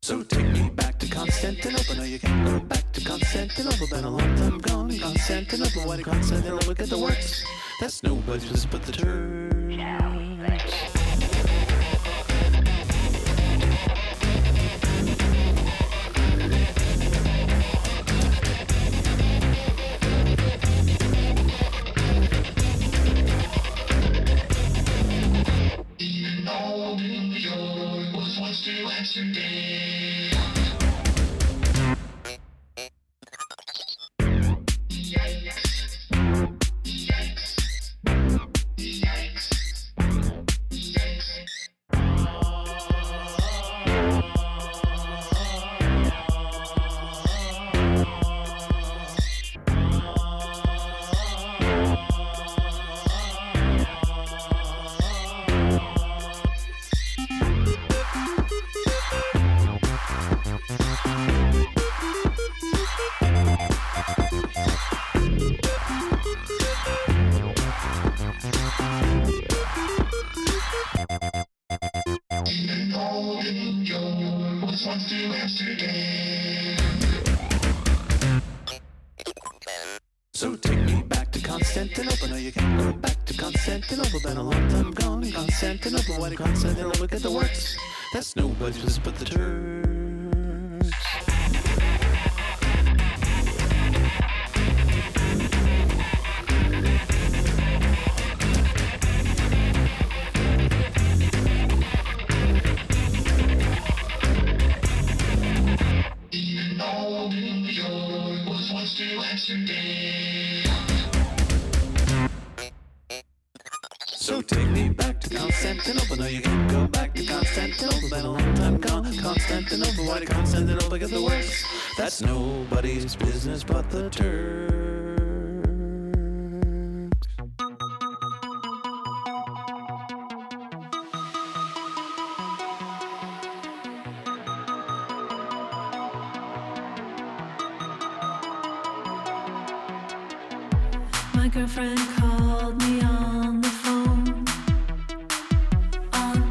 So 0.00 0.22
take 0.22 0.48
me 0.52 0.70
back 0.70 0.98
to 1.00 1.06
Constantinople. 1.06 1.96
No, 1.96 2.04
you 2.04 2.18
can't 2.18 2.46
go 2.46 2.60
back 2.60 2.92
to 2.92 3.04
Constantinople. 3.04 3.88
Been 3.88 4.04
a 4.04 4.10
long 4.10 4.36
time 4.36 4.58
gone 4.58 4.90
in 4.90 5.00
Constantinople. 5.00 5.82
Why 5.86 5.96
did 5.96 6.06
Constantinople 6.06 6.72
get 6.72 6.88
the 6.88 6.98
works? 6.98 7.44
places 8.32 8.64
put 8.64 8.82
the 8.84 8.92
two. 8.92 9.51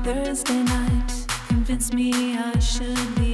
Thursday 0.04 0.64
night 0.64 1.28
convinced 1.48 1.94
me 1.94 2.36
I 2.38 2.60
should 2.60 3.20
leave. 3.20 3.31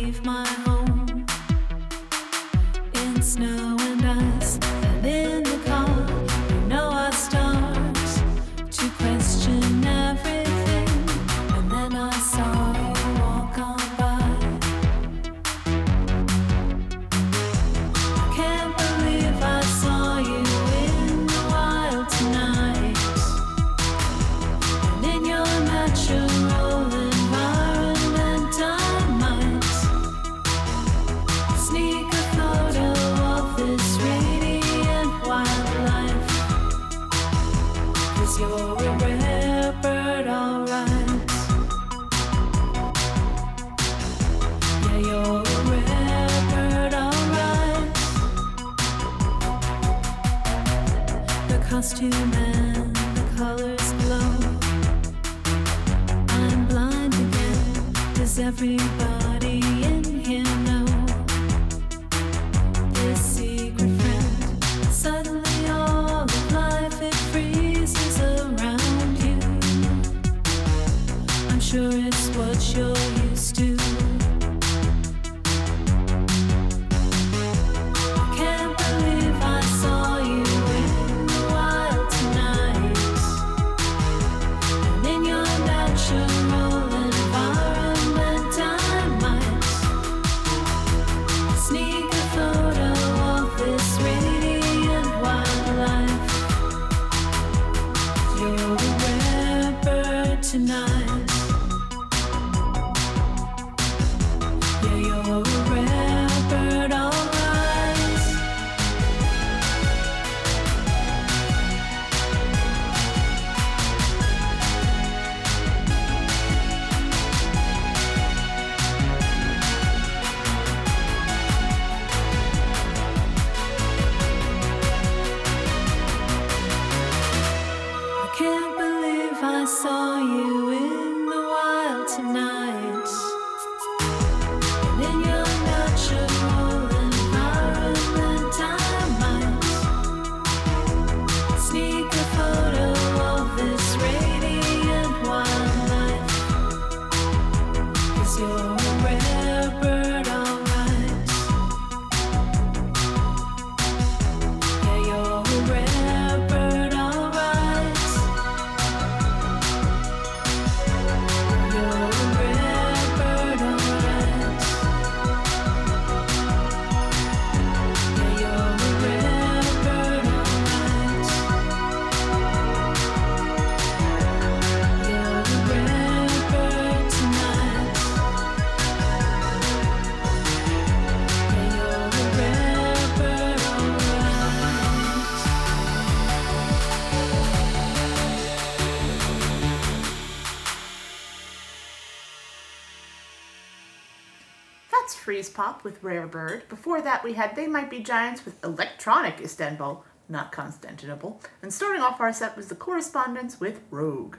Pop 195.58 195.84
with 195.84 196.04
Rare 196.04 196.28
Bird. 196.28 196.70
Before 196.70 197.02
that, 197.02 197.24
we 197.24 197.34
had 197.34 197.56
They 197.56 197.66
Might 197.66 197.90
Be 197.90 198.00
Giants 198.02 198.46
with 198.46 198.64
Electronic 198.64 199.42
Istanbul, 199.42 200.06
not 200.30 200.52
Constantinople. 200.52 201.42
And 201.64 201.74
starting 201.74 202.00
off 202.04 202.22
our 202.22 202.32
set 202.32 202.56
was 202.56 202.68
The 202.68 202.76
Correspondence 202.76 203.60
with 203.60 203.82
Rogue. 203.90 204.36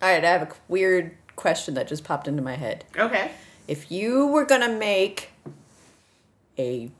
All 0.00 0.08
right, 0.08 0.24
I 0.24 0.30
have 0.30 0.42
a 0.50 0.54
weird 0.66 1.14
question 1.36 1.74
that 1.74 1.86
just 1.86 2.02
popped 2.02 2.26
into 2.26 2.40
my 2.40 2.54
head. 2.56 2.86
Okay. 2.96 3.32
If 3.66 3.92
you 3.92 4.26
were 4.28 4.46
gonna 4.46 4.70
make 4.70 5.32
a 6.58 6.90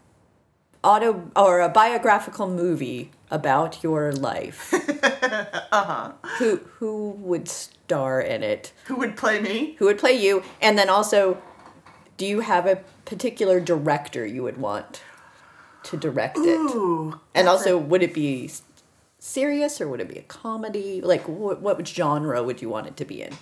auto 0.85 1.31
or 1.35 1.61
a 1.61 1.71
biographical 1.71 2.49
movie 2.51 3.13
about 3.31 3.83
your 3.83 4.13
life, 4.13 4.75
Uh-huh. 5.73 6.13
who 6.39 6.57
who 6.79 7.11
would 7.13 7.49
star 7.49 8.21
in 8.21 8.43
it? 8.43 8.73
Who 8.89 8.97
would 8.97 9.17
play 9.17 9.41
me? 9.41 9.75
Who 9.79 9.87
would 9.87 9.99
play 9.99 10.13
you? 10.13 10.43
And 10.61 10.77
then 10.79 10.91
also, 10.91 11.41
do 12.19 12.27
you 12.27 12.41
have 12.41 12.67
a 12.67 12.77
particular 13.07 13.61
director 13.61 14.27
you 14.27 14.43
would 14.43 14.59
want 14.59 15.03
to 15.85 15.97
direct 15.97 16.37
it? 16.37 16.59
Ooh. 16.59 17.19
And 17.35 17.49
also, 17.49 17.77
a- 17.77 17.79
would 17.79 18.03
it 18.03 18.13
be 18.13 18.51
serious 19.19 19.81
or 19.81 19.89
would 19.89 20.01
it 20.01 20.09
be 20.09 20.19
a 20.19 20.23
comedy? 20.23 21.01
Like, 21.01 21.27
what, 21.27 21.63
what 21.63 21.87
genre 21.89 22.43
would 22.43 22.61
you 22.61 22.69
want 22.69 22.87
it 22.89 22.97
to 22.99 23.05
be 23.07 23.23
in? 23.23 23.33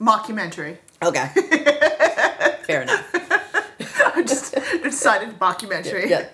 Mockumentary. 0.00 0.76
Okay. 1.02 1.26
Fair 2.64 2.82
enough. 2.82 3.04
I 4.14 4.22
just 4.26 4.54
decided 4.82 5.38
mockumentary. 5.38 6.08
Yeah. 6.08 6.28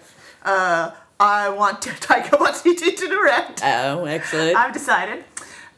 Uh, 0.44 0.90
I 1.20 1.48
want 1.50 1.80
Taika 1.82 2.30
Waititi 2.30 2.96
to 2.96 3.08
direct. 3.08 3.60
Oh, 3.64 4.04
excellent. 4.04 4.56
I've 4.56 4.72
decided. 4.72 5.24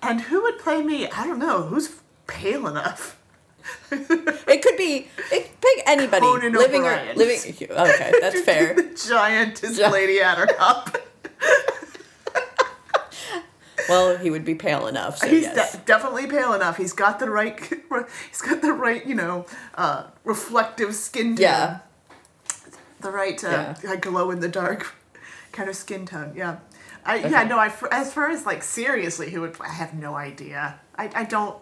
And 0.02 0.22
who 0.22 0.42
would 0.42 0.58
play 0.58 0.82
me? 0.82 1.08
I 1.10 1.26
don't 1.26 1.38
know. 1.38 1.62
Who's 1.62 1.94
pale 2.26 2.66
enough? 2.66 3.18
It 3.90 4.62
could 4.62 4.76
be 4.76 5.08
it, 5.32 5.50
pick 5.60 5.82
anybody 5.86 6.20
Conan 6.26 6.52
living 6.52 6.84
or 6.84 7.00
living. 7.14 7.38
Okay, 7.70 8.12
that's 8.20 8.40
fair. 8.42 8.74
the 8.74 8.82
giantess 9.08 9.76
Gi- 9.76 9.88
Lady 9.88 10.18
Attercop. 10.18 11.00
Well, 13.88 14.16
he 14.16 14.30
would 14.30 14.44
be 14.44 14.54
pale 14.54 14.86
enough. 14.86 15.18
So 15.18 15.28
He's 15.28 15.42
yes. 15.42 15.72
de- 15.72 15.78
definitely 15.84 16.26
pale 16.26 16.54
enough. 16.54 16.76
He's 16.78 16.92
got 16.92 17.18
the 17.18 17.28
right. 17.28 17.60
He's 18.30 18.40
got 18.40 18.62
the 18.62 18.72
right. 18.72 19.04
You 19.06 19.14
know, 19.14 19.46
uh, 19.74 20.04
reflective 20.24 20.94
skin 20.94 21.36
tone. 21.36 21.42
Yeah. 21.42 21.78
The 23.00 23.10
right 23.10 23.42
uh, 23.44 23.74
glow 24.00 24.30
in 24.30 24.40
the 24.40 24.48
dark 24.48 24.94
kind 25.52 25.68
of 25.68 25.76
skin 25.76 26.06
tone. 26.06 26.32
Yeah. 26.34 26.58
I, 27.04 27.16
Yeah. 27.16 27.42
No. 27.44 27.58
I. 27.58 27.70
As 27.90 28.12
far 28.12 28.30
as 28.30 28.46
like 28.46 28.62
seriously, 28.62 29.30
who 29.30 29.42
would? 29.42 29.56
I 29.60 29.68
have 29.68 29.92
no 29.92 30.14
idea. 30.14 30.80
I. 30.96 31.10
I 31.14 31.24
don't. 31.24 31.56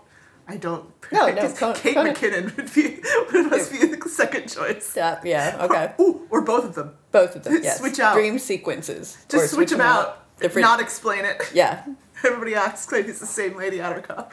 I 0.48 0.56
don't. 0.56 0.86
No, 1.12 1.28
no, 1.28 1.52
Kate 1.74 1.94
Conan- 1.94 2.14
McKinnon 2.14 2.56
would 2.56 2.72
be 2.74 3.00
would 3.32 3.50
must 3.50 3.70
be 3.72 3.86
the 3.86 4.08
second 4.08 4.48
choice. 4.48 4.94
Yeah. 4.96 5.20
Yeah. 5.24 5.56
Okay. 5.64 5.92
Ooh, 6.00 6.26
or 6.30 6.40
both 6.42 6.64
of 6.64 6.74
them. 6.74 6.94
Both 7.12 7.36
of 7.36 7.44
them. 7.44 7.58
Yes. 7.62 7.78
Switch 7.80 8.00
out. 8.00 8.14
Dream 8.14 8.38
sequences. 8.38 9.18
Just 9.28 9.44
Or 9.44 9.48
switch, 9.48 9.70
them 9.70 9.80
out. 9.80 10.18
Different. 10.40 10.66
Not 10.66 10.80
explain 10.80 11.24
it. 11.24 11.40
yeah. 11.54 11.84
Everybody 12.24 12.54
acts 12.54 12.90
like 12.92 13.06
it's 13.06 13.20
the 13.20 13.26
same 13.26 13.56
Lady 13.56 13.78
Attercop. 13.78 14.32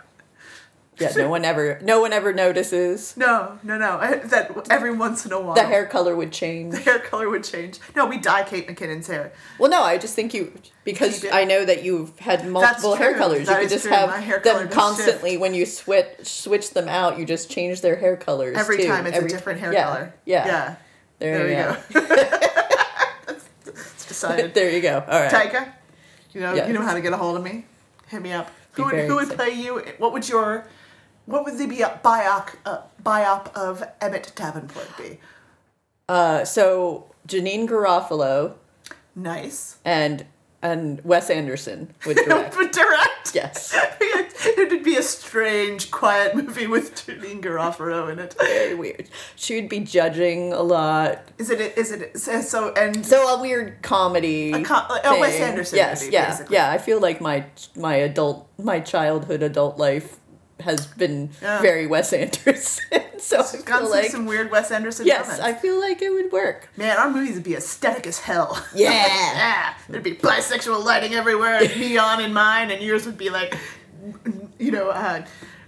Yeah. 1.00 1.12
No 1.16 1.30
one 1.30 1.46
ever. 1.46 1.80
No 1.82 2.02
one 2.02 2.14
ever 2.14 2.34
notices. 2.34 3.16
No, 3.30 3.60
no, 3.64 3.78
no. 3.78 3.98
I, 3.98 4.16
that 4.16 4.68
every 4.70 4.92
once 4.92 5.26
in 5.26 5.32
a 5.32 5.40
while. 5.40 5.56
The 5.56 5.64
hair 5.64 5.86
color 5.86 6.16
would 6.16 6.32
change. 6.32 6.74
The 6.74 6.80
hair 6.80 7.00
color 7.00 7.30
would 7.30 7.44
change. 7.44 7.80
No, 7.96 8.06
we 8.06 8.18
dye 8.18 8.44
Kate 8.44 8.68
McKinnon's 8.68 9.08
hair. 9.08 9.32
Well, 9.60 9.70
no, 9.70 9.82
I 9.84 9.98
just 9.98 10.16
think 10.16 10.34
you 10.34 10.54
because 10.84 11.26
I 11.32 11.44
know 11.46 11.66
that 11.66 11.84
you've 11.84 12.18
had 12.20 12.48
multiple 12.48 12.96
hair 12.96 13.18
colors. 13.18 13.48
That 13.48 13.56
you 13.58 13.68
could 13.68 13.70
just 13.70 13.86
true. 13.86 13.94
have 13.96 14.12
hair 14.24 14.40
them 14.40 14.70
constantly 14.70 15.38
when 15.38 15.54
you 15.54 15.66
switch 15.66 16.08
switch 16.24 16.72
them 16.72 16.88
out. 16.88 17.20
You 17.20 17.26
just 17.26 17.50
change 17.50 17.82
their 17.82 17.96
hair 17.98 18.16
colors 18.18 18.58
Every 18.58 18.78
too. 18.78 18.88
time 18.88 19.06
it's 19.06 19.18
Every- 19.18 19.30
a 19.30 19.32
different 19.32 19.60
hair 19.60 19.74
yeah, 19.74 19.84
color. 19.86 20.14
Yeah. 20.26 20.46
Yeah. 20.46 20.76
There, 21.20 21.38
There 21.38 21.50
you 21.50 22.00
go. 22.00 23.36
It's 23.68 24.06
decided. 24.08 24.54
there 24.56 24.70
you 24.72 24.82
go. 24.82 25.04
All 25.08 25.20
right. 25.20 25.32
Taika, 25.32 25.72
you 26.34 26.42
know, 26.42 26.54
Yeah. 26.54 26.68
you 26.68 26.74
know 26.74 26.82
how 26.82 26.94
to 26.94 27.02
get 27.02 27.14
a 27.14 27.18
hold 27.18 27.38
of 27.38 27.44
me. 27.44 27.66
Hit 28.08 28.22
me 28.22 28.32
up. 28.32 28.50
Who 28.74 28.86
would, 28.86 28.96
who 28.96 29.16
would 29.16 29.30
play 29.30 29.50
you? 29.50 29.84
What 29.98 30.14
would 30.14 30.28
your, 30.30 30.66
what 31.30 31.46
would 31.46 31.58
the 31.58 31.68
be 31.68 31.78
biop, 31.78 32.56
uh, 32.66 32.82
biop 33.06 33.54
of 33.56 33.84
Emmett 34.02 34.32
Davenport 34.36 34.90
be? 34.98 35.20
Uh, 36.08 36.44
so 36.44 37.06
Janeane 37.28 37.68
Garofalo 37.68 38.56
Nice. 39.16 39.78
and 39.86 40.26
and 40.62 41.00
Wes 41.06 41.30
Anderson 41.30 41.94
would 42.06 42.18
direct. 42.28 42.58
Would 42.58 42.72
direct. 42.72 43.34
yes. 43.34 43.74
it 44.02 44.70
would 44.72 44.84
be 44.84 44.98
a 44.98 45.02
strange, 45.04 45.90
quiet 45.90 46.36
movie 46.36 46.68
with 46.68 46.96
Janeane 46.96 47.42
Garofalo 47.42 48.12
in 48.12 48.20
it. 48.20 48.36
Very 48.38 48.76
weird. 48.76 49.08
She 49.38 49.56
would 49.56 49.70
be 49.70 49.80
judging 49.80 50.52
a 50.52 50.62
lot. 50.62 51.22
Is 51.38 51.50
it? 51.50 51.78
Is 51.78 51.92
it? 51.94 52.20
So, 52.20 52.42
so 52.42 52.74
and 52.74 53.06
So 53.06 53.28
a 53.38 53.40
weird 53.42 53.82
comedy. 53.84 54.52
A 54.52 54.58
a 54.58 55.18
Wes 55.20 55.34
thing. 55.34 55.44
Anderson 55.44 55.78
Yes, 55.78 56.02
movie, 56.02 56.14
yeah, 56.14 56.30
basically. 56.32 56.56
yeah. 56.56 56.72
I 56.72 56.78
feel 56.78 57.00
like 57.00 57.22
my 57.22 57.46
my 57.78 57.96
adult, 57.96 58.50
my 58.58 58.82
childhood 58.82 59.42
adult 59.44 59.78
life 59.78 60.19
has 60.62 60.86
been 60.88 61.30
Yeah. 61.42 61.62
very 61.62 61.88
Wes 61.88 62.12
Anderson. 62.14 62.84
so 63.18 63.40
I 63.40 63.46
She's 63.46 63.64
got 63.64 63.80
feel 63.80 63.90
some, 63.90 64.02
like 64.02 64.12
some 64.12 64.26
weird 64.26 64.52
Wes 64.52 64.72
Anderson 64.72 65.06
yes, 65.06 65.22
comments. 65.22 65.42
I 65.42 65.54
feel 65.54 65.80
like 65.80 66.02
it 66.02 66.10
would 66.12 66.32
work. 66.32 66.70
Man, 66.78 66.98
our 66.98 67.10
movies 67.10 67.36
would 67.36 67.44
be 67.44 67.56
aesthetic 67.56 68.06
as 68.08 68.20
hell. 68.20 68.64
Yeah. 68.76 68.92
yeah. 68.94 69.74
There'd 69.88 70.04
be 70.04 70.16
bisexual 70.16 70.84
lighting 70.84 71.14
everywhere, 71.14 71.62
neon 71.62 72.22
in 72.22 72.34
mine, 72.34 72.72
and 72.72 72.82
yours 72.82 73.06
would 73.06 73.18
be 73.18 73.30
like, 73.30 73.58
you 74.58 74.72
know, 74.72 74.90
uh, 74.90 75.26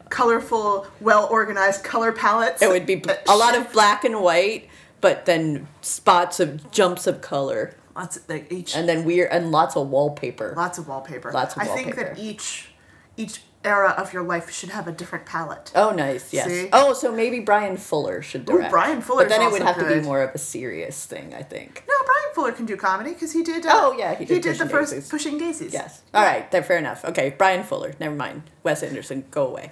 colorful, 0.09 0.87
well 0.99 1.27
organized 1.31 1.83
color 1.83 2.11
palettes. 2.11 2.61
It 2.61 2.69
would 2.69 2.85
be 2.85 3.03
a 3.27 3.35
lot 3.35 3.57
of 3.57 3.71
black 3.73 4.03
and 4.03 4.21
white, 4.21 4.69
but 4.99 5.25
then 5.25 5.67
spots 5.81 6.39
of 6.39 6.71
jumps 6.71 7.07
of 7.07 7.21
color. 7.21 7.75
Lots 7.95 8.17
of 8.17 8.29
like 8.29 8.51
each 8.51 8.75
and 8.75 8.87
then 8.87 9.03
weird 9.03 9.29
and 9.31 9.51
lots 9.51 9.75
of 9.75 9.89
wallpaper. 9.89 10.53
Lots 10.55 10.77
of 10.77 10.87
wallpaper. 10.87 11.31
Lots 11.31 11.55
of 11.55 11.61
I 11.61 11.65
think 11.65 11.95
that 11.95 12.17
each 12.17 12.69
each 13.17 13.41
era 13.63 13.89
of 13.97 14.11
your 14.13 14.23
life 14.23 14.49
should 14.51 14.69
have 14.69 14.87
a 14.87 14.91
different 14.91 15.25
palette. 15.25 15.71
Oh, 15.75 15.91
nice. 15.91 16.33
Yes. 16.33 16.47
See? 16.47 16.69
Oh, 16.73 16.93
so 16.93 17.11
maybe 17.11 17.39
Bryan 17.39 17.77
Fuller 17.77 18.21
should 18.21 18.41
Ooh, 18.49 18.53
direct. 18.53 18.71
Bryan 18.71 19.01
Fuller's 19.01 19.25
But 19.25 19.29
then 19.37 19.47
it 19.47 19.51
would 19.51 19.61
have 19.61 19.77
to 19.77 19.87
be 19.87 20.01
more 20.01 20.21
of 20.23 20.33
a 20.33 20.37
serious 20.37 21.05
thing, 21.05 21.33
I 21.33 21.43
think. 21.43 21.83
No, 21.87 21.93
Bryan 22.05 22.33
Fuller 22.33 22.51
can 22.53 22.65
do 22.65 22.75
comedy 22.75 23.11
because 23.13 23.31
he 23.33 23.43
did. 23.43 23.65
Uh, 23.65 23.69
Oh, 23.73 23.95
yeah, 23.97 24.15
he 24.15 24.25
did. 24.25 24.33
he 24.35 24.39
did 24.41 24.57
the 24.57 24.67
first 24.67 24.93
Daisies. 24.93 25.09
Pushing 25.09 25.37
Daisies. 25.37 25.73
Yes. 25.73 26.01
All 26.13 26.23
right. 26.23 26.49
Then 26.51 26.63
fair 26.63 26.77
enough. 26.77 27.05
Okay. 27.05 27.29
Bryan 27.37 27.63
Fuller. 27.63 27.93
Never 27.99 28.15
mind. 28.15 28.43
Wes 28.63 28.81
Anderson. 28.83 29.25
Go 29.31 29.47
away. 29.47 29.71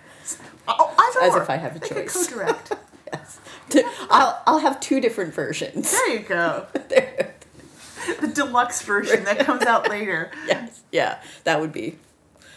Oh, 0.67 0.93
either 0.97 1.25
As 1.27 1.33
or. 1.35 1.41
if 1.41 1.49
I 1.49 1.55
have 1.57 1.75
a 1.75 1.79
They 1.79 1.87
could 1.87 1.97
choice. 2.09 2.27
co-direct. 2.27 2.73
T- 3.69 3.83
I'll 4.09 4.41
I'll 4.47 4.59
have 4.59 4.79
two 4.79 4.99
different 4.99 5.33
versions. 5.33 5.91
there 5.91 6.09
you 6.13 6.19
go. 6.19 6.67
the 6.73 8.27
deluxe 8.33 8.81
version 8.83 9.23
that 9.25 9.39
comes 9.39 9.63
out 9.63 9.89
later. 9.89 10.31
Yes. 10.47 10.81
Yeah. 10.91 11.19
That 11.43 11.59
would 11.59 11.71
be. 11.71 11.97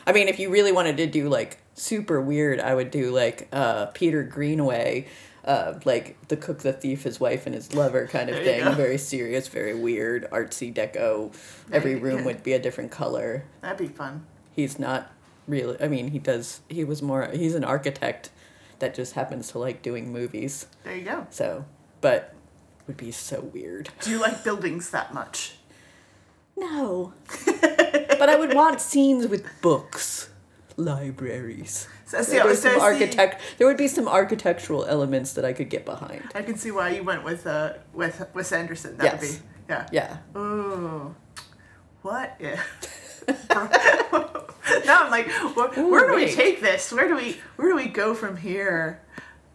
I 0.06 0.12
mean, 0.12 0.28
if 0.28 0.38
you 0.38 0.50
really 0.50 0.72
wanted 0.72 0.96
to 0.98 1.06
do 1.06 1.28
like 1.28 1.58
super 1.74 2.20
weird, 2.20 2.60
I 2.60 2.74
would 2.74 2.90
do 2.90 3.10
like 3.10 3.48
uh, 3.52 3.86
Peter 3.86 4.22
Greenaway. 4.22 5.06
Uh, 5.44 5.76
like 5.84 6.16
the 6.28 6.36
cook, 6.36 6.60
the 6.60 6.72
thief, 6.72 7.02
his 7.02 7.18
wife, 7.18 7.46
and 7.46 7.54
his 7.56 7.74
lover 7.74 8.06
kind 8.06 8.30
of 8.30 8.36
thing. 8.36 8.62
go. 8.62 8.70
Very 8.74 8.96
serious, 8.96 9.48
very 9.48 9.74
weird, 9.74 10.30
artsy 10.30 10.72
deco. 10.72 11.34
Every 11.72 11.96
room 11.96 12.18
yeah. 12.20 12.24
would 12.26 12.42
be 12.44 12.52
a 12.52 12.60
different 12.60 12.92
color. 12.92 13.44
That'd 13.60 13.76
be 13.76 13.92
fun. 13.92 14.24
he's 14.54 14.78
not 14.78 15.10
really 15.48 15.76
i 15.82 15.88
mean 15.88 16.12
he 16.12 16.20
does 16.20 16.60
he 16.68 16.84
was 16.84 17.02
more 17.02 17.28
he's 17.32 17.56
an 17.56 17.64
architect 17.64 18.30
that 18.78 18.94
just 18.94 19.14
happens 19.14 19.48
to 19.50 19.58
like 19.58 19.82
doing 19.82 20.12
movies 20.12 20.66
There 20.84 20.94
you 20.94 21.04
go. 21.04 21.26
so 21.30 21.64
but 22.00 22.32
would 22.86 22.96
be 22.96 23.10
so 23.10 23.40
weird 23.40 23.88
Do 24.02 24.10
you 24.12 24.20
like 24.20 24.44
buildings 24.44 24.90
that 24.92 25.12
much? 25.12 25.56
no 26.56 27.12
but 28.22 28.28
i 28.28 28.36
would 28.36 28.54
want 28.54 28.80
scenes 28.80 29.26
with 29.26 29.44
books 29.62 30.28
libraries 30.76 31.88
So- 32.06 32.22
so- 32.22 32.30
there, 32.32 32.44
would 32.46 32.56
so 32.56 32.70
some 32.72 32.80
architect 32.80 33.40
there 33.58 33.66
would 33.66 33.76
be 33.76 33.88
some 33.88 34.06
architectural 34.06 34.84
elements 34.84 35.32
that 35.32 35.44
i 35.44 35.52
could 35.52 35.68
get 35.76 35.84
behind 35.84 36.22
I 36.34 36.42
can 36.42 36.56
see 36.56 36.70
why 36.70 36.90
you 36.90 37.02
went 37.02 37.24
with 37.24 37.46
uh 37.46 37.72
with 37.92 38.14
Wes 38.34 38.52
Anderson. 38.52 38.96
That 38.98 39.04
Yes. 39.04 39.20
would 39.20 39.30
be 39.30 39.36
yeah. 39.72 39.86
yeah 39.98 40.40
Ooh. 40.40 41.14
What 42.02 42.28
if? 42.40 42.60
now 44.86 45.04
I'm 45.04 45.10
like, 45.10 45.28
wh- 45.30 45.76
where 45.90 46.06
do 46.10 46.14
we 46.16 46.28
take 46.42 46.60
this? 46.60 46.92
Where 46.92 47.06
do 47.08 47.14
we 47.16 47.28
where 47.56 47.68
do 47.70 47.76
we 47.76 47.86
go 48.02 48.14
from 48.14 48.36
here? 48.36 49.00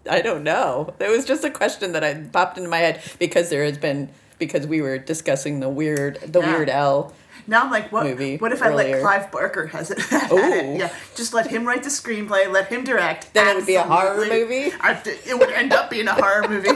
i 0.10 0.22
don't 0.22 0.44
know 0.44 0.94
it 1.02 1.10
was 1.10 1.26
just 1.26 1.44
a 1.44 1.49
question 1.49 1.91
that 1.91 2.02
i 2.02 2.14
popped 2.38 2.57
into 2.57 2.69
my 2.69 2.77
head 2.77 3.02
because 3.19 3.49
there 3.49 3.65
has 3.65 3.77
been 3.77 4.07
because 4.39 4.65
we 4.65 4.80
were 4.81 4.98
discussing 4.98 5.60
the 5.60 5.68
weird 5.68 6.14
the 6.35 6.39
Yeah. 6.39 6.52
weird 6.56 6.69
al 6.69 7.11
Now 7.49 7.64
I'm 7.64 7.72
like, 7.72 7.91
what? 7.91 8.06
Movie 8.06 8.38
what 8.38 8.52
if 8.52 8.61
I 8.61 8.68
earlier. 8.69 8.95
let 8.98 9.02
Clive 9.02 9.32
Barker 9.32 9.68
has 9.68 9.90
it? 9.91 9.99
Yeah, 10.11 10.94
just 11.15 11.34
let 11.34 11.48
him 11.48 11.65
write 11.65 11.84
the 11.84 11.90
screenplay, 11.90 12.52
let 12.52 12.68
him 12.68 12.84
direct. 12.84 13.34
Then 13.34 13.48
it 13.48 13.56
would 13.56 13.65
be 13.65 13.76
a 13.76 13.84
horror 13.84 14.18
movie? 14.26 14.72
I, 14.82 15.02
it 15.26 15.38
would 15.40 15.49
end 15.52 15.72
up 15.74 15.90
being 15.90 16.07
a 16.07 16.14
horror 16.14 16.48
movie. 16.49 16.69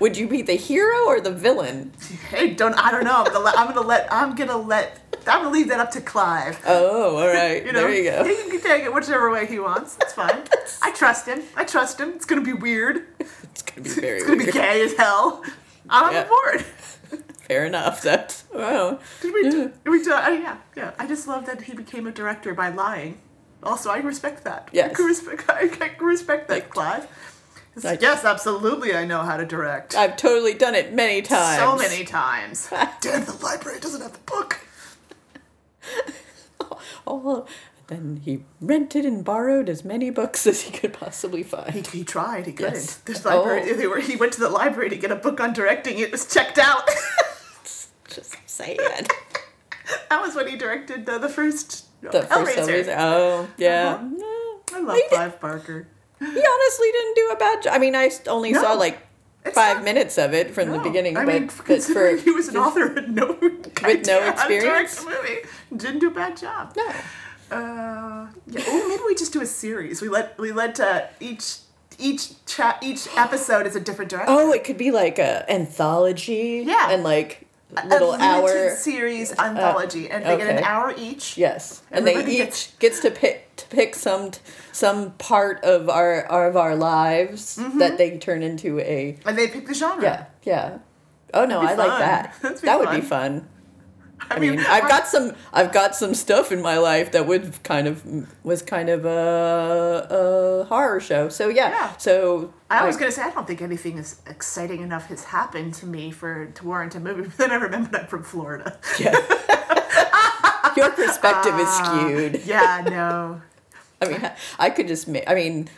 Would 0.00 0.16
you 0.16 0.28
be 0.28 0.42
the 0.42 0.54
hero 0.54 1.06
or 1.06 1.20
the 1.20 1.30
villain? 1.30 1.92
Hey, 2.30 2.50
don't 2.54 2.74
I 2.74 2.90
don't 2.90 3.04
know. 3.04 3.24
I'm 3.24 3.32
gonna 3.32 3.40
let 3.40 3.58
I'm 3.58 3.68
gonna 3.68 3.80
let 3.86 4.12
I'm 4.12 4.34
gonna 4.34 4.56
let 4.56 4.98
I'm 5.26 5.42
gonna 5.42 5.50
leave 5.50 5.68
that 5.68 5.78
up 5.80 5.90
to 5.92 6.00
Clive. 6.00 6.60
Oh, 6.66 7.16
all 7.16 7.26
right. 7.28 7.64
You 7.66 7.72
know, 7.72 7.80
there 7.82 7.94
you 7.94 8.10
go. 8.10 8.24
He 8.24 8.34
can 8.50 8.60
take 8.60 8.82
it 8.84 8.92
whichever 8.92 9.30
way 9.30 9.46
he 9.46 9.58
wants. 9.60 9.96
It's 10.00 10.12
fine. 10.12 10.42
I 10.82 10.90
trust 10.92 11.26
him. 11.26 11.42
I 11.56 11.64
trust 11.64 12.00
him. 12.00 12.10
It's 12.10 12.24
gonna 12.24 12.42
be 12.42 12.52
weird. 12.52 13.06
It's 13.20 13.62
gonna 13.62 13.82
be 13.82 13.90
very 13.90 14.18
It's 14.18 14.26
gonna 14.26 14.36
weird. 14.38 14.52
be 14.52 14.58
gay 14.58 14.82
as 14.84 14.94
hell. 14.94 15.42
I'm 15.90 16.12
Yeah. 16.12 16.24
aboard. 16.26 16.64
Fair 17.52 17.66
enough. 17.66 18.00
That's 18.02 18.44
well. 18.54 18.98
Did 19.20 19.34
we? 19.34 19.42
Do, 19.50 19.72
we 19.84 20.02
do, 20.02 20.12
uh, 20.12 20.28
yeah, 20.30 20.56
yeah. 20.74 20.92
I 20.98 21.06
just 21.06 21.28
love 21.28 21.44
that 21.46 21.60
he 21.62 21.74
became 21.74 22.06
a 22.06 22.10
director 22.10 22.54
by 22.54 22.70
lying. 22.70 23.20
Also, 23.62 23.90
I 23.90 23.98
respect 23.98 24.44
that. 24.44 24.68
I 24.72 24.76
Yes. 24.76 24.96
can 24.96 25.04
respect, 25.04 25.44
I 25.50 25.68
can 25.68 26.06
respect 26.06 26.48
that, 26.48 26.70
Clive. 26.70 27.06
It's 27.76 27.84
like, 27.84 28.00
yes, 28.00 28.24
absolutely. 28.24 28.94
I 28.94 29.04
know 29.04 29.20
how 29.22 29.36
to 29.36 29.44
direct. 29.44 29.94
I've 29.94 30.16
totally 30.16 30.54
done 30.54 30.74
it 30.74 30.94
many 30.94 31.20
times. 31.20 31.58
So 31.60 31.76
many 31.76 32.04
times. 32.04 32.68
Damn, 33.02 33.24
the 33.26 33.38
library 33.42 33.80
doesn't 33.80 34.00
have 34.00 34.12
the 34.14 34.18
book. 34.20 34.60
Oh, 37.04 37.46
then 37.88 38.20
he 38.24 38.44
rented 38.60 39.04
and 39.04 39.24
borrowed 39.24 39.68
as 39.68 39.84
many 39.84 40.08
books 40.08 40.46
as 40.46 40.62
he 40.62 40.70
could 40.70 40.92
possibly 40.92 41.42
find. 41.42 41.70
He, 41.86 41.98
he 41.98 42.04
tried. 42.04 42.46
He 42.46 42.52
couldn't. 42.52 42.74
Yes. 42.74 42.94
This 42.98 43.24
library. 43.24 43.62
Oh. 43.70 43.74
They 43.74 43.86
were, 43.88 43.98
he 43.98 44.14
went 44.16 44.32
to 44.34 44.40
the 44.40 44.48
library 44.48 44.88
to 44.90 44.96
get 44.96 45.10
a 45.10 45.16
book 45.16 45.40
on 45.40 45.52
directing. 45.52 45.98
It 45.98 46.12
was 46.12 46.32
checked 46.32 46.58
out. 46.58 46.88
Just 48.14 48.36
saying. 48.46 48.78
that 50.10 50.22
was 50.22 50.34
when 50.34 50.48
he 50.48 50.56
directed 50.56 51.08
uh, 51.08 51.18
the 51.18 51.28
first 51.28 51.86
The 52.02 52.22
first 52.22 52.58
Hellraiser. 52.58 52.96
Oh, 52.98 53.48
yeah. 53.56 54.02
I 54.74 54.80
love 54.80 54.98
Clive 55.10 55.40
Barker. 55.40 55.88
He 56.18 56.26
honestly 56.26 56.88
didn't 56.92 57.14
do 57.16 57.30
a 57.32 57.36
bad 57.36 57.62
job. 57.62 57.74
I 57.74 57.78
mean, 57.78 57.96
I 57.96 58.10
only 58.28 58.54
saw 58.54 58.74
like 58.74 59.06
five 59.52 59.82
minutes 59.82 60.18
of 60.18 60.34
it 60.34 60.52
from 60.52 60.70
the 60.70 60.78
beginning, 60.78 61.16
I 61.16 61.24
but, 61.24 61.34
mean, 61.34 61.50
but 61.66 61.82
for 61.82 62.16
he 62.16 62.30
was 62.30 62.48
an 62.48 62.56
author 62.56 62.92
with 62.92 63.08
no 63.08 63.36
with 63.40 63.76
no 63.82 63.88
idea 63.88 64.32
how 64.32 64.46
to 64.46 64.60
direct 64.60 64.92
experience. 64.92 65.04
movie, 65.04 65.38
didn't 65.76 65.98
do 65.98 66.08
a 66.08 66.14
bad 66.14 66.36
job. 66.36 66.74
No. 66.76 66.88
Uh, 67.50 68.28
yeah. 68.46 68.62
Oh, 68.66 68.88
maybe 68.88 69.02
we 69.04 69.14
just 69.14 69.32
do 69.32 69.42
a 69.42 69.46
series. 69.46 70.00
We 70.00 70.08
let 70.08 70.38
we 70.38 70.52
let 70.52 70.78
uh, 70.78 71.06
each 71.20 71.56
each 71.98 72.44
chat 72.46 72.78
each 72.82 73.08
episode 73.16 73.66
is 73.66 73.76
a 73.76 73.80
different 73.80 74.10
director. 74.10 74.32
Oh, 74.32 74.52
it 74.52 74.64
could 74.64 74.78
be 74.78 74.90
like 74.90 75.18
a 75.18 75.50
anthology. 75.50 76.62
Yeah. 76.66 76.92
and 76.92 77.02
like 77.02 77.46
little 77.86 78.12
hour 78.12 78.74
series 78.76 79.32
anthology, 79.38 80.10
and 80.10 80.24
they 80.24 80.36
get 80.36 80.56
an 80.58 80.64
hour 80.64 80.94
each. 80.96 81.36
Yes, 81.38 81.82
and 81.90 82.06
they 82.06 82.12
Everybody 82.12 82.36
each 82.36 82.38
gets- 82.38 82.72
gets, 82.78 83.00
to 83.00 83.10
pick 83.10 83.56
to 83.56 83.66
pick 83.68 83.94
some 83.94 84.30
some 84.72 85.12
part 85.12 85.62
of 85.64 85.88
our 85.88 86.20
of 86.26 86.56
our 86.56 86.74
lives 86.76 87.56
Mm-hmm. 87.58 87.78
that 87.78 87.98
they 87.98 88.18
turn 88.18 88.42
into 88.42 88.78
a 88.80 89.18
And 89.24 89.36
they 89.38 89.48
pick 89.48 89.66
the 89.66 89.74
genre. 89.74 90.02
yeah 90.02 90.24
yeah. 90.42 90.78
Oh 91.34 91.44
no, 91.46 91.60
I 91.60 91.74
That'd 91.74 91.78
like 91.78 91.98
that. 91.98 92.60
That 92.62 92.78
would 92.78 92.90
be 92.90 93.00
fun. 93.00 93.48
I, 94.30 94.38
mean, 94.38 94.58
I've 94.60 94.88
got 94.88 95.06
some 95.08 95.34
I've 95.52 95.72
got 95.72 95.94
some 95.94 96.14
stuff 96.14 96.52
in 96.52 96.62
my 96.62 96.78
life 96.78 97.12
that 97.12 97.26
would 97.26 97.62
kind 97.62 97.86
of 97.86 98.02
was 98.44 98.62
kind 98.62 98.88
of 98.88 99.04
a, 99.04 100.06
a 100.62 100.64
horror 100.64 101.00
show. 101.00 101.28
So 101.28 101.48
yeah. 101.48 101.96
So 101.96 102.52
I 102.70 102.86
was 102.86 102.94
like- 102.96 103.00
gonna 103.00 103.12
say 103.12 103.22
I 103.22 103.30
don't 103.30 103.46
think 103.46 103.60
anything 103.62 103.98
is 103.98 104.20
exciting 104.26 104.80
enough 104.82 105.06
has 105.06 105.24
happened 105.24 105.74
to 105.74 105.86
me 105.86 106.10
for 106.10 106.46
to 106.46 106.64
warrant 106.64 106.94
a 106.94 107.00
movie. 107.00 107.22
But 107.28 107.36
then 107.36 107.50
I 107.50 107.56
remembered 107.56 107.94
I'm 108.00 108.06
from 108.06 108.22
Florida. 108.22 108.78
your 110.76 110.90
perspective 110.90 111.54
is 111.58 111.66
Ah, 111.68 112.04
skewed. 112.06 112.42
Yeah, 112.46 112.82
no. 112.88 113.42
I 114.02 114.08
mean, 114.08 114.30
I 114.58 114.70
could 114.70 114.88
just 114.88 115.06
make. 115.06 115.28
I 115.28 115.34
mean, 115.34 115.68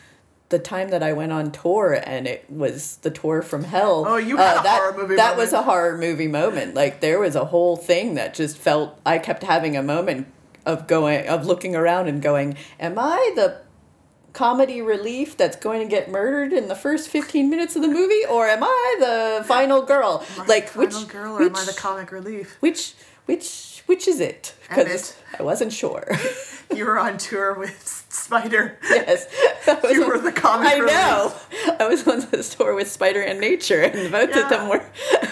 the 0.51 0.59
time 0.59 0.91
that 0.91 1.03
I 1.03 1.13
went 1.13 1.33
on 1.33 1.51
tour 1.51 2.01
and 2.05 2.27
it 2.27 2.45
was 2.51 2.97
the 2.99 3.11
tour 3.11 3.43
from 3.43 3.65
hell. 3.65 4.05
Oh, 4.07 4.17
you 4.17 4.39
uh, 4.39 4.43
had 4.43 4.61
a 4.61 4.63
that, 4.63 4.81
horror 4.81 4.97
movie 4.97 5.17
That 5.17 5.37
was 5.37 5.53
a 5.53 5.63
horror 5.63 5.99
movie 5.99 6.29
moment. 6.29 6.75
Like 6.75 7.01
there 7.01 7.19
was 7.19 7.35
a 7.35 7.47
whole 7.47 7.77
thing 7.77 8.15
that 8.15 8.35
just 8.35 8.59
felt. 8.59 8.99
I 9.05 9.19
kept 9.19 9.43
having 9.43 9.77
a 9.77 9.83
moment 9.83 10.29
of 10.67 10.87
going 10.87 11.27
of 11.29 11.47
looking 11.47 11.75
around 11.75 12.09
and 12.09 12.23
going, 12.23 12.57
"Am 12.79 12.99
I 12.99 13.33
the?" 13.35 13.65
comedy 14.33 14.83
relief 14.83 15.37
that's 15.37 15.55
going 15.55 15.81
to 15.81 15.87
get 15.87 16.11
murdered 16.11 16.53
in 16.53 16.67
the 16.67 16.75
first 16.75 17.09
15 17.09 17.49
minutes 17.49 17.77
of 17.77 17.83
the 17.83 17.89
movie 17.89 18.27
or 18.29 18.49
am 18.49 18.65
i 18.65 18.97
the 18.99 19.45
final 19.47 19.81
girl 19.83 20.25
like 20.49 20.73
the 20.73 20.81
which 20.81 21.07
girl 21.07 21.39
or 21.39 21.43
am 21.43 21.55
I 21.55 21.65
the 21.65 21.73
comic 21.73 22.11
relief? 22.11 22.57
which 22.59 22.95
which 23.27 23.85
which 23.87 24.09
is 24.09 24.19
it 24.19 24.55
because 24.69 25.17
i 25.39 25.43
wasn't 25.45 25.73
sure 25.73 26.05
You 26.75 26.87
were 26.87 26.99
on 26.99 27.19
tour 27.19 27.55
with 27.55 28.07
Spider. 28.09 28.79
Yes. 28.89 29.27
you 29.91 30.07
were 30.09 30.19
the 30.19 30.33
comic 30.33 30.73
I 30.73 30.79
know. 30.79 31.35
I 31.79 31.87
was 31.87 32.07
on 32.09 32.27
this 32.31 32.55
tour 32.55 32.75
with 32.75 32.89
Spider 32.91 33.21
and 33.21 33.39
Nature, 33.41 33.83
and 33.83 34.11
both 34.11 34.35
of 34.35 34.49
them 34.49 34.69
were, 34.69 34.85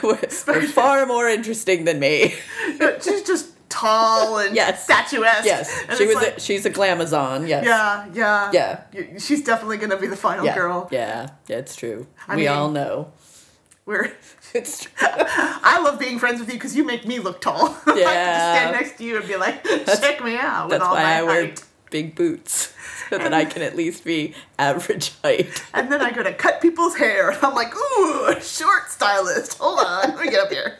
were, 0.02 0.18
were 0.46 0.62
far 0.62 1.04
more 1.06 1.28
interesting 1.28 1.84
than 1.84 1.98
me. 1.98 2.34
She's 3.02 3.22
just 3.22 3.50
tall 3.68 4.38
and 4.38 4.54
Yes. 4.54 4.84
statuesque. 4.84 5.44
Yes, 5.46 5.84
And 5.88 5.96
she 5.98 6.06
was. 6.06 6.16
like- 6.16 6.36
a, 6.36 6.40
she's 6.40 6.66
a 6.66 6.70
glamazon. 6.70 7.48
Yes. 7.48 7.64
Yeah, 7.64 8.06
yeah. 8.12 8.50
Yeah. 8.92 9.18
She's 9.18 9.42
definitely 9.42 9.78
gonna 9.78 9.96
be 9.96 10.06
the 10.06 10.16
final 10.16 10.44
Yeah. 10.44 10.54
girl. 10.54 10.88
Yeah. 10.92 11.30
Yeah. 11.48 11.56
It's 11.56 11.74
true. 11.74 12.06
I 12.28 12.36
we 12.36 12.42
mean- 12.42 12.50
all 12.50 12.70
know. 12.70 13.10
We're 13.86 14.12
It's 14.54 14.84
true. 14.84 14.92
I 15.00 15.80
love 15.82 15.98
being 15.98 16.18
friends 16.18 16.38
with 16.40 16.48
you 16.48 16.54
because 16.54 16.76
you 16.76 16.84
make 16.84 17.06
me 17.06 17.18
look 17.20 17.40
tall. 17.40 17.68
I 17.86 17.92
can 17.92 17.94
just 17.96 18.04
stand 18.04 18.72
next 18.72 18.98
to 18.98 19.04
you 19.04 19.16
and 19.18 19.26
be 19.26 19.36
like, 19.36 19.64
check 19.86 20.22
me 20.22 20.36
out 20.36 20.68
with 20.68 20.72
That's 20.78 20.84
all 20.84 20.94
why 20.94 21.02
my 21.02 21.18
I 21.18 21.22
wear 21.22 21.44
height. 21.46 21.64
big 21.90 22.14
boots 22.14 22.74
so 23.08 23.16
that 23.18 23.32
I 23.32 23.44
can 23.46 23.62
at 23.62 23.76
least 23.76 24.04
be 24.04 24.34
average 24.58 25.12
height. 25.22 25.64
And 25.72 25.90
then 25.90 26.02
I 26.02 26.10
go 26.10 26.22
to 26.22 26.32
cut 26.34 26.60
people's 26.60 26.96
hair, 26.96 27.30
and 27.30 27.42
I'm 27.42 27.54
like, 27.54 27.74
ooh, 27.74 28.26
a 28.26 28.40
short 28.42 28.90
stylist. 28.90 29.58
Hold 29.58 29.80
on, 29.80 30.16
let 30.16 30.18
me 30.20 30.30
get 30.30 30.40
up 30.40 30.50
here. 30.50 30.76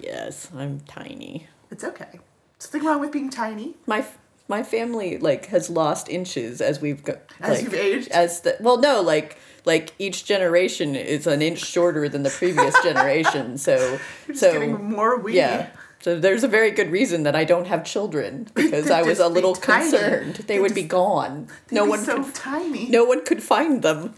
Yes, 0.00 0.50
I'm 0.54 0.80
tiny. 0.80 1.46
It's 1.70 1.84
okay. 1.84 2.18
Something 2.58 2.84
wrong 2.84 3.00
with 3.00 3.12
being 3.12 3.30
tiny. 3.30 3.74
my 3.86 4.04
my 4.48 4.62
family 4.62 5.18
like 5.18 5.46
has 5.46 5.70
lost 5.70 6.08
inches 6.08 6.60
as 6.60 6.80
we've 6.80 7.02
got 7.02 7.18
As 7.40 7.50
like, 7.56 7.62
you've 7.64 7.74
aged? 7.74 8.08
as 8.10 8.40
the 8.42 8.56
well 8.60 8.78
no 8.78 9.00
like 9.00 9.38
like 9.64 9.92
each 9.98 10.24
generation 10.26 10.94
is 10.94 11.26
an 11.26 11.40
inch 11.42 11.64
shorter 11.64 12.08
than 12.08 12.22
the 12.22 12.30
previous 12.30 12.74
generation 12.82 13.56
so 13.58 13.74
You're 13.76 13.98
just 14.28 14.40
so 14.40 14.52
getting 14.52 14.90
more 14.90 15.18
wee. 15.18 15.36
yeah 15.36 15.70
so 16.00 16.20
there's 16.20 16.44
a 16.44 16.48
very 16.48 16.70
good 16.70 16.90
reason 16.90 17.22
that 17.22 17.34
I 17.34 17.44
don't 17.44 17.66
have 17.66 17.82
children 17.84 18.48
because 18.54 18.90
I 18.90 19.02
was 19.02 19.18
a 19.20 19.28
little 19.28 19.54
concerned 19.54 20.34
they 20.36 20.54
They'd 20.54 20.60
would 20.60 20.74
be 20.74 20.82
gone 20.82 21.48
no 21.70 21.84
be 21.84 21.90
one 21.90 21.98
so 22.00 22.22
could 22.22 22.34
tiny. 22.34 22.88
no 22.90 23.04
one 23.04 23.24
could 23.24 23.42
find 23.42 23.82
them 23.82 24.14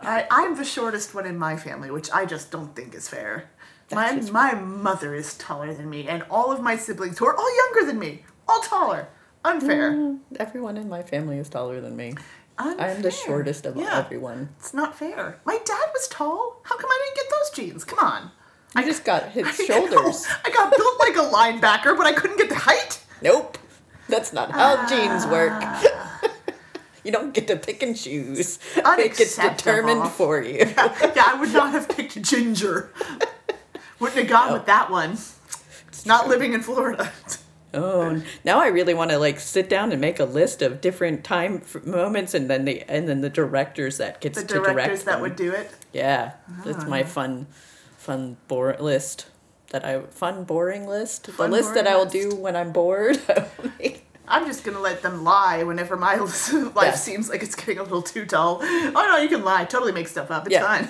I, 0.00 0.26
I'm 0.30 0.54
the 0.56 0.64
shortest 0.64 1.12
one 1.12 1.26
in 1.26 1.36
my 1.36 1.56
family, 1.56 1.90
which 1.90 2.08
I 2.12 2.24
just 2.24 2.52
don't 2.52 2.76
think 2.76 2.94
is 2.94 3.08
fair. 3.08 3.50
My, 3.90 4.12
my 4.30 4.54
mother 4.54 5.12
is 5.12 5.34
taller 5.36 5.74
than 5.74 5.90
me, 5.90 6.06
and 6.06 6.22
all 6.30 6.52
of 6.52 6.60
my 6.60 6.76
siblings, 6.76 7.18
who 7.18 7.26
are 7.26 7.34
all 7.36 7.56
younger 7.56 7.84
than 7.84 7.98
me, 7.98 8.22
all 8.46 8.60
taller. 8.60 9.08
Unfair. 9.44 9.92
Mm, 9.92 10.18
everyone 10.38 10.76
in 10.76 10.88
my 10.88 11.02
family 11.02 11.38
is 11.38 11.48
taller 11.48 11.80
than 11.80 11.96
me 11.96 12.14
I 12.58 12.88
am 12.88 13.02
the 13.02 13.10
shortest 13.10 13.66
of 13.66 13.76
Yeah. 13.76 13.98
everyone 13.98 14.48
It's 14.58 14.74
not 14.74 14.98
fair. 14.98 15.38
My 15.44 15.58
dad 15.64 15.86
was 15.94 16.08
tall. 16.08 16.60
How 16.64 16.76
come 16.76 16.90
I 16.90 17.00
didn't 17.04 17.16
get 17.16 17.30
those 17.30 17.50
jeans? 17.50 17.84
Come 17.84 18.00
on. 18.00 18.30
I 18.74 18.82
just 18.84 19.04
got 19.04 19.30
his 19.30 19.46
I 19.46 19.50
know. 19.50 19.64
shoulders 19.88 20.26
I 20.44 20.50
got 20.50 20.76
built 20.76 20.98
like 20.98 21.16
a 21.16 21.30
linebacker, 21.30 21.96
but 21.96 22.06
I 22.06 22.12
couldn't 22.12 22.36
get 22.38 22.48
the 22.48 22.56
height. 22.56 23.00
Nope. 23.22 23.58
That's 24.08 24.32
not 24.32 24.50
how 24.50 24.86
jeans 24.88 25.26
work. 25.26 25.52
Ah. 25.54 26.20
you 27.04 27.12
don't 27.12 27.32
get 27.32 27.46
to 27.46 27.56
pick 27.56 27.82
and 27.82 27.96
choose. 27.96 28.58
It 28.76 29.16
gets 29.16 29.36
determined 29.36 30.08
for 30.10 30.42
you. 30.42 30.58
yeah, 30.76 31.24
I 31.26 31.36
would 31.38 31.52
not 31.52 31.70
have 31.72 31.88
picked 31.88 32.20
ginger. 32.22 32.90
Wouldn't 34.00 34.18
have 34.18 34.28
gone 34.28 34.52
with 34.52 34.66
that 34.66 34.90
one. 34.90 35.12
It's 35.88 36.06
not 36.06 36.26
living 36.28 36.54
in 36.54 36.62
Florida. 36.62 37.12
Oh, 37.74 38.22
now 38.44 38.60
I 38.60 38.68
really 38.68 38.94
want 38.94 39.10
to 39.10 39.18
like 39.18 39.38
sit 39.40 39.68
down 39.68 39.92
and 39.92 40.00
make 40.00 40.18
a 40.18 40.24
list 40.24 40.62
of 40.62 40.80
different 40.80 41.22
time 41.24 41.62
f- 41.64 41.84
moments, 41.84 42.32
and 42.34 42.48
then 42.48 42.64
the 42.64 42.82
and 42.88 43.08
then 43.08 43.20
the 43.20 43.28
directors 43.30 43.98
that 43.98 44.20
gets 44.20 44.40
The 44.40 44.46
to 44.46 44.54
direct 44.54 44.72
directors 44.74 45.04
that 45.04 45.12
them. 45.12 45.20
would 45.22 45.36
do 45.36 45.52
it. 45.52 45.70
Yeah, 45.92 46.32
that's 46.64 46.86
my 46.86 47.02
Ah. 47.02 47.06
fun, 47.06 47.46
fun 47.98 48.36
bore 48.48 48.74
list. 48.80 49.26
That 49.70 49.84
I 49.84 50.00
fun 50.10 50.44
boring 50.44 50.86
list. 50.86 51.26
Fun, 51.26 51.50
the 51.50 51.56
list 51.58 51.74
that 51.74 51.86
I 51.86 51.94
will 51.96 52.06
do 52.06 52.34
when 52.34 52.56
I'm 52.56 52.72
bored. 52.72 53.20
I'm 54.30 54.46
just 54.46 54.64
gonna 54.64 54.80
let 54.80 55.02
them 55.02 55.24
lie 55.24 55.62
whenever 55.62 55.96
my 55.96 56.14
life 56.16 56.74
Yeah. 56.76 56.94
seems 56.94 57.28
like 57.28 57.42
it's 57.42 57.54
getting 57.54 57.78
a 57.78 57.82
little 57.82 58.02
too 58.02 58.24
dull. 58.24 58.60
Oh 58.62 58.90
no, 58.94 59.16
you 59.18 59.28
can 59.28 59.44
lie. 59.44 59.64
Totally 59.64 59.92
make 59.92 60.08
stuff 60.08 60.30
up. 60.30 60.46
It's 60.46 60.52
Yeah. 60.54 60.64
fine. 60.64 60.88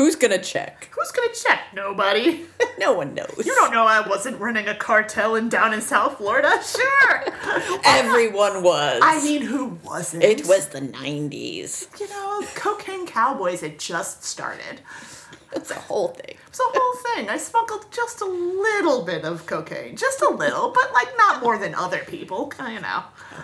Who's 0.00 0.16
gonna 0.16 0.38
check? 0.38 0.88
Who's 0.92 1.10
gonna 1.10 1.34
check? 1.34 1.60
Nobody. 1.74 2.46
no 2.78 2.94
one 2.94 3.12
knows. 3.12 3.42
You 3.44 3.54
don't 3.54 3.70
know 3.70 3.86
I 3.86 4.00
wasn't 4.08 4.40
running 4.40 4.66
a 4.66 4.74
cartel 4.74 5.34
in 5.34 5.50
down 5.50 5.74
in 5.74 5.82
South 5.82 6.16
Florida. 6.16 6.58
Sure. 6.64 7.24
Everyone 7.84 8.62
was. 8.62 8.98
I 9.04 9.22
mean, 9.22 9.42
who 9.42 9.78
wasn't? 9.84 10.22
It 10.22 10.46
was 10.46 10.68
the 10.68 10.80
'90s. 10.80 12.00
You 12.00 12.08
know, 12.08 12.42
cocaine 12.54 13.06
cowboys 13.06 13.60
had 13.60 13.78
just 13.78 14.24
started. 14.24 14.80
It's 15.52 15.70
a 15.70 15.78
whole 15.78 16.08
thing. 16.08 16.34
It's 16.46 16.60
a 16.60 16.62
whole 16.64 17.14
thing. 17.14 17.28
I 17.28 17.36
smuggled 17.36 17.84
just 17.90 18.22
a 18.22 18.24
little 18.24 19.04
bit 19.04 19.26
of 19.26 19.44
cocaine, 19.44 19.96
just 19.96 20.22
a 20.22 20.30
little, 20.30 20.70
but 20.70 20.94
like 20.94 21.08
not 21.18 21.42
more 21.42 21.58
than 21.58 21.74
other 21.74 22.06
people. 22.06 22.50
You 22.58 22.80
know, 22.80 23.02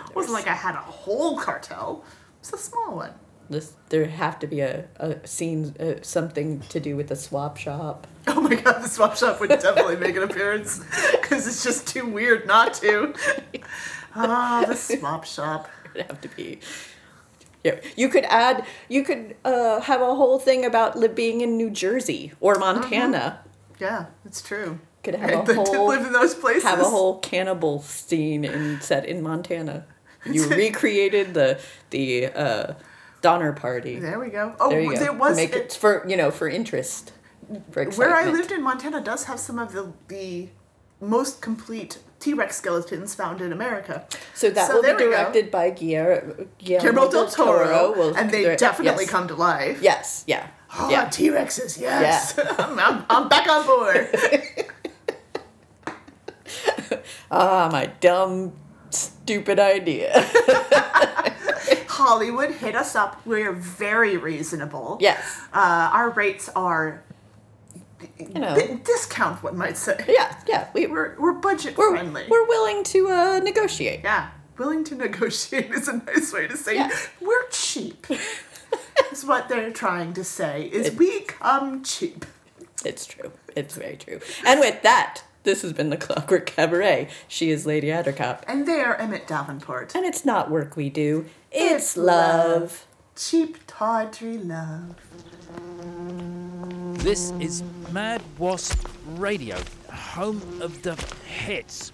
it 0.09 0.15
wasn't 0.15 0.33
like 0.33 0.47
I 0.47 0.55
had 0.55 0.73
a 0.73 0.79
whole 0.79 1.37
cartel. 1.37 2.03
It's 2.39 2.51
a 2.51 2.57
small 2.57 2.95
one. 2.95 3.13
This, 3.49 3.73
there 3.89 4.05
have 4.07 4.39
to 4.39 4.47
be 4.47 4.59
a, 4.59 4.85
a 4.97 5.25
scene, 5.25 5.73
uh, 5.79 6.01
something 6.01 6.59
to 6.69 6.79
do 6.79 6.95
with 6.97 7.07
the 7.07 7.15
swap 7.15 7.57
shop. 7.57 8.07
Oh 8.29 8.41
my 8.41 8.55
god, 8.55 8.83
the 8.83 8.89
swap 8.89 9.15
shop 9.15 9.39
would 9.39 9.49
definitely 9.51 9.95
make 9.95 10.17
an 10.17 10.23
appearance 10.23 10.79
because 11.13 11.47
it's 11.47 11.63
just 11.63 11.87
too 11.87 12.05
weird 12.05 12.45
not 12.45 12.73
to. 12.75 13.13
Ah, 14.15 14.65
the 14.67 14.75
swap 14.75 15.23
shop. 15.25 15.69
It 15.85 15.93
would 15.93 16.05
have 16.07 16.21
to 16.21 16.27
be. 16.29 16.59
Yeah, 17.63 17.79
you 17.95 18.09
could 18.09 18.25
add. 18.25 18.65
You 18.89 19.03
could 19.03 19.35
uh, 19.45 19.79
have 19.81 20.01
a 20.01 20.13
whole 20.15 20.39
thing 20.39 20.65
about 20.65 20.97
li- 20.99 21.07
being 21.07 21.39
in 21.41 21.55
New 21.57 21.69
Jersey 21.69 22.33
or 22.41 22.55
Montana. 22.55 23.39
Yeah, 23.79 24.07
it's 24.25 24.41
true. 24.41 24.79
Could 25.03 25.15
have 25.15 25.29
Right, 25.29 25.49
a 25.49 25.53
to 25.53 25.55
whole 25.55 25.87
live 25.87 26.05
in 26.05 26.11
those 26.13 26.35
places. 26.35 26.63
Have 26.63 26.79
a 26.81 26.83
whole 26.83 27.19
cannibal 27.19 27.81
scene 27.81 28.43
in 28.43 28.81
set 28.81 29.05
in 29.05 29.21
Montana. 29.23 29.85
You 30.25 30.47
recreated 30.49 31.33
the 31.33 31.59
the 31.91 32.25
uh, 32.27 32.73
Donner 33.27 33.51
Party. 33.51 33.99
There 33.99 34.19
we 34.19 34.29
go. 34.29 34.55
Oh, 34.57 34.69
there 34.69 34.81
you 34.81 34.93
go. 34.93 34.99
there 34.99 35.11
was 35.13 35.35
Make 35.35 35.53
it 35.53 35.73
for 35.73 36.07
you 36.07 36.15
know 36.15 36.31
for 36.31 36.47
interest. 36.47 37.11
For 37.71 37.83
Where 37.91 38.15
I 38.15 38.25
lived 38.37 38.51
in 38.51 38.61
Montana 38.63 39.01
does 39.01 39.25
have 39.25 39.39
some 39.47 39.59
of 39.59 39.73
the 39.73 39.91
the 40.07 40.47
most 41.01 41.41
complete 41.41 41.99
T 42.21 42.33
Rex 42.33 42.55
skeletons 42.55 43.15
found 43.15 43.41
in 43.41 43.51
America. 43.51 44.05
So 44.33 44.49
that 44.49 44.67
So 44.69 44.75
will 44.75 44.83
be 44.83 45.03
directed 45.03 45.51
by 45.51 45.71
Guillermo, 45.71 46.47
Guillermo 46.57 47.11
del 47.11 47.27
Toro, 47.27 47.93
Will 47.97 48.15
and 48.15 48.31
they 48.31 48.55
definitely 48.55 49.03
yes. 49.03 49.11
come 49.11 49.27
to 49.27 49.35
life. 49.35 49.81
Yes, 49.81 50.23
yeah. 50.25 50.47
Oh, 50.79 50.89
yeah. 50.89 51.09
T 51.09 51.29
Rexes, 51.29 51.79
yes. 51.79 52.39
I'm, 52.59 52.79
I'm, 52.79 53.05
I'm 53.09 53.27
back 53.27 53.47
on 53.49 53.65
board. 53.65 54.07
Ah, 57.29 57.67
my 57.69 57.87
dumb, 57.99 58.53
stupid 58.89 59.59
idea. 59.59 60.13
Hollywood, 61.97 62.51
hit 62.51 62.75
us 62.75 62.95
up. 62.95 63.25
We're 63.25 63.51
very 63.53 64.17
reasonable. 64.17 64.97
Yes. 65.01 65.19
Uh, 65.51 65.89
our 65.91 66.11
rates 66.11 66.47
are 66.55 67.03
You 68.19 68.39
know. 68.39 68.79
discount, 68.83 69.41
one 69.43 69.57
might 69.57 69.77
say. 69.77 69.97
Yeah, 70.07 70.35
yeah. 70.47 70.67
We, 70.73 70.85
we're, 70.85 71.15
we're 71.19 71.33
budget 71.33 71.75
we're, 71.77 71.89
friendly. 71.91 72.25
We're 72.29 72.47
willing 72.47 72.83
to 72.85 73.09
uh, 73.09 73.39
negotiate. 73.39 74.01
Yeah. 74.03 74.29
Willing 74.59 74.83
to 74.85 74.95
negotiate 74.95 75.71
is 75.77 75.87
a 75.87 75.97
nice 75.97 76.31
way 76.31 76.47
to 76.47 76.55
say 76.55 76.75
Yeah. 76.75 76.91
we're 77.19 77.47
cheap. 77.49 78.05
is 79.11 79.25
what 79.25 79.49
they're 79.49 79.71
trying 79.71 80.13
to 80.13 80.23
say 80.23 80.63
is 80.65 80.91
we 80.95 81.21
come 81.21 81.83
cheap. 81.83 82.25
It's 82.85 83.05
true. 83.07 83.31
It's 83.55 83.75
very 83.75 83.97
true. 83.97 84.19
And 84.45 84.59
with 84.59 84.83
that, 84.83 85.23
this 85.43 85.61
has 85.61 85.73
been 85.73 85.89
the 85.89 85.97
Clockwork 85.97 86.45
Cabaret. 86.45 87.09
She 87.27 87.49
is 87.51 87.65
Lady 87.65 87.87
Attercop. 87.87 88.43
And 88.47 88.67
they 88.67 88.81
are 88.81 88.95
Emmett 88.95 89.27
Davenport. 89.27 89.95
And 89.95 90.05
it's 90.05 90.25
not 90.25 90.49
work 90.51 90.75
we 90.75 90.89
do, 90.89 91.25
it's, 91.51 91.73
It's 91.73 91.97
love. 91.97 92.61
love. 92.61 92.85
Cheap, 93.15 93.57
tawdry 93.65 94.37
love. 94.37 94.95
This 97.03 97.31
is 97.39 97.63
Mad 97.91 98.21
Wasp 98.37 98.87
Radio, 99.15 99.57
home 99.91 100.41
of 100.61 100.81
the 100.83 100.95
hits. 101.25 101.91